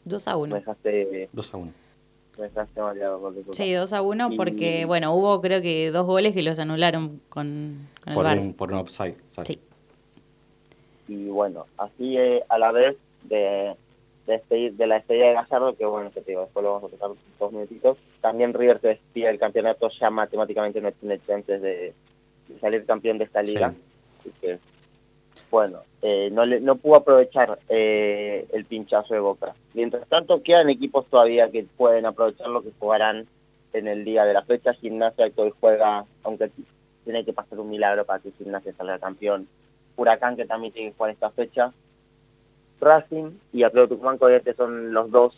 2 0.06 0.28
a 0.28 0.36
1. 0.38 0.54
me 0.54 0.60
dejaste, 0.60 1.30
2 1.32 1.54
a 1.54 1.58
1. 1.58 1.72
me 2.38 2.44
dejaste 2.44 2.82
mareado 2.82 3.22
con 3.22 3.38
el 3.38 3.46
Sí, 3.52 3.72
2 3.72 3.94
a 3.94 4.02
1 4.02 4.30
Y- 4.34 4.38
porque, 4.38 4.86
bueno, 4.86 5.14
hubo 5.16 5.40
creo 5.42 5.62
que 5.62 5.92
dos 5.92 6.06
goles 6.06 6.34
que 6.34 6.42
los 6.44 6.60
anularon 6.60 7.22
con, 7.30 7.88
con 8.04 8.10
el 8.12 8.16
Por 8.16 8.24
VAR. 8.26 8.40
un, 8.40 8.54
por 8.54 8.72
un 8.74 8.80
offside. 8.80 9.16
Sí. 9.46 9.60
Y 11.08 11.28
bueno, 11.28 11.66
así 11.78 12.18
eh, 12.18 12.44
a 12.50 12.58
la 12.58 12.72
vez 12.72 12.96
de, 13.24 13.76
de, 14.26 14.36
este- 14.36 14.72
de 14.72 14.88
la 14.88 14.98
estrella 14.98 15.28
de 15.28 15.34
Gallardo, 15.34 15.76
que 15.76 15.86
bueno, 15.86 16.12
que 16.12 16.22
te 16.22 16.32
digo, 16.32 16.42
después 16.42 16.64
lo 16.64 16.74
vamos 16.74 16.92
a 16.92 16.96
tocar 16.96 17.10
dos 17.40 17.52
minutitos, 17.52 17.98
también 18.22 18.54
River 18.54 18.80
se 18.80 18.88
despide 18.90 19.28
del 19.28 19.40
campeonato, 19.40 19.90
ya 20.00 20.10
matemáticamente 20.10 20.80
no 20.82 20.92
tiene 20.94 21.20
chances 21.28 21.62
de, 21.62 21.94
de 22.48 22.60
salir 22.60 22.86
campeón 22.86 23.18
de 23.18 23.26
esta 23.26 23.42
liga. 23.42 23.72
Sí. 23.72 23.82
Así 24.22 24.32
que, 24.40 24.60
bueno, 25.52 25.80
eh, 26.02 26.30
no, 26.32 26.46
le, 26.46 26.62
no 26.62 26.78
pudo 26.78 26.96
aprovechar 26.96 27.60
eh, 27.70 28.48
el 28.54 28.66
pinchazo 28.66 29.14
de 29.14 29.20
Boca. 29.20 29.54
Mientras 29.74 30.08
tanto, 30.08 30.42
quedan 30.42 30.70
equipos 30.70 31.06
todavía 31.08 31.52
que 31.52 31.66
pueden 31.78 32.06
aprovechar 32.06 32.48
lo 32.48 32.64
que 32.64 32.72
jugarán 32.80 33.28
en 33.74 33.88
el 33.88 34.06
día 34.06 34.24
de 34.26 34.34
la 34.34 34.44
fecha. 34.44 34.74
Gimnasia 34.74 35.30
que 35.30 35.42
hoy 35.42 35.54
juega, 35.60 36.06
aunque 36.24 36.50
tiene 37.04 37.26
que 37.26 37.34
pasar 37.34 37.60
un 37.60 37.70
milagro 37.70 38.06
para 38.06 38.20
que 38.20 38.32
Gimnasia 38.32 38.74
salga 38.74 38.98
campeón. 39.00 39.48
Huracán 39.96 40.36
que 40.36 40.46
también 40.46 40.74
tiene 40.74 40.90
que 40.90 40.98
jugar 40.98 41.12
esta 41.12 41.32
fecha. 41.32 41.72
Racing 42.80 43.32
y 43.54 43.64
Atlético 43.64 43.96
Tucumán 43.96 44.18
obviamente 44.20 44.54
son 44.54 44.94
los 44.94 45.10
dos 45.12 45.38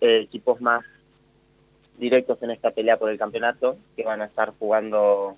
eh, 0.00 0.20
equipos 0.20 0.60
más 0.60 0.84
directos 1.98 2.42
en 2.42 2.50
esta 2.50 2.70
pelea 2.70 2.98
por 2.98 3.10
el 3.10 3.18
campeonato 3.18 3.76
que 3.96 4.04
van 4.04 4.22
a 4.22 4.26
estar 4.26 4.52
jugando 4.58 5.36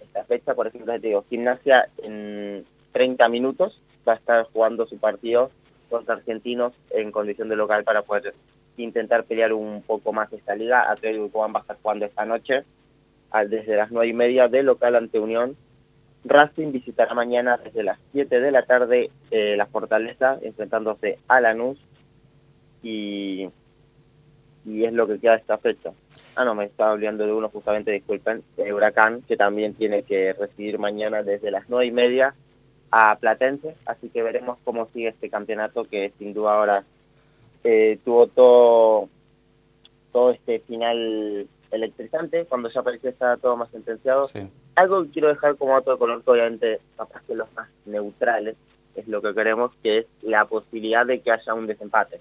esta 0.00 0.24
fecha. 0.24 0.54
Por 0.54 0.66
ejemplo, 0.66 0.92
te 0.92 1.08
digo, 1.08 1.24
Gimnasia 1.28 1.88
en 1.98 2.64
30 2.92 3.28
minutos 3.28 3.80
va 4.06 4.12
a 4.12 4.16
estar 4.16 4.46
jugando 4.52 4.86
su 4.86 4.98
partido 4.98 5.50
contra 5.90 6.14
Argentinos 6.14 6.72
en 6.90 7.10
condición 7.10 7.48
de 7.48 7.56
local 7.56 7.84
para 7.84 8.02
poder 8.02 8.34
intentar 8.76 9.24
pelear 9.24 9.52
un 9.52 9.82
poco 9.82 10.12
más 10.12 10.32
esta 10.32 10.54
liga. 10.54 10.90
Atlético 10.90 11.26
Tucumán 11.26 11.54
va 11.54 11.58
a 11.58 11.62
estar 11.62 11.78
jugando 11.82 12.06
esta 12.06 12.24
noche 12.24 12.64
desde 13.48 13.76
las 13.76 13.90
nueve 13.90 14.08
y 14.08 14.12
media 14.12 14.48
de 14.48 14.62
local 14.62 14.96
ante 14.96 15.18
Unión. 15.18 15.56
Racing 16.28 16.72
visitará 16.72 17.14
mañana 17.14 17.56
desde 17.62 17.82
las 17.82 17.98
7 18.12 18.40
de 18.40 18.50
la 18.50 18.62
tarde 18.64 19.10
eh, 19.30 19.56
la 19.56 19.66
Fortaleza, 19.66 20.38
enfrentándose 20.42 21.18
a 21.28 21.40
Lanús. 21.40 21.78
Y, 22.82 23.48
y 24.64 24.84
es 24.84 24.92
lo 24.92 25.06
que 25.06 25.18
queda 25.18 25.32
de 25.32 25.38
esta 25.38 25.58
fecha. 25.58 25.92
Ah, 26.34 26.44
no, 26.44 26.54
me 26.54 26.64
estaba 26.64 26.92
olvidando 26.92 27.26
de 27.26 27.32
uno 27.32 27.48
justamente, 27.48 27.92
disculpen, 27.92 28.42
de 28.56 28.72
Huracán, 28.72 29.22
que 29.22 29.36
también 29.36 29.74
tiene 29.74 30.02
que 30.02 30.32
recibir 30.32 30.78
mañana 30.78 31.22
desde 31.22 31.50
las 31.50 31.68
nueve 31.68 31.86
y 31.86 31.92
media 31.92 32.34
a 32.90 33.16
Platense. 33.16 33.76
Así 33.86 34.08
que 34.08 34.22
veremos 34.22 34.58
cómo 34.64 34.88
sigue 34.92 35.08
este 35.08 35.30
campeonato, 35.30 35.84
que 35.84 36.12
sin 36.18 36.34
duda 36.34 36.54
ahora 36.54 36.84
eh, 37.64 37.98
tuvo 38.04 38.26
todo, 38.26 39.08
todo 40.12 40.30
este 40.30 40.58
final 40.60 41.46
electrizante, 41.70 42.44
cuando 42.46 42.68
ya 42.68 42.82
parecía 42.82 43.10
estar 43.10 43.38
todo 43.38 43.56
más 43.56 43.70
sentenciado. 43.70 44.28
Algo 44.76 45.02
que 45.04 45.10
quiero 45.10 45.28
dejar 45.28 45.56
como 45.56 45.74
otro 45.74 45.98
color, 45.98 46.22
que 46.22 46.30
obviamente, 46.30 46.80
capaz 46.96 47.22
que 47.26 47.34
los 47.34 47.52
más 47.54 47.68
neutrales, 47.86 48.56
es 48.94 49.08
lo 49.08 49.20
que 49.20 49.34
queremos, 49.34 49.72
que 49.82 49.98
es 49.98 50.06
la 50.22 50.44
posibilidad 50.46 51.04
de 51.04 51.20
que 51.20 51.30
haya 51.30 51.54
un 51.54 51.66
desempate. 51.66 52.20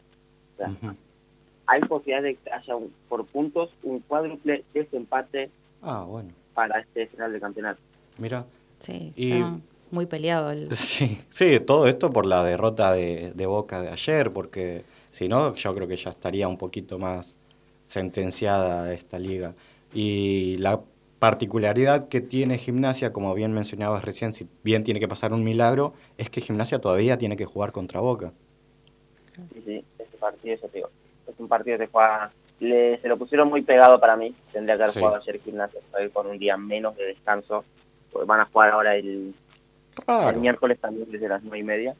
O 0.56 0.58
sea, 0.58 0.70
Ujú. 0.70 0.96
hay 1.68 1.82
posibilidad 1.82 2.24
de 2.24 2.36
que 2.36 2.52
haya 2.52 2.76
un- 2.76 2.94
por 3.08 3.26
puntos 3.26 3.70
un 3.84 4.00
cuádruple 4.00 4.64
desempate 4.74 5.50
Ah, 5.82 6.04
bueno. 6.08 6.30
para 6.54 6.80
este 6.80 7.08
final 7.08 7.32
de 7.34 7.40
campeonato. 7.40 7.80
Mira. 8.18 8.46
Sí, 8.80 9.14
Y- 9.16 9.32
está 9.34 9.58
muy 9.92 10.06
peleado 10.06 10.52
el... 10.52 10.70
Sí, 10.78 11.20
sí, 11.30 11.60
todo 11.60 11.88
esto 11.88 12.10
por 12.10 12.26
la 12.26 12.44
derrota 12.44 12.92
de, 12.94 13.32
de 13.36 13.46
Boca 13.46 13.82
de 13.82 13.90
ayer, 13.90 14.32
porque 14.32 14.84
si 15.12 15.28
no, 15.30 15.54
yo 15.56 15.74
creo 15.76 15.88
que 15.88 15.96
ya 15.98 16.10
estaría 16.12 16.48
un 16.48 16.58
poquito 16.58 17.00
más 17.00 17.38
sentenciada 17.86 18.92
esta 18.94 19.18
liga. 19.20 19.54
Y 19.94 20.58
la 20.58 20.82
particularidad 21.20 22.08
que 22.08 22.22
tiene 22.22 22.58
Gimnasia, 22.58 23.14
como 23.14 23.34
bien 23.34 23.54
mencionabas 23.54 24.04
recién, 24.04 24.34
si 24.34 24.48
bien 24.64 24.84
tiene 24.84 25.00
que 25.00 25.08
pasar 25.08 25.34
un 25.34 25.44
milagro, 25.44 25.94
es 26.18 26.30
que 26.30 26.42
Gimnasia 26.42 26.80
todavía 26.80 27.18
tiene 27.18 27.38
que 27.38 27.46
jugar 27.46 27.72
contra 27.72 28.00
Boca. 28.00 28.34
Sí, 29.54 29.62
sí, 29.66 29.84
este 30.00 30.18
partido, 30.18 30.54
es 30.54 31.40
un 31.40 31.48
partido 31.48 31.78
que 31.78 31.88
juega, 31.88 32.32
le, 32.60 33.00
se 33.02 33.08
lo 33.08 33.18
pusieron 33.18 33.50
muy 33.50 33.62
pegado 33.62 34.00
para 34.00 34.16
mí, 34.16 34.34
tendría 34.52 34.78
que 34.78 34.84
haber 34.84 34.94
Sí. 34.94 35.00
jugado 35.00 35.18
ayer 35.22 35.40
gimnasia, 35.42 35.80
ir 36.02 36.12
con 36.12 36.28
un 36.28 36.38
día 36.38 36.58
menos 36.58 36.96
de 36.96 37.06
descanso, 37.06 37.64
porque 38.12 38.26
van 38.28 38.42
a 38.42 38.46
jugar 38.46 38.72
ahora 38.72 38.96
el, 38.96 39.34
el 40.08 40.38
miércoles 40.38 40.80
también 40.80 41.12
desde 41.12 41.28
las 41.28 41.42
nueve 41.44 41.60
y 41.60 41.64
media, 41.64 41.96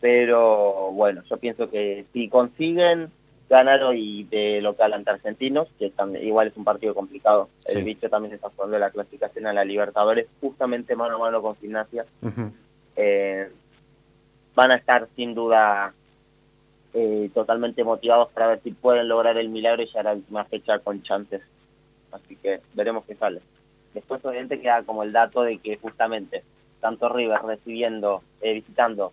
pero 0.00 0.90
bueno, 0.92 1.22
yo 1.28 1.36
pienso 1.36 1.70
que 1.70 2.04
si 2.12 2.28
consiguen 2.28 3.10
ganar 3.52 3.82
hoy 3.82 4.24
de 4.30 4.62
local 4.62 4.94
ante 4.94 5.10
Argentinos, 5.10 5.68
que 5.78 5.90
también, 5.90 6.26
igual 6.26 6.48
es 6.48 6.56
un 6.56 6.64
partido 6.64 6.94
complicado, 6.94 7.50
el 7.66 7.84
bicho 7.84 8.08
también 8.08 8.32
está 8.34 8.48
jugando 8.48 8.78
la 8.78 8.90
clasificación 8.90 9.46
a 9.46 9.52
la 9.52 9.62
Libertadores, 9.62 10.26
justamente 10.40 10.96
mano 10.96 11.16
a 11.16 11.18
mano 11.18 11.42
con 11.42 11.54
gimnasia, 11.56 12.06
eh, 12.96 13.50
van 14.54 14.70
a 14.70 14.76
estar 14.76 15.06
sin 15.14 15.34
duda 15.34 15.92
eh, 16.94 17.30
totalmente 17.34 17.84
motivados 17.84 18.30
para 18.32 18.46
ver 18.46 18.60
si 18.62 18.70
pueden 18.70 19.06
lograr 19.08 19.36
el 19.36 19.50
milagro 19.50 19.82
y 19.82 19.86
llegar 19.86 20.06
a 20.06 20.10
la 20.12 20.16
última 20.16 20.44
fecha 20.44 20.78
con 20.78 21.02
chances. 21.02 21.42
Así 22.10 22.36
que 22.36 22.60
veremos 22.72 23.04
qué 23.04 23.14
sale. 23.16 23.42
Después 23.92 24.24
obviamente 24.24 24.62
queda 24.62 24.82
como 24.82 25.02
el 25.02 25.12
dato 25.12 25.42
de 25.42 25.58
que 25.58 25.76
justamente 25.76 26.42
tanto 26.80 27.10
River 27.10 27.42
recibiendo, 27.42 28.22
eh, 28.40 28.54
visitando 28.54 29.12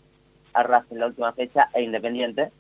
a 0.54 0.64
Racing 0.64 0.96
en 0.96 1.00
la 1.02 1.08
última 1.08 1.34
fecha 1.34 1.68
e 1.74 1.84
Independiente, 1.84 2.52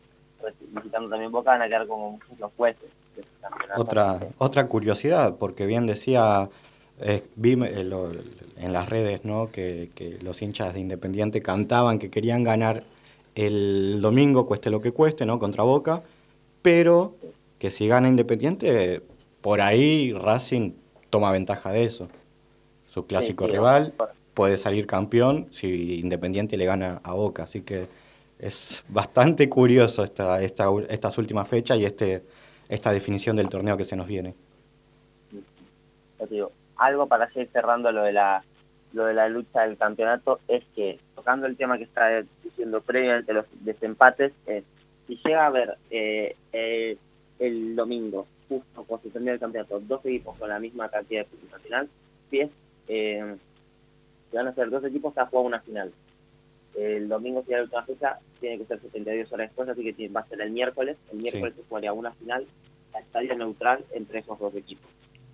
visitando 0.71 1.09
también 1.09 1.31
Boca, 1.31 1.51
van 1.51 1.61
a 1.61 1.67
quedar 1.67 1.87
como 1.87 2.19
los 2.39 2.51
jueces 2.57 2.89
este 3.17 3.29
campeonato. 3.41 3.81
Otra, 3.81 4.19
otra 4.37 4.67
curiosidad, 4.67 5.35
porque 5.37 5.65
bien 5.65 5.85
decía, 5.87 6.49
eh, 7.01 7.23
vi 7.35 7.53
eh, 7.63 7.83
lo- 7.83 8.11
en 8.57 8.73
las 8.73 8.89
redes 8.89 9.23
¿no? 9.25 9.51
que, 9.51 9.89
que 9.95 10.17
los 10.21 10.41
hinchas 10.41 10.73
de 10.73 10.79
Independiente 10.79 11.41
cantaban 11.41 11.99
que 11.99 12.09
querían 12.09 12.43
ganar 12.43 12.83
el 13.35 13.99
domingo, 14.01 14.45
cueste 14.47 14.69
lo 14.69 14.81
que 14.81 14.91
cueste, 14.91 15.25
¿no? 15.25 15.39
contra 15.39 15.63
Boca, 15.63 16.03
pero 16.61 17.15
que 17.57 17.71
si 17.71 17.87
gana 17.87 18.09
Independiente, 18.09 19.01
por 19.41 19.61
ahí 19.61 20.13
Racing 20.13 20.71
toma 21.09 21.31
ventaja 21.31 21.71
de 21.71 21.85
eso. 21.85 22.09
Su 22.87 23.05
clásico 23.05 23.45
sí, 23.45 23.51
rival 23.51 23.93
puede 24.33 24.57
salir 24.57 24.87
campeón 24.87 25.47
si 25.51 25.99
Independiente 25.99 26.57
le 26.57 26.65
gana 26.65 26.99
a 27.03 27.13
Boca, 27.13 27.43
así 27.43 27.61
que 27.61 27.87
es 28.39 28.85
bastante 28.87 29.49
curioso 29.49 30.03
esta, 30.03 30.41
esta, 30.41 30.65
estas 30.87 31.17
últimas 31.17 31.47
fechas 31.47 31.77
y 31.77 31.85
este, 31.85 32.23
esta 32.69 32.91
definición 32.91 33.35
del 33.35 33.49
torneo 33.49 33.75
que 33.75 33.83
se 33.83 33.97
nos 33.97 34.07
viene. 34.07 34.33
algo 36.77 37.07
para 37.07 37.27
seguir 37.31 37.49
cerrando 37.51 37.91
lo 37.91 38.03
de 38.03 38.13
la 38.13 38.43
lo 38.91 39.05
de 39.05 39.13
la 39.13 39.29
lucha 39.29 39.61
del 39.61 39.77
campeonato 39.77 40.39
es 40.47 40.63
que 40.75 40.99
tocando 41.13 41.45
el 41.45 41.55
tema 41.55 41.77
que 41.77 41.83
está 41.83 42.23
diciendo 42.43 42.81
previamente 42.81 43.33
los 43.33 43.45
desempates 43.59 44.33
es 44.47 44.63
si 45.05 45.15
llega 45.23 45.43
a 45.43 45.47
haber 45.47 45.77
eh, 45.91 46.35
eh, 46.53 46.97
el 47.37 47.75
domingo 47.75 48.25
justo 48.47 48.83
cuando 48.85 49.03
se 49.03 49.11
termina 49.11 49.33
el 49.33 49.39
campeonato 49.39 49.79
dos 49.81 50.03
equipos 50.05 50.35
con 50.39 50.49
la 50.49 50.57
misma 50.57 50.89
cantidad 50.89 51.21
de 51.21 51.25
puntos 51.25 51.53
al 51.53 51.61
final 51.61 51.89
si 52.31 52.49
eh, 52.87 53.35
van 54.33 54.47
a 54.47 54.55
ser 54.55 54.71
dos 54.71 54.83
equipos 54.83 55.13
que 55.13 55.19
han 55.19 55.27
jugado 55.27 55.47
una 55.47 55.59
final 55.59 55.91
el 56.75 57.07
domingo 57.09 57.43
si 57.45 57.51
la 57.51 57.63
última 57.63 57.83
fecha 57.83 58.19
tiene 58.39 58.57
que 58.59 58.65
ser 58.65 58.79
72 58.81 59.31
horas 59.33 59.49
después 59.49 59.69
así 59.69 59.93
que 59.93 60.07
va 60.09 60.21
a 60.21 60.27
ser 60.27 60.41
el 60.41 60.51
miércoles 60.51 60.97
el 61.11 61.17
miércoles 61.19 61.53
se 61.55 61.63
jugaría 61.67 61.93
una 61.93 62.11
final 62.13 62.45
a 62.93 62.99
estadio 62.99 63.35
neutral 63.35 63.83
entre 63.93 64.19
esos 64.19 64.37
dos 64.39 64.53
equipos 64.55 64.89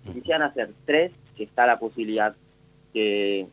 si 0.06 0.12
quisieran 0.12 0.42
hacer 0.42 0.70
tres, 0.84 1.12
que 1.36 1.42
está 1.44 1.66
la 1.66 1.78
posibilidad 1.80 2.34
que 2.92 3.46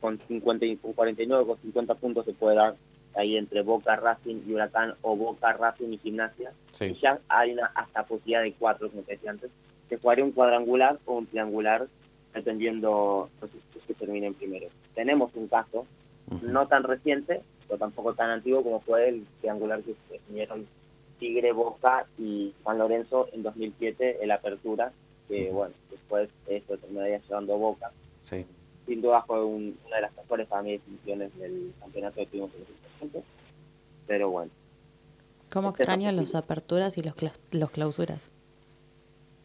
con 0.00 0.18
50 0.20 0.64
y- 0.64 0.76
con 0.76 0.92
49 0.92 1.44
con 1.46 1.58
50 1.58 1.94
puntos 1.96 2.24
se 2.24 2.32
puede 2.32 2.56
dar 2.56 2.76
ahí 3.14 3.36
entre 3.36 3.62
Boca, 3.62 3.96
Racing 3.96 4.42
y 4.46 4.52
Huracán 4.54 4.94
o 5.02 5.16
Boca, 5.16 5.52
Racing 5.52 5.88
y 5.92 5.98
Gimnasia. 5.98 6.52
Sí. 6.72 6.84
Y 6.86 6.94
ya 7.00 7.18
hay 7.28 7.52
una 7.54 7.66
hasta 7.74 8.04
posibilidad 8.04 8.42
de 8.42 8.52
cuatro, 8.52 8.88
como 8.88 9.02
te 9.02 9.14
decía 9.14 9.32
antes. 9.32 9.50
Se 9.88 9.96
jugaría 9.98 10.24
un 10.24 10.30
cuadrangular 10.30 10.96
o 11.06 11.14
un 11.18 11.26
triangular 11.26 11.88
dependiendo 12.32 13.28
los 13.40 13.50
que 13.86 13.94
terminen 13.94 14.34
primero. 14.34 14.68
Tenemos 14.94 15.34
un 15.34 15.48
caso 15.48 15.86
no 16.42 16.66
tan 16.68 16.82
reciente, 16.84 17.42
pero 17.66 17.78
tampoco 17.78 18.14
tan 18.14 18.30
antiguo 18.30 18.62
como 18.62 18.80
fue 18.80 19.08
el 19.08 19.26
triangular 19.40 19.82
que 19.82 19.94
se 20.08 20.14
definieron 20.14 20.66
Tigre, 21.18 21.52
Boca 21.52 22.06
y 22.18 22.54
San 22.64 22.78
Lorenzo 22.78 23.28
en 23.32 23.42
2007, 23.42 24.18
el 24.22 24.30
Apertura, 24.30 24.92
que 25.28 25.50
bueno, 25.50 25.74
después 25.90 26.30
eso 26.46 26.76
terminaría 26.78 27.18
llevando 27.18 27.58
Boca. 27.58 27.90
Sí. 28.28 28.46
Sin 28.86 29.02
duda 29.02 29.22
fue 29.22 29.44
un- 29.44 29.78
una 29.86 29.96
de 29.96 30.02
las 30.02 30.16
mejores 30.16 30.48
para 30.48 30.62
mí 30.62 30.72
definiciones 30.72 31.36
del 31.38 31.72
campeonato 31.80 32.16
que 32.16 32.26
tuvimos 32.26 32.50
en 32.54 32.64
momento. 32.98 33.22
Pero 34.06 34.30
bueno, 34.30 34.50
¿Cómo 35.52 35.70
Este 35.70 35.82
extraño 35.82 36.12
los 36.12 36.34
aperturas 36.36 36.96
y 36.96 37.02
los, 37.02 37.14
cla- 37.16 37.32
los 37.50 37.70
clausuras? 37.70 38.28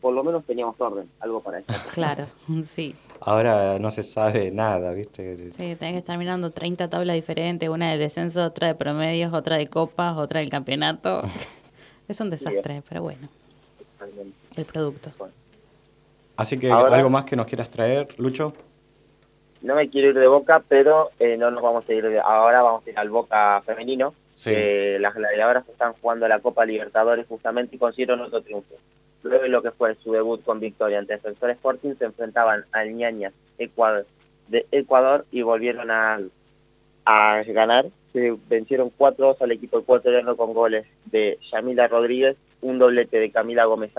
por 0.01 0.13
lo 0.13 0.23
menos 0.23 0.45
teníamos 0.45 0.79
orden, 0.79 1.09
algo 1.19 1.41
para 1.41 1.59
eso. 1.59 1.67
Claro, 1.93 2.27
sí. 2.65 2.95
Ahora 3.21 3.79
no 3.79 3.91
se 3.91 4.03
sabe 4.03 4.51
nada, 4.51 4.91
¿viste? 4.91 5.51
Sí, 5.51 5.75
tenés 5.75 5.93
que 5.93 5.97
estar 5.97 6.17
mirando 6.17 6.51
30 6.51 6.89
tablas 6.89 7.15
diferentes, 7.15 7.67
una 7.69 7.91
de 7.91 7.97
descenso, 7.97 8.43
otra 8.43 8.67
de 8.67 8.75
promedios, 8.75 9.33
otra 9.33 9.57
de 9.57 9.67
copas, 9.67 10.17
otra 10.17 10.41
del 10.41 10.49
campeonato. 10.49 11.23
es 12.07 12.19
un 12.21 12.29
desastre, 12.29 12.83
pero 12.87 13.01
bueno. 13.01 13.27
El 14.55 14.65
producto. 14.65 15.11
Así 16.37 16.59
que, 16.59 16.71
¿algo 16.71 17.09
más 17.09 17.25
que 17.25 17.35
nos 17.35 17.47
quieras 17.47 17.69
traer, 17.69 18.07
Lucho? 18.19 18.53
No 19.61 19.75
me 19.75 19.89
quiero 19.89 20.09
ir 20.09 20.15
de 20.15 20.27
Boca, 20.27 20.63
pero 20.67 21.09
eh, 21.17 21.37
no 21.37 21.49
nos 21.49 21.63
vamos 21.63 21.89
a 21.89 21.93
ir 21.93 22.07
de, 22.07 22.19
ahora, 22.19 22.61
vamos 22.61 22.85
a 22.85 22.89
ir 22.89 22.99
al 22.99 23.09
Boca 23.09 23.61
femenino. 23.65 24.13
Sí. 24.35 24.51
las 24.99 25.15
gladiadoras 25.15 25.67
están 25.69 25.93
jugando 25.93 26.27
la 26.27 26.39
Copa 26.39 26.65
Libertadores 26.65 27.25
justamente 27.25 27.77
y 27.77 27.79
consiguieron 27.79 28.19
otro 28.19 28.41
triunfo. 28.41 28.75
Luego 29.25 29.41
de 29.41 29.49
lo 29.49 29.63
que 29.63 29.71
fue 29.71 29.95
su 29.95 30.11
debut 30.11 30.43
con 30.43 30.59
victoria 30.59 30.99
ante 30.99 31.13
Defensor 31.13 31.49
Sporting, 31.49 31.95
se 31.95 32.05
enfrentaban 32.05 32.63
al 32.71 32.93
Ñañas 32.93 33.33
Ecuador, 33.57 34.05
de 34.49 34.67
Ecuador 34.71 35.25
y 35.31 35.41
volvieron 35.41 35.89
a, 35.89 36.19
a 37.05 37.43
ganar. 37.43 37.87
Se 38.13 38.37
vencieron 38.47 38.91
4-2 38.95 39.37
al 39.39 39.51
equipo 39.51 39.79
ecuatoriano 39.79 40.37
con 40.37 40.53
goles 40.53 40.85
de 41.05 41.39
Yamila 41.51 41.87
Rodríguez, 41.87 42.37
un 42.61 42.77
doblete 42.77 43.17
de 43.19 43.31
Camila 43.31 43.65
Gómez 43.65 43.91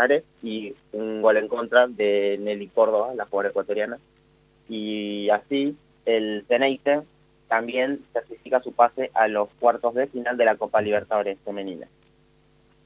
y 0.44 0.76
un 0.92 1.22
gol 1.22 1.38
en 1.38 1.48
contra 1.48 1.88
de 1.88 2.38
Nelly 2.40 2.68
Córdoba, 2.68 3.12
la 3.16 3.24
jugadora 3.24 3.48
ecuatoriana. 3.48 3.98
Y 4.68 5.28
así 5.30 5.76
el 6.04 6.44
Teneite 6.46 7.00
también 7.48 8.04
certifica 8.12 8.62
su 8.62 8.72
pase 8.72 9.10
a 9.12 9.26
los 9.26 9.48
cuartos 9.58 9.92
de 9.94 10.06
final 10.06 10.36
de 10.36 10.44
la 10.44 10.54
Copa 10.54 10.80
Libertadores 10.80 11.36
femenina. 11.44 11.88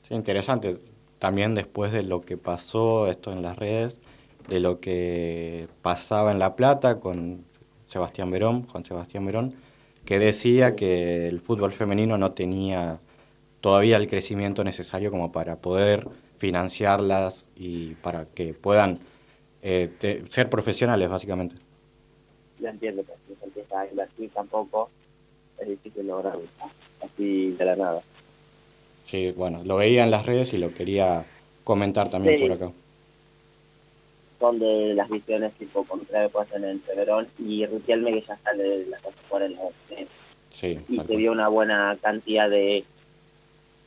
Sí, 0.09 0.15
interesante 0.15 0.79
también 1.21 1.55
después 1.55 1.93
de 1.93 2.03
lo 2.03 2.23
que 2.23 2.37
pasó 2.37 3.07
esto 3.07 3.33
en 3.33 3.43
las 3.43 3.57
redes, 3.57 4.01
de 4.49 4.59
lo 4.59 4.81
que 4.81 5.69
pasaba 5.83 6.33
en 6.33 6.41
La 6.41 6.57
Plata 6.57 6.99
con 6.99 7.45
Sebastián 7.87 8.33
Verón, 8.33 8.67
Juan 8.67 8.85
Sebastián 8.85 9.25
Verón, 9.25 9.55
que 10.05 10.19
decía 10.19 10.75
que 10.75 11.29
el 11.29 11.41
fútbol 11.41 11.73
femenino 11.73 12.19
no 12.19 12.33
tenía 12.33 12.99
todavía 13.61 13.99
el 13.99 14.09
crecimiento 14.09 14.65
necesario 14.65 15.13
como 15.13 15.31
para 15.31 15.57
poder 15.57 16.09
financiarlas 16.39 17.47
y 17.55 17.95
para 17.97 18.25
que 18.25 18.55
puedan 18.55 18.99
eh, 19.63 20.25
ser 20.31 20.51
profesionales, 20.51 21.09
básicamente. 21.09 21.57
Ya 22.59 22.71
entiendo 22.71 23.05
se 23.05 23.45
empieza 23.45 23.81
a 23.81 23.87
invertir 23.87 24.31
tampoco 24.31 24.91
es 25.59 25.69
difícil 25.69 26.07
lograrlo 26.07 26.43
así 27.03 27.53
de 27.53 27.65
la 27.65 27.77
nada. 27.77 28.03
Sí, 29.11 29.33
bueno, 29.33 29.63
lo 29.65 29.77
veía 29.77 30.05
en 30.05 30.13
las 30.13 30.25
redes 30.25 30.53
y 30.53 30.59
lo 30.59 30.73
quería 30.73 31.25
comentar 31.65 32.11
también 32.11 32.41
por 32.41 32.53
acá. 32.53 32.71
Son 34.39 34.57
de 34.61 34.95
las 34.95 35.11
visiones 35.11 35.53
tipo 35.55 35.83
contra 35.83 36.29
pues 36.29 36.47
en 36.53 36.63
el 36.63 36.81
Verón 36.95 37.27
y 37.37 37.67
Riquelme 37.67 38.13
que 38.13 38.21
ya 38.21 38.39
sale 38.45 38.63
de 38.63 38.87
la 38.87 38.99
casa 38.99 39.17
por 39.29 39.43
el 39.43 39.59
Sí, 40.51 40.79
y 40.89 40.97
se 40.97 41.17
vio 41.17 41.33
una 41.33 41.49
buena 41.49 41.99
cantidad 42.01 42.49
de, 42.49 42.85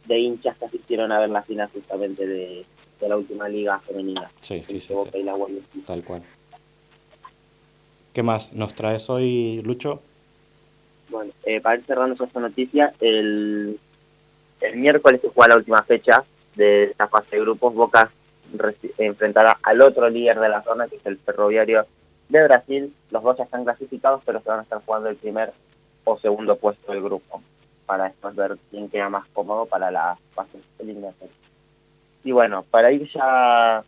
de 0.08 0.20
hinchas 0.20 0.58
que 0.58 0.66
asistieron 0.66 1.14
a 1.14 1.22
ver 1.22 1.30
la 1.30 1.44
final 1.44 1.70
justamente 1.74 2.28
de, 2.28 2.66
la 3.00 3.16
última 3.16 3.48
liga 3.48 3.80
femenina. 3.80 4.30
Sí, 4.42 4.62
sí, 4.68 4.82
sí. 4.82 4.94
tal 5.86 6.04
cual. 6.04 6.22
¿Qué 8.12 8.24
más 8.24 8.52
nos 8.52 8.74
traes 8.74 9.10
hoy, 9.10 9.62
Lucho? 9.64 10.02
Bueno, 11.10 11.32
eh, 11.46 11.62
para 11.62 11.78
ir 11.78 11.86
cerrando 11.86 12.22
esta 12.22 12.40
noticia, 12.42 12.94
el 13.00 13.80
el 14.64 14.78
miércoles 14.78 15.22
se 15.22 15.30
juega 15.30 15.54
la 15.54 15.58
última 15.60 15.84
fecha 15.84 16.24
de 16.56 16.86
esta 16.86 17.08
fase 17.08 17.36
de 17.36 17.42
grupos. 17.42 17.74
Boca 17.74 18.10
enfrentará 18.98 19.58
al 19.62 19.82
otro 19.82 20.10
líder 20.10 20.40
de 20.40 20.50
la 20.50 20.64
zona, 20.64 20.88
que 20.88 20.96
es 20.96 21.06
el 21.06 21.18
Ferroviario 21.18 21.86
de 22.30 22.44
Brasil. 22.44 22.94
Los 23.12 23.24
dos 23.24 23.38
ya 23.38 23.44
están 23.44 23.64
clasificados, 23.64 24.22
pero 24.26 24.42
se 24.42 24.50
van 24.50 24.60
a 24.60 24.64
estar 24.64 24.82
jugando 24.86 25.10
el 25.10 25.18
primer 25.18 25.52
o 26.06 26.18
segundo 26.20 26.56
puesto 26.58 26.92
del 26.92 27.02
grupo, 27.02 27.42
para 27.86 28.06
después 28.06 28.36
ver 28.36 28.58
quién 28.70 28.90
queda 28.90 29.10
más 29.10 29.28
cómodo 29.34 29.66
para 29.66 29.92
la 29.92 30.18
fase 30.34 30.60
eliminatoria. 30.80 31.34
Y 32.24 32.32
bueno, 32.32 32.66
para 32.70 32.92
ir 32.92 33.10
ya, 33.12 33.84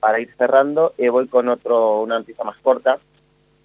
para 0.00 0.20
ir 0.20 0.34
cerrando, 0.36 0.94
eh, 0.98 1.08
voy 1.08 1.28
con 1.28 1.48
otro 1.48 2.02
una 2.02 2.18
noticia 2.18 2.44
más 2.44 2.58
corta, 2.58 2.98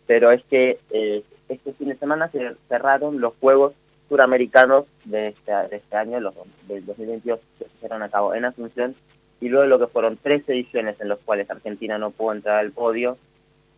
pero 0.07 0.31
es 0.31 0.43
que 0.45 0.79
eh, 0.89 1.23
este 1.49 1.73
fin 1.73 1.89
de 1.89 1.97
semana 1.97 2.29
se 2.29 2.55
cerraron 2.67 3.19
los 3.19 3.33
Juegos 3.39 3.73
suramericanos 4.13 4.85
de 5.05 5.29
este, 5.29 5.51
de 5.51 5.77
este 5.77 5.95
año, 5.95 6.19
los 6.19 6.35
del 6.67 6.85
2022, 6.85 7.39
se 7.57 7.65
hicieron 7.65 8.03
a 8.03 8.09
cabo 8.09 8.35
en 8.35 8.45
Asunción, 8.45 8.93
y 9.41 9.49
luego 9.49 9.65
lo 9.65 9.79
que 9.79 9.87
fueron 9.87 10.19
tres 10.21 10.47
ediciones 10.47 11.01
en 11.01 11.09
las 11.09 11.17
cuales 11.25 11.49
Argentina 11.49 11.97
no 11.97 12.11
pudo 12.11 12.33
entrar 12.33 12.59
al 12.59 12.71
podio, 12.71 13.17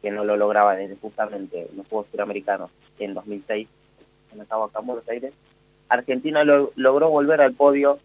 que 0.01 0.11
no 0.11 0.25
lo 0.25 0.35
lograba 0.35 0.75
desde 0.75 0.97
justamente 0.97 1.69
los 1.73 1.87
Juegos 1.87 2.07
Suramericanos 2.11 2.69
en 2.99 3.13
2006, 3.13 3.69
en 4.33 4.41
acabo 4.41 4.65
acá 4.65 4.79
en 4.81 4.87
Buenos 4.87 5.07
Aires, 5.07 5.33
Argentina 5.87 6.43
lo, 6.43 6.73
logró 6.75 7.09
volver 7.09 7.39
al 7.39 7.53
podio, 7.53 7.99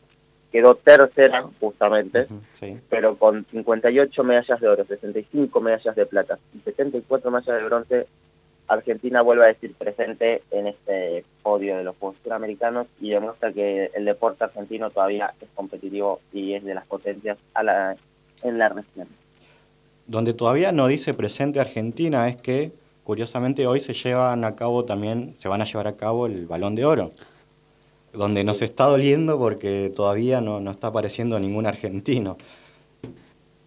quedó 0.52 0.76
tercera 0.76 1.48
justamente, 1.58 2.28
pero 2.88 3.16
con 3.16 3.44
58 3.50 4.22
medallas 4.22 4.60
de 4.60 4.68
oro, 4.68 4.84
65 4.84 5.60
medallas 5.60 5.96
de 5.96 6.06
plata 6.06 6.38
y 6.54 6.60
74 6.60 7.28
medallas 7.32 7.60
de 7.60 7.64
bronce 7.64 8.06
Argentina 8.70 9.20
vuelve 9.20 9.44
a 9.44 9.48
decir 9.48 9.74
presente 9.74 10.42
en 10.52 10.68
este 10.68 11.24
podio 11.42 11.76
de 11.76 11.82
los 11.82 11.96
Juegos 11.96 12.16
Suramericanos 12.22 12.86
y 13.00 13.10
demuestra 13.10 13.52
que 13.52 13.90
el 13.94 14.04
deporte 14.04 14.44
argentino 14.44 14.90
todavía 14.90 15.34
es 15.40 15.48
competitivo 15.56 16.20
y 16.32 16.54
es 16.54 16.62
de 16.62 16.74
las 16.74 16.86
potencias 16.86 17.36
a 17.52 17.64
la, 17.64 17.96
en 18.44 18.58
la 18.58 18.68
región. 18.68 19.08
Donde 20.06 20.34
todavía 20.34 20.70
no 20.70 20.86
dice 20.86 21.14
presente 21.14 21.58
Argentina 21.58 22.28
es 22.28 22.36
que, 22.36 22.70
curiosamente, 23.02 23.66
hoy 23.66 23.80
se 23.80 23.92
llevan 23.92 24.44
a 24.44 24.54
cabo 24.54 24.84
también, 24.84 25.34
se 25.38 25.48
van 25.48 25.62
a 25.62 25.64
llevar 25.64 25.88
a 25.88 25.96
cabo 25.96 26.26
el 26.26 26.46
Balón 26.46 26.76
de 26.76 26.84
Oro, 26.84 27.10
donde 28.12 28.44
nos 28.44 28.62
está 28.62 28.84
doliendo 28.84 29.36
porque 29.36 29.92
todavía 29.94 30.40
no, 30.40 30.60
no 30.60 30.70
está 30.70 30.88
apareciendo 30.88 31.40
ningún 31.40 31.66
argentino. 31.66 32.36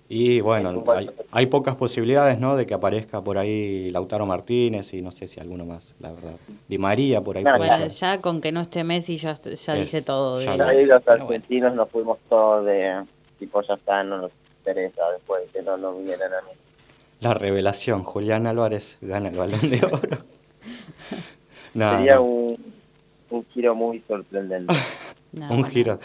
Y 0.10 0.42
bueno, 0.42 0.84
hay, 1.32 1.46
pocas 1.48 1.76
posibilidades, 1.76 2.38
¿no? 2.38 2.56
De 2.56 2.66
que 2.66 2.74
aparezca 2.74 3.24
por 3.24 3.38
ahí 3.38 3.90
Lautaro 3.90 4.26
Martínez 4.26 4.94
y 4.94 5.02
no 5.02 5.12
sé 5.12 5.28
si 5.28 5.40
alguno 5.40 5.66
más, 5.66 5.96
la 6.00 6.12
verdad. 6.12 6.34
Di 6.68 6.78
María 6.78 7.22
por 7.22 7.38
ahí. 7.38 7.44
bueno, 7.44 7.88
ya 7.88 8.22
con 8.22 8.42
que 8.42 8.52
no 8.52 8.62
esté 8.62 8.84
Messi 8.84 9.18
ya, 9.18 9.34
ya 9.36 9.74
dice 9.74 10.02
todo. 10.02 10.42
Ya 10.42 10.54
ahí 10.68 10.86
los 10.86 11.08
argentinos 11.08 11.74
nos 11.74 11.90
fuimos 11.90 12.20
todos 12.30 12.66
de 12.66 13.04
tipo 13.40 13.62
ya 13.62 13.74
está, 13.74 14.04
no 14.04 14.20
nos 14.20 14.32
interesa 14.60 15.10
después 15.12 15.44
que 15.52 15.62
no 15.62 15.78
nos 15.78 15.98
vinieran 15.98 16.34
a 16.34 16.42
mí. 16.42 16.52
La 17.20 17.34
revelación, 17.34 18.04
Julián 18.04 18.48
Álvarez 18.48 18.98
gana 19.02 19.30
el 19.30 19.38
balón 19.38 19.70
de 19.70 19.82
oro. 19.86 20.18
Sería 21.74 22.20
Un, 22.20 22.58
un 23.30 23.46
giro 23.54 23.74
muy 23.74 24.04
sorprendente. 24.08 24.74
un 25.50 25.64
giro. 25.66 26.00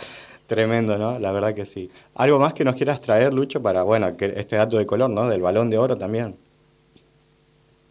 Tremendo, 0.48 0.96
¿no? 0.96 1.18
La 1.18 1.30
verdad 1.30 1.54
que 1.54 1.66
sí. 1.66 1.90
¿Algo 2.14 2.38
más 2.38 2.54
que 2.54 2.64
nos 2.64 2.74
quieras 2.74 3.02
traer, 3.02 3.34
Lucho, 3.34 3.60
para, 3.60 3.82
bueno, 3.82 4.16
que 4.16 4.32
este 4.34 4.56
dato 4.56 4.78
de 4.78 4.86
color, 4.86 5.10
¿no? 5.10 5.28
Del 5.28 5.42
balón 5.42 5.68
de 5.68 5.76
oro 5.76 5.98
también. 5.98 6.38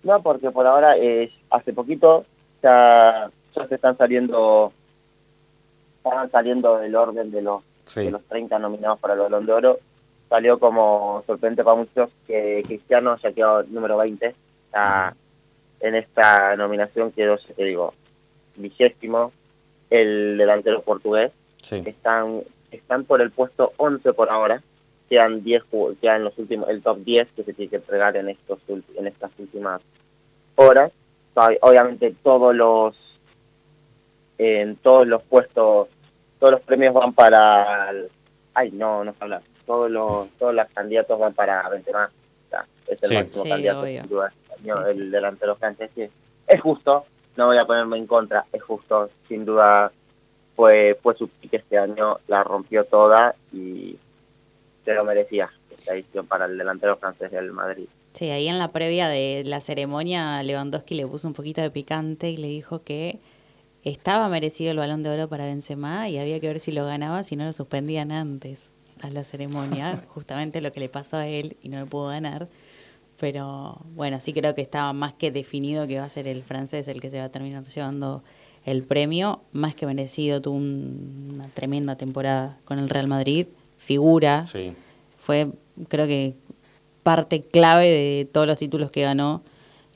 No, 0.01 0.23
porque 0.23 0.49
por 0.49 0.65
ahora, 0.65 0.97
eh, 0.97 1.31
hace 1.51 1.71
poquito, 1.71 2.25
ya, 2.63 3.29
ya 3.55 3.67
se 3.67 3.75
están 3.75 3.95
saliendo, 3.95 4.73
están 6.03 6.31
saliendo 6.31 6.79
del 6.79 6.95
orden 6.95 7.29
de 7.29 7.43
los, 7.43 7.61
de 7.93 8.09
los 8.09 8.23
30 8.23 8.57
nominados 8.57 8.97
para 8.97 9.13
el 9.13 9.19
balón 9.19 9.45
de 9.45 9.53
oro. 9.53 9.79
Salió 10.27 10.57
como 10.57 11.23
sorprendente 11.27 11.63
para 11.63 11.77
muchos 11.77 12.09
que 12.25 12.63
Cristiano 12.65 13.17
ya 13.21 13.33
quedó 13.33 13.61
número 13.65 13.97
20. 13.97 14.33
en 15.81 15.95
esta 15.95 16.55
nominación 16.55 17.11
quedó, 17.11 17.37
ya 17.37 17.53
te 17.53 17.65
digo, 17.65 17.93
vigésimo, 18.55 19.31
el 19.91 20.39
delantero 20.39 20.81
portugués 20.81 21.31
están, 21.63 22.43
están 22.71 23.05
por 23.05 23.21
el 23.21 23.31
puesto 23.31 23.73
11 23.77 24.13
por 24.13 24.29
ahora. 24.29 24.61
Quedan 25.09 25.43
10 25.43 25.63
en 26.01 26.23
los 26.23 26.37
últimos, 26.37 26.69
el 26.69 26.81
top 26.81 26.99
10 26.99 27.29
que 27.35 27.43
se 27.43 27.53
tiene 27.53 27.69
que 27.69 27.75
entregar 27.77 28.17
en 28.17 28.29
estos 28.29 28.59
en 28.67 29.07
estas 29.07 29.31
últimas 29.37 29.81
horas. 30.55 30.91
Obviamente 31.61 32.13
todos 32.23 32.53
los 32.55 32.95
en 34.37 34.75
todos 34.77 35.07
los 35.07 35.23
puestos, 35.23 35.87
todos 36.39 36.51
los 36.51 36.61
premios 36.61 36.93
van 36.93 37.13
para 37.13 37.91
ay 38.53 38.71
no, 38.71 39.03
no 39.03 39.13
se 39.13 39.23
habla. 39.23 39.41
Todos 39.65 39.89
los 39.89 40.29
todos 40.31 40.53
los 40.53 40.67
candidatos 40.73 41.17
van 41.19 41.33
para 41.33 41.69
Benzema. 41.69 42.09
es 42.87 43.03
el 43.03 43.13
máximo 43.17 43.45
candidato 43.45 43.85
sin 43.85 44.07
duda. 44.07 44.33
el 44.89 45.11
delantero 45.11 45.55
francés 45.55 45.91
es 46.47 46.61
justo, 46.61 47.05
no 47.35 47.47
voy 47.47 47.57
a 47.57 47.65
ponerme 47.65 47.97
en 47.97 48.07
contra, 48.07 48.45
es 48.51 48.63
justo, 48.63 49.09
sin 49.27 49.45
duda 49.45 49.91
fue, 50.57 50.97
fue 51.03 51.15
su 51.15 51.29
pique 51.29 51.57
este 51.57 51.77
año, 51.77 52.17
la 52.27 52.43
rompió 52.43 52.83
toda 52.83 53.35
y 53.53 53.95
se 54.83 54.93
lo 54.93 55.05
merecía 55.05 55.49
esta 55.69 55.93
edición 55.93 56.25
para 56.25 56.45
el 56.45 56.57
delantero 56.57 56.97
francés 56.97 57.31
del 57.31 57.51
Madrid. 57.51 57.85
Sí, 58.13 58.31
ahí 58.31 58.47
en 58.47 58.57
la 58.57 58.69
previa 58.69 59.07
de 59.07 59.43
la 59.45 59.61
ceremonia 59.61 60.41
Lewandowski 60.41 60.95
le 60.95 61.05
puso 61.05 61.27
un 61.27 61.35
poquito 61.35 61.61
de 61.61 61.69
picante 61.69 62.31
y 62.31 62.37
le 62.37 62.47
dijo 62.47 62.81
que 62.81 63.19
estaba 63.83 64.27
merecido 64.29 64.71
el 64.71 64.77
balón 64.77 65.03
de 65.03 65.11
oro 65.11 65.29
para 65.29 65.45
Benzema 65.45 66.09
y 66.09 66.17
había 66.17 66.39
que 66.39 66.47
ver 66.47 66.59
si 66.59 66.71
lo 66.71 66.85
ganaba 66.85 67.23
si 67.23 67.35
no 67.35 67.45
lo 67.45 67.53
suspendían 67.53 68.11
antes. 68.11 68.71
a 69.03 69.11
la 69.11 69.23
ceremonia, 69.23 70.01
justamente 70.07 70.59
lo 70.59 70.71
que 70.71 70.79
le 70.79 70.89
pasó 70.89 71.17
a 71.17 71.27
él 71.27 71.55
y 71.61 71.69
no 71.69 71.79
le 71.79 71.85
pudo 71.85 72.07
ganar. 72.07 72.47
Pero 73.19 73.79
bueno, 73.93 74.19
sí 74.19 74.33
creo 74.33 74.55
que 74.55 74.61
estaba 74.61 74.91
más 74.93 75.13
que 75.13 75.29
definido 75.29 75.85
que 75.85 75.99
va 75.99 76.05
a 76.05 76.09
ser 76.09 76.27
el 76.27 76.41
francés 76.41 76.87
el 76.87 76.99
que 76.99 77.11
se 77.11 77.19
va 77.19 77.25
a 77.25 77.29
terminar 77.29 77.63
llevando 77.65 78.23
el 78.67 78.83
premio. 78.83 79.41
Más 79.53 79.73
que 79.73 79.85
merecido, 79.87 80.41
tuvo 80.41 80.57
una 80.57 81.47
tremenda 81.55 81.95
temporada 81.95 82.57
con 82.65 82.77
el 82.77 82.89
Real 82.89 83.07
Madrid. 83.07 83.47
Figura. 83.77 84.45
Sí. 84.45 84.73
Fue, 85.17 85.47
creo 85.87 86.05
que, 86.05 86.35
parte 87.03 87.41
clave 87.41 87.87
de 87.87 88.27
todos 88.31 88.45
los 88.45 88.57
títulos 88.57 88.91
que 88.91 89.01
ganó. 89.01 89.41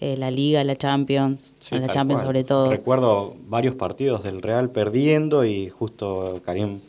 eh, 0.04 0.18
la 0.18 0.32
Liga, 0.32 0.64
la 0.64 0.76
Champions, 0.76 1.54
Sí, 1.60 1.78
la 1.78 1.88
Champions 1.90 2.22
cual. 2.22 2.26
sobre 2.26 2.44
todo. 2.44 2.72
Recuerdo 2.72 3.36
varios 3.48 3.76
partidos 3.76 4.24
del 4.24 4.42
Real 4.42 4.72
perdiendo 4.72 5.46
y 5.46 5.70
justo 5.70 6.42
Karim 6.44 6.80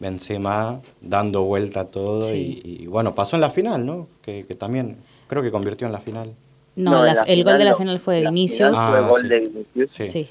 Benzema 0.00 0.80
dando 1.00 1.44
vuelta 1.44 1.80
a 1.80 1.84
todo 1.86 2.22
Sí. 2.22 2.60
y, 2.64 2.82
y, 2.82 2.86
bueno, 2.88 3.14
pasó 3.14 3.36
en 3.36 3.42
la 3.42 3.50
final, 3.50 3.86
¿no? 3.86 4.08
Que, 4.22 4.44
que 4.46 4.54
también 4.56 4.96
creo 5.28 5.40
que 5.42 5.50
convirtió 5.52 5.86
en 5.86 5.92
la 5.92 6.00
final. 6.00 6.32
No, 6.74 6.90
No, 6.92 7.04
la- 7.04 7.10
en 7.10 7.16
la 7.16 7.22
el 7.24 7.44
gol 7.44 7.58
de 7.58 7.64
la 7.64 7.76
final 7.76 7.98
fue 8.00 8.16
de 8.16 8.20
Vinicius. 8.28 8.70
fue 8.70 8.98
Ah, 8.98 9.08
gol 9.08 9.22
sí. 9.22 9.28
de 9.28 9.38
Vinicius. 9.40 9.90
Sí. 10.10 10.28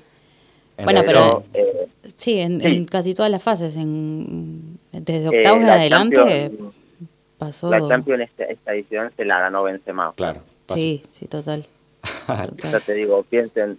Bueno, 0.84 1.02
pero- 1.06 1.44
eh, 1.54 1.88
Sí, 2.16 2.40
en, 2.40 2.60
Sí. 2.62 2.68
en 2.68 2.86
casi 2.86 3.14
todas 3.14 3.30
las 3.30 3.44
fases. 3.44 3.76
En, 3.76 4.80
desde 4.92 5.26
eh, 5.26 5.28
octavos 5.30 5.62
en 5.62 5.68
la 5.68 5.74
adelante 5.74 6.16
Champions- 6.16 6.74
pasó. 7.38 7.70
La 7.70 7.88
Champions 7.88 8.22
esta, 8.24 8.44
esta 8.46 8.74
edición 8.74 9.12
se 9.16 9.26
la 9.26 9.40
ganó 9.40 9.64
Benzema. 9.64 10.14
Claro. 10.16 10.42
pasó. 10.66 10.80
Sí, 10.80 11.04
sí, 11.12 11.28
total. 11.28 11.66
Ya 12.28 12.46
total. 12.48 12.82
te 12.84 12.94
digo, 12.94 13.24
piensen, 13.24 13.78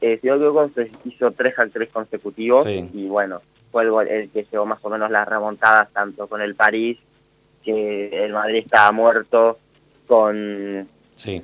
eh, 0.00 0.18
si 0.22 0.28
se 0.74 0.90
hizo 1.08 1.30
tres 1.32 1.58
al 1.58 1.70
tres 1.72 1.88
consecutivos 1.90 2.64
Sí. 2.64 2.88
y 2.94 3.06
bueno, 3.08 3.40
fue 3.72 3.82
el, 3.84 3.90
gol- 3.90 4.08
el 4.08 4.28
que 4.30 4.46
llevó 4.50 4.64
más 4.66 4.78
o 4.82 4.88
menos 4.90 5.10
las 5.10 5.26
remontadas 5.26 5.90
tanto 5.92 6.26
con 6.28 6.40
el 6.42 6.54
París, 6.54 6.98
que 7.64 8.24
el 8.24 8.32
Madrid 8.32 8.58
estaba 8.64 8.92
muerto, 8.92 9.58
con, 10.06 10.88
Sí, 11.16 11.42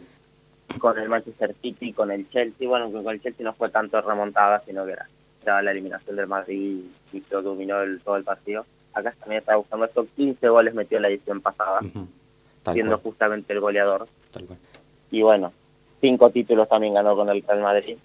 con 0.78 0.98
el 0.98 1.08
Manchester 1.08 1.54
City, 1.62 1.92
con 1.92 2.10
el 2.10 2.28
Chelsea, 2.30 2.68
bueno, 2.68 2.90
con 2.92 3.08
el 3.08 3.22
Chelsea 3.22 3.44
no 3.44 3.54
fue 3.54 3.70
tanto 3.70 4.00
remontada, 4.00 4.62
sino 4.66 4.84
que 4.84 4.92
era, 4.92 5.08
era 5.42 5.62
la 5.62 5.70
eliminación 5.70 6.16
del 6.16 6.26
Madrid 6.26 6.84
y 7.12 7.20
que 7.20 7.36
dominó 7.36 7.80
el, 7.80 8.00
todo 8.00 8.16
el 8.16 8.24
partido. 8.24 8.66
Acá 8.92 9.14
también 9.20 9.40
estaba 9.40 9.58
buscando 9.58 9.86
esto, 9.86 10.06
15 10.16 10.48
goles 10.48 10.74
metió 10.74 10.98
en 10.98 11.02
la 11.02 11.08
edición 11.08 11.40
pasada, 11.40 11.80
siendo 12.72 12.96
cual, 12.96 13.02
justamente 13.02 13.52
el 13.52 13.60
goleador. 13.60 14.08
tal 14.30 14.44
cual. 14.44 14.58
y 15.10 15.22
bueno, 15.22 15.52
cinco 16.00 16.30
títulos 16.30 16.68
también 16.68 16.94
ganó 16.94 17.16
con 17.16 17.28
el 17.28 17.42
Real 17.42 17.60
Madrid. 17.60 17.96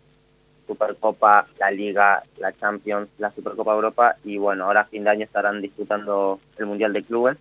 Supercopa, 0.66 1.48
la 1.60 1.72
Liga, 1.72 2.24
la 2.38 2.54
Champions, 2.54 3.10
la 3.18 3.32
Supercopa 3.32 3.74
Europa 3.74 4.16
y 4.24 4.38
bueno, 4.38 4.66
ahora 4.66 4.82
a 4.82 4.86
fin 4.86 5.04
de 5.04 5.10
año 5.10 5.26
estarán 5.26 5.62
disputando 5.62 6.40
el 6.58 6.66
Mundial 6.66 6.94
de 6.94 7.04
Clubes, 7.04 7.38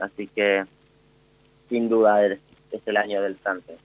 así 0.00 0.26
que 0.26 0.64
sin 1.68 1.88
duda 1.88 2.26
es, 2.72 2.80
el 2.86 2.96
año 2.96 3.22
del 3.22 3.36
francés. 3.36 3.76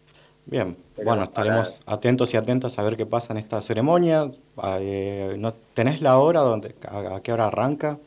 Bien, 0.46 0.78
Pero 0.96 1.06
bueno, 1.08 1.26
para- 1.26 1.48
estaremos 1.50 1.82
atentos 1.86 2.34
y 2.34 2.38
atentas 2.38 2.80
a 2.80 2.84
ver 2.84 2.96
qué 2.96 3.06
pasa 3.06 3.34
en 3.34 3.40
esta 3.40 3.62
ceremonia. 3.62 4.32
Ah, 4.58 4.78
eh, 4.80 5.36
¿no, 5.38 5.54
¿Tenés 5.74 6.02
la 6.02 6.18
hora? 6.20 6.40
Donde, 6.40 6.74
a, 6.90 7.16
a 7.18 7.22
qué 7.22 7.34
hora 7.34 7.48
arranca? 7.48 7.98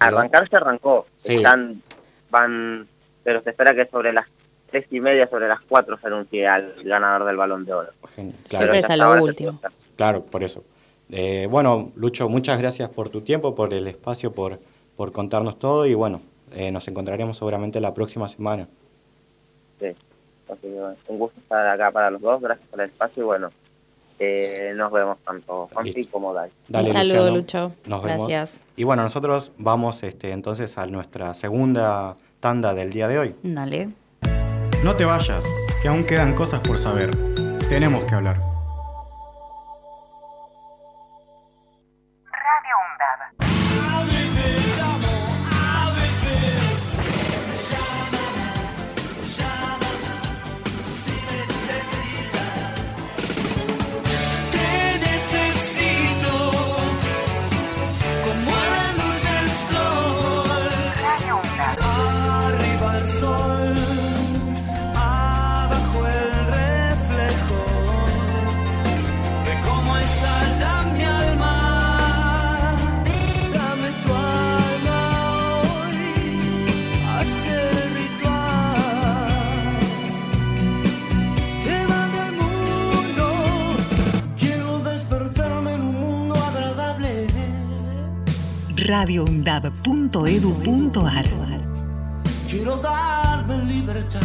Arrancar 0.00 0.48
se 0.48 0.56
arrancó, 0.56 1.06
Sí. 1.18 1.34
están, 1.36 1.82
van, 2.30 2.86
pero 3.24 3.42
se 3.42 3.50
espera 3.50 3.74
que 3.74 3.86
sobre 3.86 4.12
las 4.12 4.26
tres 4.70 4.86
y 4.92 5.00
media, 5.00 5.26
sobre 5.28 5.48
las 5.48 5.60
cuatro 5.62 5.98
se 5.98 6.06
anuncie 6.06 6.46
al 6.46 6.74
ganador 6.84 7.26
del 7.26 7.36
Balón 7.36 7.64
de 7.64 7.72
Oro. 7.74 7.90
Genial, 8.14 8.36
Siempre 8.44 8.48
Claro, 8.48 8.66
Pero 8.72 8.78
es 8.78 8.90
a 8.90 8.96
lo 8.96 9.22
último. 9.24 9.60
claro, 9.96 10.22
por 10.26 10.44
eso. 10.44 10.62
Eh, 11.10 11.48
bueno, 11.50 11.90
Lucho, 11.96 12.28
muchas 12.28 12.60
gracias 12.60 12.88
por 12.90 13.08
tu 13.08 13.22
tiempo, 13.22 13.54
por 13.56 13.74
el 13.74 13.86
espacio, 13.88 14.32
por, 14.32 14.60
por 14.96 15.10
contarnos 15.10 15.58
todo 15.58 15.86
y 15.86 15.94
bueno, 15.94 16.22
eh, 16.52 16.70
nos 16.70 16.86
encontraremos 16.86 17.36
seguramente 17.36 17.80
la 17.80 17.92
próxima 17.94 18.28
semana. 18.28 18.68
Sí. 19.80 19.86
Así 20.48 20.60
que, 20.60 20.68
bueno, 20.68 20.96
un 21.08 21.18
gusto 21.18 21.40
estar 21.40 21.66
acá 21.66 21.90
para 21.90 22.10
los 22.10 22.20
dos, 22.20 22.40
gracias 22.40 22.68
por 22.68 22.80
el 22.80 22.90
espacio 22.90 23.22
y 23.22 23.26
bueno, 23.26 23.50
eh, 24.18 24.72
nos 24.76 24.92
vemos 24.92 25.18
tanto 25.24 25.68
Juanpi 25.72 26.04
como 26.06 26.32
Dai. 26.32 26.50
Dale, 26.68 26.88
Un 26.88 26.92
saludo, 26.92 27.30
Luciano. 27.30 27.36
Lucho. 27.36 27.72
Nos 27.86 28.02
vemos. 28.02 28.28
Gracias. 28.28 28.60
Y 28.76 28.84
bueno, 28.84 29.02
nosotros 29.02 29.52
vamos 29.58 30.02
este, 30.02 30.30
entonces 30.30 30.76
a 30.78 30.86
nuestra 30.86 31.34
segunda 31.34 32.16
tanda 32.40 32.74
del 32.74 32.92
día 32.92 33.08
de 33.08 33.18
hoy. 33.18 33.34
Dale. 33.42 33.88
No 34.84 34.94
te 34.94 35.04
vayas, 35.04 35.42
que 35.82 35.88
aún 35.88 36.04
quedan 36.04 36.34
cosas 36.34 36.60
por 36.60 36.78
saber. 36.78 37.10
Tenemos 37.68 38.04
que 38.04 38.14
hablar. 38.14 38.53
radioundab.edu.ar 88.94 91.26
Quiero 92.48 92.76
darme 92.76 93.64
libertad. 93.64 94.20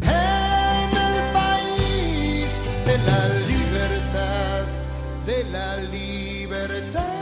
En 0.00 0.90
el 1.08 1.18
país 1.38 2.48
de 2.86 2.96
la 3.08 3.20
libertad, 3.52 4.62
de 5.26 5.38
la 5.54 5.70
libertad. 5.98 7.12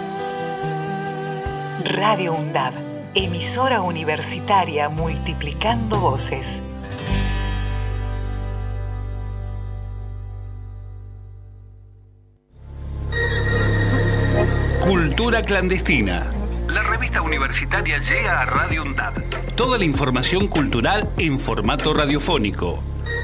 Radio 1.99 2.31
UNDAB, 2.35 2.75
emisora 3.17 3.79
universitaria 3.83 4.89
multiplicando 4.89 5.99
voces. 5.99 6.47
Cultura 14.91 15.41
clandestina. 15.41 16.33
La 16.67 16.83
revista 16.83 17.23
universitaria 17.23 17.99
llega 17.99 18.41
a 18.41 18.45
Radio 18.45 18.83
UNDAD. 18.83 19.23
Toda 19.55 19.79
la 19.79 19.85
información 19.85 20.49
cultural 20.49 21.09
en 21.17 21.39
formato 21.39 21.95
radiofónico. 21.95 22.83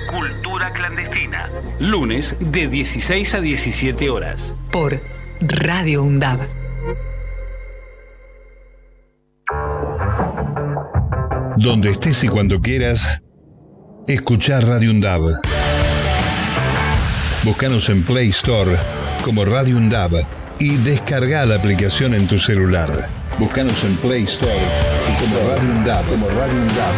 Cultura 0.09 0.73
clandestina. 0.73 1.51
Lunes 1.81 2.37
de 2.39 2.69
16 2.69 3.35
a 3.35 3.41
17 3.41 4.11
horas. 4.11 4.55
Por 4.71 5.01
Radio 5.41 6.05
UNDAB. 6.05 6.39
Donde 11.57 11.89
estés 11.89 12.23
y 12.23 12.29
cuando 12.29 12.61
quieras, 12.61 13.25
escuchar 14.07 14.65
Radio 14.65 14.93
Undab. 14.93 15.23
Búscanos 17.43 17.89
en 17.89 18.05
Play 18.05 18.29
Store 18.29 18.79
como 19.25 19.45
Radio 19.45 19.77
Undab 19.77 20.13
y 20.59 20.77
descarga 20.79 21.45
la 21.47 21.57
aplicación 21.57 22.15
en 22.15 22.27
tu 22.27 22.39
celular. 22.39 22.91
Búscanos 23.39 23.85
en 23.85 23.97
Play 23.97 24.25
Store 24.25 24.53
como 25.19 25.37
Radio 25.49 25.71
Undab, 25.71 26.05
como 26.07 26.29
Radio 26.29 26.61
Undab. 26.61 26.95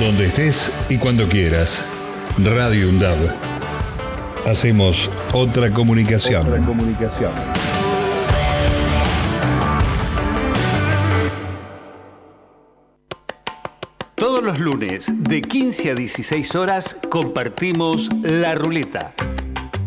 Donde 0.00 0.26
estés 0.26 0.72
y 0.88 0.98
cuando 0.98 1.28
quieras. 1.28 1.84
Radio 2.38 2.88
Undab. 2.88 3.18
Hacemos 4.46 5.10
otra 5.32 5.70
comunicación. 5.70 6.46
Otra 6.46 6.64
comunicación. 6.64 7.32
Todos 14.14 14.42
los 14.42 14.60
lunes 14.60 15.06
de 15.16 15.42
15 15.42 15.90
a 15.90 15.94
16 15.94 16.54
horas 16.54 16.96
compartimos 17.08 18.08
La 18.22 18.54
Ruleta. 18.54 19.14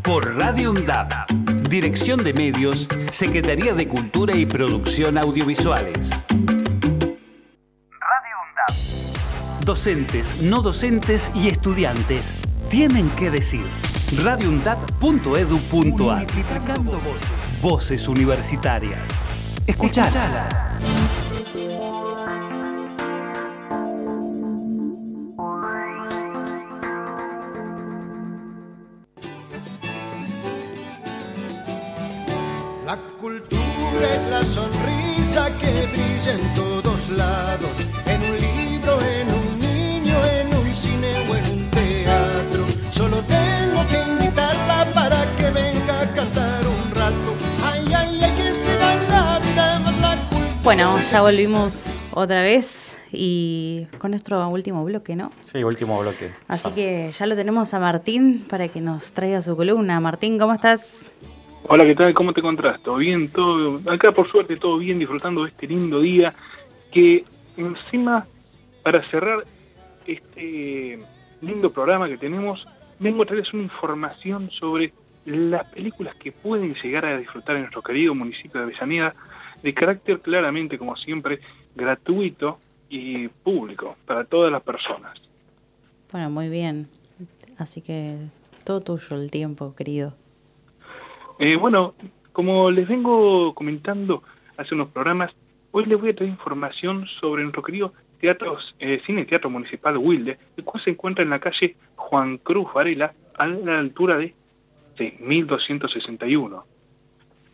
Por 0.04 0.38
Radio 0.38 0.72
UNDAP. 0.72 1.45
Dirección 1.76 2.24
de 2.24 2.32
Medios, 2.32 2.88
Secretaría 3.12 3.74
de 3.74 3.86
Cultura 3.86 4.34
y 4.34 4.46
Producción 4.46 5.18
Audiovisuales. 5.18 6.10
Radio 6.10 6.56
UNDAP. 8.48 9.66
Docentes, 9.66 10.38
no 10.40 10.62
docentes 10.62 11.34
y 11.36 11.50
estudiantes 11.50 12.34
tienen 12.70 13.10
que 13.10 13.30
decir. 13.30 13.66
radioundap.edu.ar 14.24 16.20
Multiplicando 16.20 16.94
voces. 16.94 17.62
Voces 17.62 18.08
universitarias. 18.08 19.02
Escuchalas. 19.68 20.48
Bueno, 50.66 50.98
ya 51.12 51.22
volvimos 51.22 52.00
otra 52.10 52.42
vez 52.42 52.98
y 53.12 53.86
con 54.00 54.10
nuestro 54.10 54.50
último 54.50 54.84
bloque, 54.84 55.16
¿no? 55.16 55.32
Sí, 55.44 55.64
último 55.64 56.02
bloque. 56.02 56.32
Así 56.48 56.72
que 56.72 57.12
ya 57.12 57.28
lo 57.28 57.36
tenemos 57.36 57.72
a 57.76 57.80
Martín 57.80 58.44
para 58.50 58.68
que 58.68 58.82
nos 58.82 59.14
traiga 59.14 59.44
su 59.44 59.56
columna. 59.56 60.00
Martín, 60.00 60.40
¿cómo 60.40 60.56
estás? 60.56 61.12
Hola, 61.68 61.86
¿qué 61.86 61.94
tal? 61.94 62.16
¿Cómo 62.16 62.34
te 62.34 62.40
encontrás? 62.40 62.82
¿Todo 62.82 62.96
bien? 62.96 63.28
¿Todo... 63.28 63.80
Acá, 63.88 64.12
por 64.12 64.28
suerte, 64.28 64.58
todo 64.58 64.80
bien, 64.80 64.98
disfrutando 64.98 65.44
de 65.44 65.52
este 65.52 65.68
lindo 65.68 66.00
día. 66.00 66.34
Que 66.92 67.24
encima, 67.58 68.26
para 68.82 69.08
cerrar 69.12 69.46
este 70.08 70.98
lindo 71.42 71.72
programa 71.72 72.08
que 72.08 72.18
tenemos, 72.18 72.68
vengo 72.98 73.22
a 73.22 73.28
traerles 73.28 73.54
una 73.54 73.62
información 73.62 74.50
sobre 74.50 74.92
las 75.26 75.68
películas 75.68 76.16
que 76.16 76.32
pueden 76.32 76.74
llegar 76.74 77.06
a 77.06 77.20
disfrutar 77.20 77.56
en 77.56 77.62
nuestro 77.62 77.84
querido 77.84 78.16
municipio 78.16 78.62
de 78.62 78.66
Avellaneda, 78.66 79.14
de 79.64 79.74
carácter 79.74 80.20
claramente, 80.20 80.78
como 80.78 80.96
siempre, 80.96 81.40
gratuito 81.76 82.60
y 82.90 83.28
público 83.28 83.96
para 84.06 84.26
todas 84.26 84.52
las 84.52 84.64
personas. 84.64 85.18
Bueno, 86.12 86.30
muy 86.30 86.50
bien. 86.50 86.88
Así 87.58 87.82
que 87.82 88.18
todo 88.64 88.82
tuyo 88.82 89.16
el 89.16 89.32
tiempo, 89.32 89.76
querido. 89.76 90.14
Eh, 91.40 91.56
bueno, 91.56 91.94
como 92.32 92.72
les 92.72 92.88
vengo 92.88 93.54
comentando 93.54 94.24
hace 94.58 94.76
unos 94.76 94.90
programas, 94.90 95.32
hoy 95.72 95.86
les 95.86 96.00
voy 96.00 96.10
a 96.10 96.16
traer 96.16 96.32
información 96.32 97.08
sobre 97.20 97.44
nuestro 97.44 97.64
querido 97.64 97.94
teatro, 98.20 98.58
eh, 98.80 99.02
Cine 99.06 99.26
Teatro 99.26 99.50
Municipal 99.50 99.98
Wilde, 99.98 100.38
el 100.58 100.64
cual 100.64 100.84
se 100.84 100.92
encuentra 100.92 101.24
en 101.24 101.30
la 101.30 101.40
calle 101.40 101.76
Juan 101.96 102.38
Cruz 102.38 102.74
Varela, 102.74 103.14
a 103.38 103.48
la 103.48 103.80
altura 103.80 104.18
de 104.18 104.34
6261. 104.98 106.66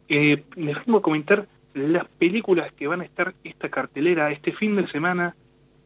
Eh, 0.10 0.44
les 0.56 0.86
vengo 0.86 1.00
a 1.00 1.02
comentar 1.02 1.48
las 1.74 2.08
películas 2.18 2.72
que 2.74 2.88
van 2.88 3.02
a 3.02 3.06
estar 3.06 3.34
esta 3.44 3.70
cartelera 3.70 4.32
este 4.32 4.52
fin 4.52 4.76
de 4.76 4.88
semana, 4.88 5.36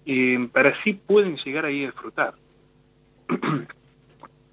eh, 0.06 0.48
para 0.52 0.70
así 0.70 0.94
pueden 0.94 1.38
llegar 1.38 1.66
ahí 1.66 1.84
a 1.84 1.88
disfrutar. 1.88 2.34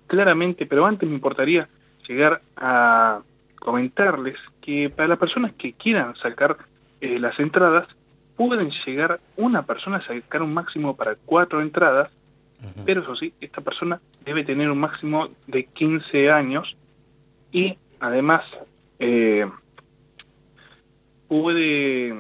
Claramente, 0.07 0.67
pero 0.67 0.87
antes 0.87 1.09
me 1.09 1.15
importaría 1.15 1.69
llegar 2.07 2.43
a 2.57 3.21
comentarles 3.57 4.37
que 4.61 4.91
para 4.91 5.09
las 5.09 5.19
personas 5.19 5.53
que 5.55 5.73
quieran 5.73 6.15
sacar 6.17 6.57
eh, 7.01 7.19
las 7.19 7.39
entradas, 7.39 7.89
pueden 8.37 8.71
llegar 8.85 9.21
una 9.37 9.63
persona 9.63 9.99
a 9.99 10.07
sacar 10.07 10.43
un 10.43 10.55
máximo 10.55 10.97
para 10.97 11.15
cuatro 11.15 11.61
entradas, 11.61 12.11
pero 12.85 13.03
eso 13.03 13.17
sí, 13.17 13.35
esta 13.41 13.61
persona 13.61 14.01
debe 14.25 14.45
tener 14.45 14.71
un 14.71 14.79
máximo 14.79 15.31
de 15.49 15.65
15 15.65 16.31
años 16.31 16.77
y 17.51 17.77
además 17.99 18.45
eh, 19.01 19.51
puede... 21.33 22.15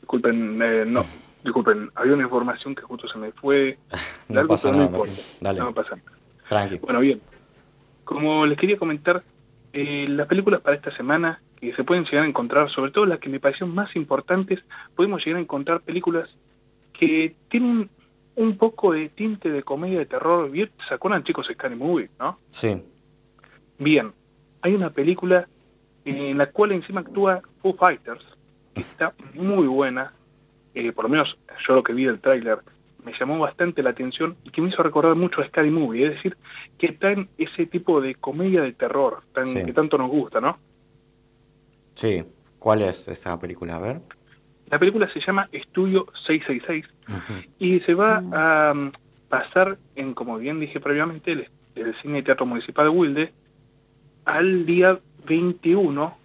Disculpen, 0.00 0.60
eh, 0.60 0.84
no, 0.84 1.04
disculpen, 1.44 1.90
había 1.94 2.14
una 2.14 2.24
información 2.24 2.74
que 2.74 2.82
justo 2.82 3.06
se 3.06 3.18
me 3.18 3.30
fue. 3.32 3.78
No 4.28 4.40
Algo, 4.40 4.54
pasa 4.54 4.70
no 4.70 4.76
nada, 4.76 4.86
importa. 4.88 5.12
Martín. 5.12 5.24
Dale. 5.40 5.60
No 5.60 5.72
pasa 5.72 5.96
nada. 5.96 6.18
Tranqui. 6.48 6.78
Bueno, 6.80 7.00
bien. 7.00 7.20
Como 8.04 8.44
les 8.44 8.58
quería 8.58 8.76
comentar, 8.76 9.22
eh, 9.72 10.06
las 10.08 10.26
películas 10.26 10.60
para 10.60 10.76
esta 10.76 10.94
semana 10.96 11.40
que 11.56 11.74
se 11.74 11.84
pueden 11.84 12.04
llegar 12.04 12.24
a 12.24 12.28
encontrar, 12.28 12.68
sobre 12.70 12.90
todo 12.90 13.06
las 13.06 13.20
que 13.20 13.30
me 13.30 13.40
parecieron 13.40 13.74
más 13.74 13.94
importantes, 13.96 14.58
podemos 14.94 15.24
llegar 15.24 15.38
a 15.38 15.42
encontrar 15.42 15.80
películas 15.80 16.28
que 16.92 17.36
tienen 17.48 17.88
un 18.34 18.58
poco 18.58 18.92
de 18.92 19.08
tinte 19.08 19.50
de 19.50 19.62
comedia 19.62 19.98
de 20.00 20.06
terror. 20.06 20.50
¿Se 20.88 20.94
acuerdan, 20.94 21.24
chicos, 21.24 21.48
Scary 21.50 21.76
Movie, 21.76 22.10
no? 22.18 22.38
Sí. 22.50 22.82
Bien, 23.78 24.12
hay 24.60 24.74
una 24.74 24.90
película 24.90 25.48
en 26.04 26.38
la 26.38 26.46
cual 26.46 26.72
encima 26.72 27.00
actúa 27.00 27.40
Foo 27.62 27.74
Fighters, 27.74 28.24
que 28.74 28.80
está 28.80 29.12
muy 29.34 29.66
buena, 29.66 30.12
eh, 30.74 30.92
por 30.92 31.04
lo 31.04 31.10
menos 31.10 31.36
yo 31.66 31.74
lo 31.74 31.82
que 31.82 31.92
vi 31.92 32.04
del 32.04 32.20
tráiler 32.20 32.58
me 33.04 33.12
llamó 33.18 33.38
bastante 33.38 33.82
la 33.82 33.90
atención 33.90 34.36
y 34.44 34.50
que 34.50 34.60
me 34.60 34.68
hizo 34.68 34.82
recordar 34.82 35.14
mucho 35.14 35.40
a 35.40 35.46
Scary 35.48 35.70
Movie, 35.70 36.06
es 36.06 36.14
decir, 36.16 36.36
que 36.78 36.92
traen 36.92 37.28
ese 37.38 37.66
tipo 37.66 38.00
de 38.00 38.14
comedia 38.16 38.60
de 38.62 38.72
terror 38.72 39.22
tan, 39.32 39.46
Sí. 39.46 39.64
que 39.64 39.72
tanto 39.72 39.96
nos 39.98 40.10
gusta, 40.10 40.40
¿no? 40.40 40.58
Sí. 41.94 42.24
¿Cuál 42.58 42.82
es 42.82 43.06
esa 43.08 43.38
película? 43.38 43.76
A 43.76 43.78
ver. 43.78 44.00
La 44.70 44.78
película 44.78 45.08
se 45.12 45.20
llama 45.20 45.48
Estudio 45.52 46.06
666 46.26 46.84
y 47.58 47.80
se 47.80 47.94
va 47.94 48.16
a 48.32 48.74
mm, 48.74 48.92
pasar 49.28 49.78
en, 49.94 50.12
como 50.14 50.36
bien 50.38 50.60
dije 50.60 50.80
previamente, 50.80 51.32
el, 51.32 51.48
el 51.76 51.94
Cine 52.02 52.22
Teatro 52.22 52.44
Municipal 52.46 52.86
de 52.86 52.90
Wilde 52.90 53.32
al 54.24 54.66
día 54.66 54.98
21 55.28 56.16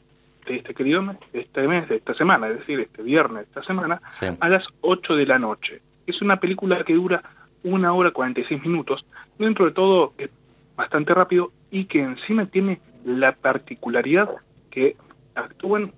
de 0.46 0.56
este 0.58 0.74
querido 0.74 1.02
mes, 1.02 1.18
de 1.32 1.42
este 1.42 1.68
mes, 1.68 1.88
de 1.90 1.96
esta 1.98 2.14
semana, 2.14 2.48
es 2.50 2.60
decir, 2.60 2.80
este 2.80 3.02
viernes 3.02 3.44
de 3.46 3.50
esta 3.50 3.64
semana, 3.64 4.02
Sí. 4.12 4.26
a 4.40 4.50
las 4.50 4.66
8 4.82 5.16
de 5.16 5.26
la 5.26 5.40
noche. 5.40 5.82
Es 6.08 6.22
una 6.22 6.38
película 6.38 6.84
que 6.84 6.94
dura 6.94 7.24
una 7.64 7.94
hora 7.94 8.12
46 8.12 8.62
minutos, 8.64 9.06
dentro 9.40 9.66
de 9.66 9.72
todo 9.72 10.14
es 10.18 10.30
bastante 10.76 11.14
rápido 11.14 11.52
y 11.72 11.86
que 11.86 12.02
encima 12.02 12.46
tiene 12.48 12.80
la 13.06 13.34
particularidad 13.34 14.30
que 14.70 14.98
actúan 15.36 15.94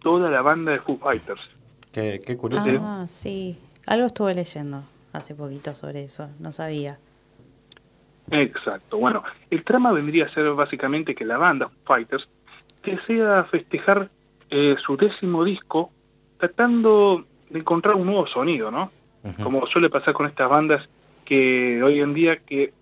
toda 0.00 0.30
la 0.30 0.40
banda 0.42 0.72
de 0.72 0.80
Foo 0.80 0.96
Fighters. 0.98 1.40
Qué, 1.92 2.20
qué 2.24 2.36
curioso. 2.36 2.68
Ah, 2.82 3.04
sí. 3.08 3.58
Algo 3.86 4.06
estuve 4.06 4.34
leyendo 4.34 4.84
hace 5.12 5.34
poquito 5.34 5.74
sobre 5.74 6.04
eso. 6.04 6.28
No 6.38 6.50
sabía. 6.52 6.98
Exacto. 8.30 8.98
Bueno, 8.98 9.22
el 9.50 9.64
trama 9.64 9.92
vendría 9.92 10.26
a 10.26 10.30
ser 10.30 10.50
básicamente 10.52 11.14
que 11.14 11.24
la 11.24 11.38
banda 11.38 11.70
Fighters 11.84 12.28
desea 12.82 13.44
festejar 13.44 14.08
eh, 14.50 14.76
su 14.84 14.96
décimo 14.96 15.44
disco 15.44 15.90
tratando 16.38 17.24
de 17.50 17.58
encontrar 17.60 17.94
un 17.94 18.06
nuevo 18.06 18.26
sonido, 18.26 18.70
¿no? 18.70 18.90
Como 19.42 19.66
suele 19.66 19.90
pasar 19.90 20.14
con 20.14 20.26
estas 20.26 20.48
bandas 20.48 20.88
que 21.24 21.82
hoy 21.82 21.98
en 21.98 22.14
día 22.14 22.36
que 22.36 22.72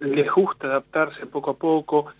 les 0.00 0.30
gusta 0.30 0.66
adaptarse 0.66 1.24
poco 1.24 1.52
a 1.52 1.56
poco. 1.56 2.12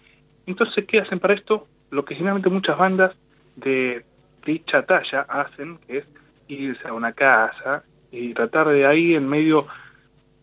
Entonces, 0.47 0.87
¿qué 0.87 1.01
hacen 1.01 1.21
para 1.21 1.35
esto? 1.35 1.67
Lo 1.91 2.03
que 2.05 2.15
generalmente 2.15 2.49
muchas 2.49 2.79
bandas 2.79 3.15
de 3.57 4.03
dicha 4.47 4.87
talla 4.87 5.27
hacen, 5.29 5.79
que 5.87 5.99
es 5.99 6.05
irse 6.49 6.89
a 6.89 6.95
una 6.95 7.13
casa 7.13 7.85
y 8.11 8.33
tratar 8.33 8.69
de 8.69 8.87
ahí 8.87 9.15
en 9.15 9.29
medio 9.29 9.67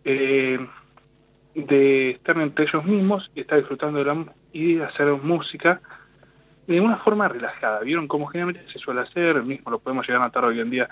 eh, 0.03 0.59
de 1.55 2.11
estar 2.11 2.37
entre 2.37 2.65
ellos 2.65 2.85
mismos 2.85 3.29
y 3.35 3.41
estar 3.41 3.57
disfrutando 3.57 3.99
de 3.99 4.05
la 4.05 4.25
y 4.53 4.75
de 4.75 4.85
hacer 4.85 5.07
música 5.07 5.81
de 6.67 6.79
una 6.79 6.97
forma 6.97 7.27
relajada. 7.27 7.79
¿Vieron 7.81 8.07
cómo 8.07 8.27
generalmente 8.27 8.71
se 8.71 8.79
suele 8.79 9.01
hacer? 9.01 9.43
Mismo 9.43 9.71
lo 9.71 9.79
podemos 9.79 10.07
llegar 10.07 10.21
a 10.21 10.25
notar 10.25 10.45
hoy 10.45 10.59
en 10.59 10.69
día 10.69 10.89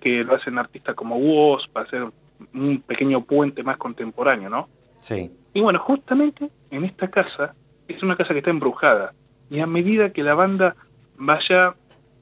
que 0.00 0.24
lo 0.24 0.34
hacen 0.34 0.58
artistas 0.58 0.94
como 0.94 1.16
Woz 1.16 1.66
para 1.68 1.86
hacer 1.86 2.06
un 2.54 2.80
pequeño 2.82 3.22
puente 3.24 3.62
más 3.62 3.76
contemporáneo, 3.76 4.48
¿no? 4.48 4.68
Sí. 5.00 5.30
Y 5.52 5.60
bueno, 5.60 5.80
justamente 5.80 6.50
en 6.70 6.84
esta 6.84 7.08
casa, 7.08 7.54
es 7.88 8.02
una 8.02 8.16
casa 8.16 8.32
que 8.32 8.38
está 8.38 8.50
embrujada, 8.50 9.12
y 9.50 9.60
a 9.60 9.66
medida 9.66 10.12
que 10.12 10.22
la 10.22 10.34
banda 10.34 10.76
vaya 11.16 11.74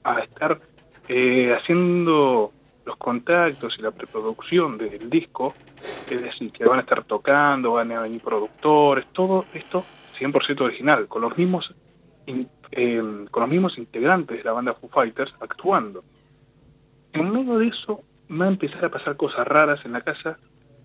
a 0.05 0.21
estar 0.21 0.61
eh, 1.09 1.55
haciendo 1.55 2.53
los 2.85 2.97
contactos 2.97 3.77
y 3.79 3.83
la 3.83 3.91
preproducción 3.91 4.79
del 4.79 5.11
disco, 5.11 5.55
es 6.09 6.23
decir, 6.23 6.53
que 6.53 6.65
van 6.65 6.79
a 6.79 6.83
estar 6.83 7.05
tocando, 7.05 7.73
van 7.73 7.93
a 7.93 8.03
venir 8.03 8.21
productores, 8.21 9.07
todo 9.13 9.47
esto 9.53 9.85
100% 10.19 10.61
original, 10.65 11.09
con 11.09 11.23
los 11.23 11.37
mismos 11.37 11.75
in- 12.27 12.49
eh, 12.73 13.03
con 13.31 13.43
los 13.43 13.51
mismos 13.51 13.79
integrantes 13.79 14.39
de 14.39 14.45
la 14.45 14.53
banda 14.53 14.75
Foo 14.75 14.89
Fighters 14.89 15.33
actuando. 15.41 16.05
En 17.13 17.31
medio 17.31 17.59
de 17.59 17.69
eso 17.69 18.03
va 18.31 18.47
a 18.47 18.49
empezar 18.49 18.85
a 18.85 18.91
pasar 18.91 19.17
cosas 19.17 19.47
raras 19.47 19.85
en 19.85 19.93
la 19.93 20.01
casa 20.01 20.39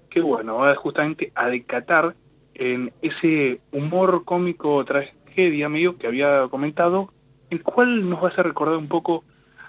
que 0.09 0.21
bueno, 0.21 0.57
va 0.57 0.75
justamente 0.75 1.31
a 1.35 1.47
decatar 1.47 2.15
en 2.53 2.91
ese 3.01 3.61
humor 3.71 4.23
cómico 4.25 4.83
tragedia 4.83 5.69
medio 5.69 5.97
que 5.97 6.07
había 6.07 6.47
comentado, 6.49 7.13
el 7.49 7.63
cual 7.63 8.09
nos 8.09 8.21
va 8.21 8.27
a 8.27 8.31
hacer 8.31 8.45
recordar 8.45 8.75
un 8.75 8.89
poco 8.89 9.23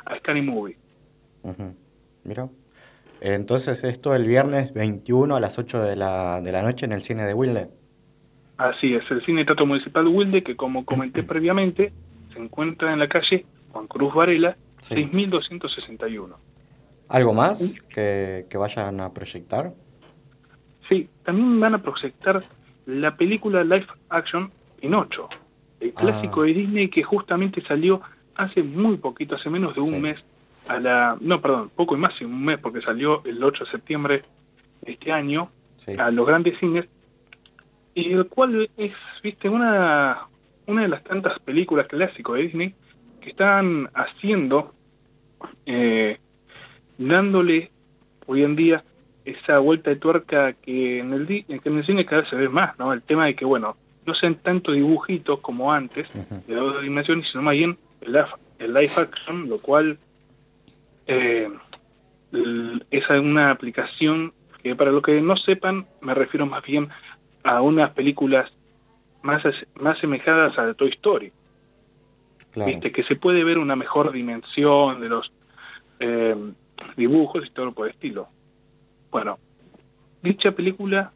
a 0.04 0.16
Scary 0.18 0.42
Movie. 0.42 0.76
Ujú. 1.44 1.74
Mira. 2.24 2.48
Entonces, 3.24 3.84
esto 3.84 4.14
el 4.14 4.26
viernes 4.26 4.74
21 4.74 5.36
a 5.36 5.40
las 5.40 5.56
8 5.56 5.80
de 5.82 5.94
la, 5.94 6.40
de 6.40 6.50
la 6.50 6.60
noche 6.62 6.86
en 6.86 6.92
el 6.92 7.02
cine 7.02 7.24
de 7.24 7.34
Wilde. 7.34 7.68
Así 8.56 8.94
es, 8.94 9.08
el 9.12 9.24
Cine 9.24 9.44
Teatro 9.44 9.64
Municipal 9.64 10.06
Wilde, 10.08 10.42
que 10.42 10.56
como 10.56 10.84
comenté 10.84 11.22
previamente, 11.22 11.92
se 12.32 12.40
encuentra 12.40 12.92
en 12.92 12.98
la 12.98 13.08
calle 13.08 13.46
Juan 13.72 13.86
Cruz 13.86 14.12
Varela, 14.12 14.56
6.261. 14.82 16.34
¿Algo 17.08 17.32
más 17.32 17.62
que, 17.94 18.46
que 18.50 18.58
vayan 18.58 19.00
a 19.00 19.12
proyectar? 19.12 19.72
Sí, 20.88 21.08
también 21.24 21.60
van 21.60 21.74
a 21.74 21.82
proyectar 21.82 22.42
la 22.86 23.16
película 23.16 23.62
live 23.62 23.86
action 24.08 24.50
Pinocho, 24.80 25.28
el 25.78 25.92
clásico 25.94 26.40
Ah. 26.42 26.46
de 26.46 26.54
Disney 26.54 26.88
que 26.88 27.04
justamente 27.04 27.62
salió 27.62 28.00
hace 28.34 28.62
muy 28.64 28.96
poquito, 28.96 29.36
hace 29.36 29.48
menos 29.48 29.74
de 29.76 29.80
un 29.80 30.00
mes, 30.00 30.18
a 30.68 30.78
la, 30.78 31.16
no, 31.20 31.40
perdón, 31.40 31.70
poco 31.74 31.96
y 31.96 31.98
más 31.98 32.20
un 32.20 32.44
mes, 32.44 32.58
porque 32.58 32.80
salió 32.82 33.22
el 33.24 33.42
8 33.42 33.64
de 33.64 33.70
septiembre 33.70 34.22
de 34.82 34.92
este 34.92 35.12
año 35.12 35.50
a 35.98 36.10
los 36.10 36.26
grandes 36.26 36.58
cines, 36.58 36.86
y 37.94 38.12
el 38.12 38.26
cual 38.28 38.68
es, 38.76 38.92
viste, 39.22 39.48
una, 39.48 40.20
una 40.66 40.82
de 40.82 40.88
las 40.88 41.02
tantas 41.04 41.38
películas 41.40 41.86
clásicos 41.88 42.36
de 42.36 42.42
Disney 42.44 42.74
que 43.20 43.30
están 43.30 43.88
haciendo, 43.94 44.72
eh, 45.66 46.18
dándole 46.98 47.70
hoy 48.26 48.44
en 48.44 48.56
día 48.56 48.84
esa 49.24 49.58
vuelta 49.58 49.90
de 49.90 49.96
tuerca 49.96 50.52
que 50.54 50.98
en 51.00 51.12
el, 51.12 51.26
di- 51.26 51.44
que 51.44 51.60
en 51.68 51.78
el 51.78 51.86
cine 51.86 52.04
cada 52.04 52.22
vez 52.22 52.30
se 52.30 52.36
ve 52.36 52.48
más, 52.48 52.76
¿no? 52.78 52.92
El 52.92 53.02
tema 53.02 53.26
de 53.26 53.34
que, 53.36 53.44
bueno, 53.44 53.76
no 54.04 54.14
sean 54.14 54.34
tanto 54.36 54.72
dibujitos 54.72 55.38
como 55.40 55.72
antes, 55.72 56.08
de 56.46 56.54
dos 56.54 56.82
dimensiones, 56.82 57.28
sino 57.30 57.42
más 57.42 57.54
bien 57.54 57.78
el, 58.00 58.16
el 58.58 58.74
live 58.74 58.90
action, 58.96 59.48
lo 59.48 59.58
cual 59.58 59.98
eh, 61.06 61.48
es 62.90 63.10
una 63.10 63.50
aplicación 63.50 64.32
que 64.62 64.74
para 64.74 64.92
lo 64.92 65.02
que 65.02 65.20
no 65.20 65.36
sepan, 65.36 65.86
me 66.00 66.14
refiero 66.14 66.46
más 66.46 66.62
bien 66.62 66.88
a 67.44 67.60
unas 67.60 67.90
películas 67.92 68.50
más, 69.22 69.42
más 69.74 69.98
semejadas 69.98 70.58
a 70.58 70.72
Toy 70.74 70.90
Story. 70.90 71.32
¿Viste? 72.54 72.92
Que 72.92 73.02
se 73.04 73.16
puede 73.16 73.44
ver 73.44 73.58
una 73.58 73.76
mejor 73.76 74.12
dimensión 74.12 75.00
de 75.00 75.08
los 75.08 75.32
eh, 76.00 76.36
dibujos 76.96 77.46
y 77.46 77.50
todo 77.50 77.72
por 77.72 77.86
el 77.86 77.92
estilo. 77.92 78.28
Bueno, 79.10 79.38
dicha 80.22 80.52
película 80.52 81.12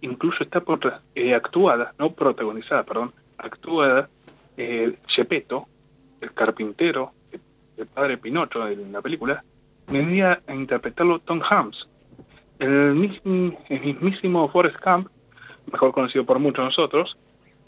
incluso 0.00 0.42
está 0.42 0.60
por, 0.60 0.80
eh, 1.14 1.34
actuada, 1.34 1.94
no 1.98 2.12
protagonizada, 2.12 2.84
perdón, 2.84 3.12
actuada 3.38 4.08
eh, 4.56 4.96
Gepetto, 5.08 5.66
el 6.20 6.32
carpintero, 6.32 7.12
el, 7.76 7.86
padre 7.86 8.18
Pinocho 8.18 8.66
en 8.68 8.92
la 8.92 9.02
película, 9.02 9.44
venía 9.88 10.40
a 10.46 10.54
interpretarlo 10.54 11.20
Tom 11.20 11.40
Hanks. 11.48 11.88
El, 12.58 12.94
mism- 12.94 13.56
el 13.68 13.80
mismísimo 13.80 14.48
Forrest 14.48 14.78
Gump, 14.84 15.08
mejor 15.70 15.92
conocido 15.92 16.24
por 16.24 16.38
muchos 16.38 16.58
de 16.58 16.64
nosotros, 16.64 17.16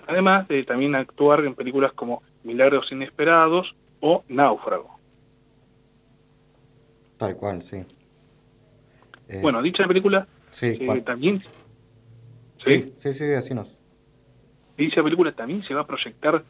además 0.07 0.49
de 0.49 0.65
también 0.65 0.95
actuar 0.95 1.45
en 1.45 1.55
películas 1.55 1.93
como 1.93 2.23
Milagros 2.45 2.91
Inesperados 2.93 3.75
o 4.01 4.25
Náufrago. 4.29 4.99
Tal 7.19 7.37
cual, 7.37 7.63
sí. 7.63 7.85
Eh, 9.29 9.41
Bueno, 9.43 9.61
dicha 9.61 9.87
película 9.87 10.27
sí, 10.51 10.79
eh, 10.81 11.03
también 11.05 11.43
sí, 12.65 12.95
sí, 12.97 13.13
sí, 13.13 13.25
decinos. 13.27 13.79
dicha 14.77 15.03
película 15.03 15.33
también 15.33 15.63
se 15.65 15.75
va 15.75 15.83
a 15.83 15.87
proyectar 15.87 16.43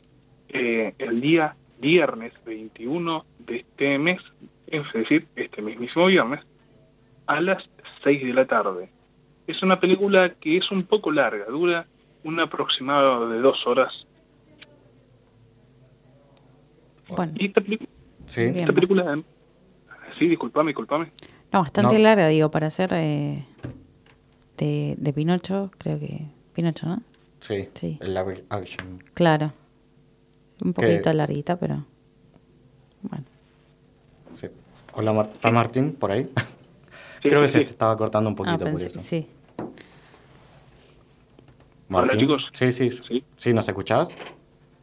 eh, 0.51 0.95
el 0.99 1.21
día 1.21 1.57
viernes 1.81 2.33
21 2.45 3.24
de 3.41 3.57
este 3.57 3.99
mes, 3.99 4.20
es 4.66 4.83
decir, 4.93 5.26
este 5.37 5.62
mismísimo 5.62 6.07
viernes, 6.07 6.41
a 7.26 7.41
las 7.41 7.62
6 8.05 8.22
de 8.24 8.33
la 8.35 8.47
tarde. 8.47 8.91
Es 9.47 9.62
una 9.62 9.81
película 9.81 10.35
que 10.41 10.57
es 10.59 10.70
un 10.70 10.85
poco 10.85 11.11
larga, 11.11 11.47
dura 11.47 11.87
un 12.24 12.41
aproximado 12.41 13.29
de 13.31 13.39
dos 13.41 13.66
horas. 13.66 14.07
Bueno. 17.09 17.33
Y 17.37 17.47
esta, 17.47 17.62
Sí. 18.26 18.53
Película... 18.74 19.18
Sí, 20.18 20.29
disculpame, 20.29 20.70
disculpame. 20.70 21.11
No, 21.53 21.61
bastante 21.61 21.95
No. 21.95 22.01
larga, 22.03 22.29
digo, 22.29 22.51
para 22.51 22.66
hacer 22.66 22.91
eh, 22.93 23.45
de, 24.59 24.95
de 24.99 25.12
Pinocho, 25.12 25.70
creo 25.79 25.99
que... 25.99 26.22
Pinocho, 26.53 26.87
¿no? 26.89 27.03
Sí, 27.41 27.68
Sí. 27.74 27.97
el 28.01 28.12
live 28.14 28.45
action. 28.51 29.03
Claro. 29.14 29.53
Un 30.65 30.73
Que- 30.73 30.83
poquito 30.83 31.13
larguita, 31.13 31.57
pero... 31.59 31.85
Sí. 34.35 34.49
Hola, 34.95 35.13
Mar- 35.13 35.31
¿está 35.33 35.51
Martín 35.51 35.93
por 35.95 36.11
ahí? 36.11 36.29
Creo 37.23 37.43
que 37.43 37.49
se 37.49 37.59
te 37.59 37.65
estaba 37.65 37.97
cortando 37.97 38.29
un 38.31 38.37
poquito 38.37 38.55
ah, 38.55 38.59
por 38.59 38.69
pensé, 38.71 38.87
eso. 38.89 39.01
sí. 39.01 39.27
Martín. 41.89 42.21
chicos. 42.21 42.47
Sí, 42.53 42.73
sí. 42.73 42.91
Sí, 43.37 43.53
¿nos 43.53 43.67
escuchás? 43.69 44.11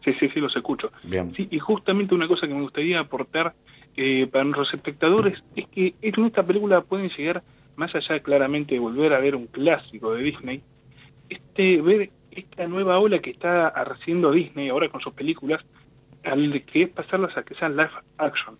Sí, 0.04 0.14
sí, 0.20 0.30
sí, 0.30 0.40
los 0.40 0.56
escucho. 0.56 0.92
Bien. 1.04 1.34
Sí, 1.36 1.48
y 1.52 1.60
justamente 1.60 2.14
una 2.16 2.28
cosa 2.28 2.48
que 2.48 2.54
me 2.54 2.62
gustaría 2.62 3.00
aportar 3.00 3.54
eh, 3.96 4.28
para 4.32 4.44
nuestros 4.44 4.74
espectadores 4.74 5.42
es 5.56 5.68
que 5.70 5.96
en 6.02 6.26
esta 6.26 6.44
película 6.44 6.82
pueden 6.82 7.10
llegar, 7.10 7.44
más 7.76 7.94
allá 7.96 8.20
claramente 8.22 8.76
de 8.76 8.80
volver 8.80 9.14
a 9.14 9.20
ver 9.20 9.36
un 9.36 9.48
clásico 9.48 10.14
de 10.14 10.24
Disney, 10.24 10.62
este 11.30 11.82
ver 11.82 12.10
esta 12.36 12.68
nueva 12.68 13.00
ola 13.00 13.20
que 13.20 13.32
está 13.32 13.68
haciendo 13.70 14.32
Disney 14.32 14.70
ahora 14.70 14.90
con 14.90 15.02
sus 15.02 15.14
películas, 15.14 15.64
al 16.24 16.64
que 16.66 16.84
es 16.84 16.90
pasarlas 16.90 17.36
a 17.38 17.44
que 17.44 17.56
sean 17.56 17.76
live 17.78 17.90
action. 18.18 18.58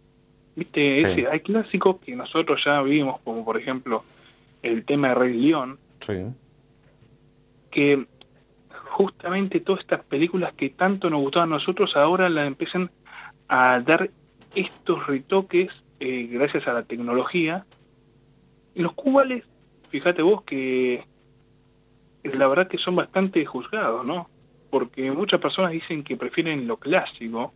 Viste, 0.56 0.96
Sí. 0.98 1.04
Ese- 1.04 1.28
hay 1.28 1.40
clásicos 1.42 1.98
que 1.98 2.16
nosotros 2.16 2.62
ya 2.64 2.82
vimos, 2.82 3.20
como 3.22 3.44
por 3.44 3.58
ejemplo 3.58 4.04
el 4.64 4.86
tema 4.86 5.10
de 5.10 5.16
Rey 5.16 5.34
León, 5.38 5.78
Sí. 6.00 6.24
que 7.72 8.06
justamente 8.92 9.60
todas 9.60 9.82
estas 9.82 10.04
películas 10.06 10.54
que 10.54 10.70
tanto 10.70 11.10
nos 11.10 11.22
gustaban 11.22 11.50
a 11.52 11.56
nosotros 11.58 11.96
ahora 11.96 12.30
la 12.30 12.46
empiezan 12.46 12.90
a 13.50 13.80
dar 13.80 14.10
estos 14.56 15.06
retoques 15.08 15.70
eh, 16.00 16.28
gracias 16.32 16.68
a 16.68 16.74
la 16.74 16.84
tecnología, 16.84 17.66
los 18.76 18.94
cuales, 18.94 19.44
fíjate 19.90 20.22
vos 20.22 20.44
que 20.44 21.04
la 22.34 22.48
verdad 22.48 22.68
que 22.68 22.78
son 22.78 22.96
bastante 22.96 23.46
juzgados, 23.46 24.06
¿no? 24.06 24.30
Porque 24.70 25.12
muchas 25.12 25.40
personas 25.40 25.72
dicen 25.72 26.04
que 26.04 26.18
prefieren 26.18 26.68
lo 26.68 26.78
clásico 26.78 27.54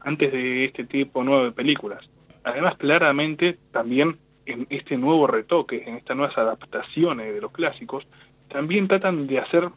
antes 0.00 0.32
de 0.32 0.64
este 0.66 0.84
tipo 0.84 1.22
nuevo 1.22 1.44
de 1.44 1.52
películas. 1.52 2.08
Además, 2.44 2.76
claramente, 2.76 3.58
también 3.70 4.18
en 4.46 4.66
este 4.70 4.96
nuevo 4.96 5.26
retoque, 5.26 5.84
en 5.86 5.96
estas 5.96 6.16
nuevas 6.16 6.36
adaptaciones 6.36 7.32
de 7.32 7.40
los 7.40 7.52
clásicos, 7.52 8.06
también 8.48 8.88
tratan 8.88 9.26
de 9.26 9.38
hacer 9.38 9.68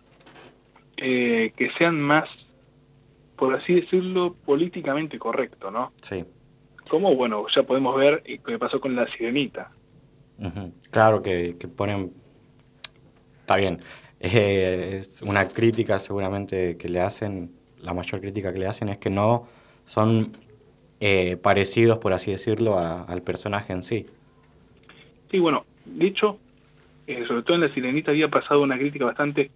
eh, 0.98 1.54
que 1.56 1.72
sean 1.78 2.02
más, 2.02 2.30
por 3.36 3.54
así 3.56 3.76
decirlo, 3.76 4.36
políticamente 4.46 5.20
correcto, 5.20 5.70
¿no? 5.70 5.92
Sí. 6.02 6.24
Como, 6.90 7.16
bueno, 7.16 7.46
ya 7.54 7.64
podemos 7.64 7.96
ver 7.96 8.24
eh, 8.26 8.40
qué 8.46 8.58
pasó 8.58 8.80
con 8.80 8.96
la 8.96 9.08
sirenita. 9.08 9.72
Claro 10.92 11.22
que, 11.22 11.56
que 11.58 11.68
ponen... 11.68 12.12
Está 13.42 13.58
bien. 13.58 13.80
Eh, 14.26 15.00
es 15.02 15.22
una 15.22 15.48
crítica 15.50 16.00
seguramente 16.00 16.78
que 16.78 16.88
le 16.88 17.02
hacen, 17.02 17.52
la 17.82 17.94
mayor 17.94 18.22
crítica 18.22 18.54
que 18.54 18.60
le 18.60 18.68
hacen 18.68 18.88
es 18.88 18.98
que 18.98 19.10
no 19.10 19.48
son 19.86 20.32
eh, 21.02 21.36
parecidos, 21.36 21.98
por 21.98 22.14
así 22.14 22.32
decirlo, 22.32 22.80
a- 22.80 23.04
al 23.04 23.22
personaje 23.22 23.74
en 23.74 23.84
sí. 23.84 24.06
Sí, 25.30 25.40
bueno, 25.40 25.66
de 25.84 26.08
hecho, 26.08 26.40
eh, 27.06 27.26
sobre 27.28 27.44
todo 27.44 27.56
en 27.56 27.62
La 27.64 27.74
Sirenita 27.74 28.12
había 28.12 28.30
pasado 28.30 28.62
una 28.62 28.78
crítica 28.78 29.04
bastante 29.06 29.52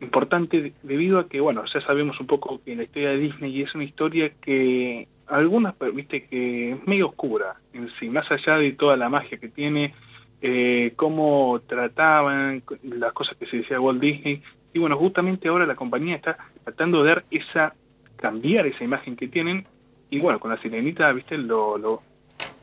importante 0.00 0.62
de- 0.62 0.72
debido 0.82 1.18
a 1.18 1.28
que, 1.28 1.40
bueno, 1.40 1.64
ya 1.72 1.82
sabemos 1.82 2.18
un 2.20 2.26
poco 2.26 2.62
que 2.64 2.74
la 2.74 2.84
historia 2.84 3.10
de 3.10 3.18
Disney 3.18 3.60
es 3.60 3.74
una 3.74 3.84
historia 3.84 4.32
que 4.40 5.06
algunas, 5.26 5.74
viste, 5.94 6.24
que 6.24 6.72
es 6.72 6.86
medio 6.86 7.08
oscura 7.08 7.56
en 7.74 7.90
sí, 8.00 8.08
más 8.08 8.30
allá 8.32 8.56
de 8.56 8.72
toda 8.72 8.96
la 8.96 9.10
magia 9.10 9.36
que 9.36 9.48
tiene, 9.50 9.94
eh, 10.42 10.92
cómo 10.96 11.60
trataban 11.66 12.62
las 12.82 13.12
cosas 13.12 13.36
que 13.36 13.46
se 13.46 13.58
decía 13.58 13.80
Walt 13.80 14.00
Disney, 14.00 14.42
y 14.72 14.78
bueno, 14.78 14.96
justamente 14.96 15.48
ahora 15.48 15.66
la 15.66 15.74
compañía 15.74 16.16
está 16.16 16.38
tratando 16.64 17.02
de 17.02 17.08
dar 17.08 17.24
esa, 17.30 17.74
cambiar 18.16 18.66
esa 18.66 18.84
imagen 18.84 19.16
que 19.16 19.28
tienen, 19.28 19.66
y 20.10 20.18
bueno, 20.20 20.40
con 20.40 20.50
La 20.50 20.60
Sirenita, 20.60 21.12
viste, 21.12 21.36
lo, 21.38 21.76
lo 21.78 22.02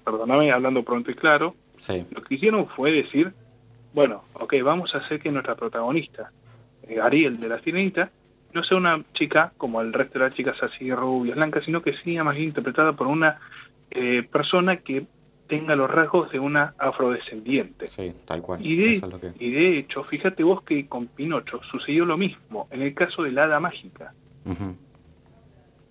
perdóname 0.03 0.51
hablando 0.51 0.83
pronto 0.83 1.11
y 1.11 1.15
claro, 1.15 1.55
Sí. 1.77 2.05
lo 2.11 2.23
que 2.23 2.35
hicieron 2.35 2.67
fue 2.69 2.91
decir, 2.91 3.33
bueno, 3.93 4.23
ok, 4.33 4.55
vamos 4.63 4.95
a 4.95 4.99
hacer 4.99 5.19
que 5.19 5.31
nuestra 5.31 5.55
protagonista, 5.55 6.31
eh, 6.87 6.99
Ariel 6.99 7.39
de 7.39 7.49
la 7.49 7.59
Sirenita, 7.59 8.09
no 8.53 8.63
sea 8.63 8.77
una 8.77 9.03
chica 9.13 9.51
como 9.57 9.81
el 9.81 9.93
resto 9.93 10.17
de 10.17 10.25
las 10.25 10.33
chicas 10.33 10.55
así 10.63 10.91
rubias, 10.93 11.35
blancas, 11.35 11.65
sino 11.65 11.81
que 11.81 11.93
sea 11.97 12.23
más 12.23 12.35
bien 12.35 12.47
interpretada 12.47 12.93
por 12.93 13.07
una 13.07 13.39
eh, 13.91 14.23
persona 14.31 14.77
que 14.77 15.05
tenga 15.47 15.75
los 15.75 15.89
rasgos 15.89 16.31
de 16.31 16.39
una 16.39 16.73
afrodescendiente. 16.77 17.87
Sí, 17.87 18.13
tal 18.25 18.41
cual. 18.41 18.65
Y 18.65 18.75
de, 18.75 18.91
es 18.91 19.01
lo 19.01 19.19
que... 19.19 19.31
y 19.39 19.51
de 19.51 19.79
hecho, 19.79 20.03
fíjate 20.03 20.43
vos 20.43 20.61
que 20.63 20.87
con 20.87 21.07
Pinocho 21.07 21.59
sucedió 21.71 22.05
lo 22.05 22.17
mismo 22.17 22.67
en 22.71 22.81
el 22.81 22.93
caso 22.93 23.23
de 23.23 23.31
la 23.31 23.45
hada 23.45 23.59
mágica. 23.59 24.13
Ujú. 24.45 24.75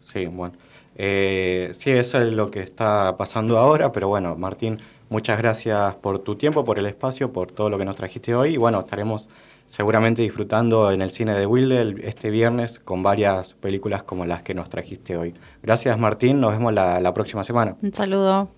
Sí, 0.02 0.26
bueno. 0.26 0.54
Eh, 0.94 1.72
sí, 1.74 1.90
eso 1.90 2.18
es 2.20 2.32
lo 2.32 2.50
que 2.50 2.60
está 2.60 3.16
pasando 3.18 3.58
ahora, 3.58 3.92
pero 3.92 4.08
bueno, 4.08 4.36
Martín, 4.36 4.78
muchas 5.10 5.38
gracias 5.38 5.94
por 5.96 6.20
tu 6.20 6.36
tiempo, 6.36 6.64
por 6.64 6.78
el 6.78 6.86
espacio, 6.86 7.32
por 7.32 7.52
todo 7.52 7.68
lo 7.68 7.76
que 7.76 7.84
nos 7.84 7.96
trajiste 7.96 8.34
hoy 8.34 8.54
y 8.54 8.56
bueno, 8.56 8.80
estaremos 8.80 9.28
seguramente 9.66 10.22
disfrutando 10.22 10.90
en 10.92 11.02
el 11.02 11.10
cine 11.10 11.34
de 11.34 11.44
Wilde 11.44 11.96
este 12.04 12.30
viernes 12.30 12.78
con 12.78 13.02
varias 13.02 13.54
películas 13.54 14.04
como 14.04 14.24
las 14.24 14.42
que 14.42 14.54
nos 14.54 14.70
trajiste 14.70 15.16
hoy. 15.16 15.34
Gracias 15.62 15.98
Martín, 15.98 16.40
nos 16.40 16.52
vemos 16.52 16.72
la 16.72 17.12
próxima 17.12 17.44
semana. 17.44 17.76
Un 17.82 17.92
saludo. 17.92 18.48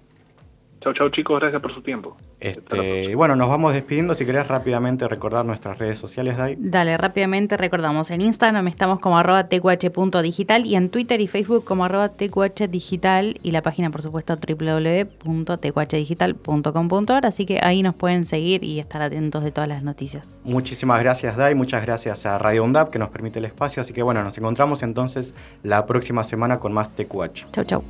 Chau, 0.81 0.93
chau 0.93 1.09
chicos, 1.11 1.41
gracias 1.41 1.61
por 1.61 1.74
su 1.74 1.83
tiempo. 1.83 2.16
Este, 2.39 3.16
bueno, 3.16 3.35
nos 3.35 3.49
vamos 3.49 3.74
despidiendo. 3.74 4.14
Si 4.14 4.24
querés 4.24 4.47
rápidamente 4.47 5.09
recordar 5.09 5.45
nuestras 5.45 5.76
redes 5.79 5.99
sociales, 5.99 6.37
Dai. 6.37 6.55
Dale, 6.57 6.97
rápidamente 6.97 7.57
recordamos. 7.57 8.12
En 8.12 8.20
Instagram 8.20 8.68
estamos 8.68 9.01
como 9.01 9.18
arroba 9.18 9.49
tqh.digital 9.49 10.66
y 10.66 10.76
en 10.76 10.91
Twitter 10.91 11.20
y 11.20 11.26
Facebook 11.26 11.64
como 11.64 11.85
arroba 11.85 12.11
tqhdigital 12.11 13.41
y 13.43 13.51
la 13.51 13.62
página, 13.62 13.91
por 13.91 14.03
supuesto, 14.03 14.37
www.tqhdigital.com.ar. 14.37 17.26
Así 17.26 17.45
que 17.45 17.59
ahí 17.61 17.83
nos 17.83 17.97
pueden 17.97 18.24
seguir 18.24 18.62
y 18.62 18.79
estar 18.79 19.03
atentos 19.03 19.43
de 19.43 19.51
todas 19.51 19.68
las 19.68 19.83
noticias. 19.83 20.31
Muchísimas 20.45 21.03
gracias, 21.03 21.37
Dai. 21.37 21.57
Muchas 21.57 21.85
gracias 21.85 22.24
a 22.24 22.39
Radio 22.39 22.62
UNDAP 22.62 22.91
que 22.91 23.01
nos 23.01 23.11
permite 23.11 23.41
el 23.41 23.47
espacio. 23.47 23.81
Así 23.81 23.93
que 23.93 24.05
bueno, 24.05 24.22
nos 24.22 24.39
encontramos 24.39 24.85
entonces 24.85 25.35
la 25.64 25.87
próxima 25.87 26.22
semana 26.22 26.61
con 26.61 26.72
más 26.72 26.95
TQH. 26.95 27.51
Chau, 27.51 27.64
chau. 27.64 27.83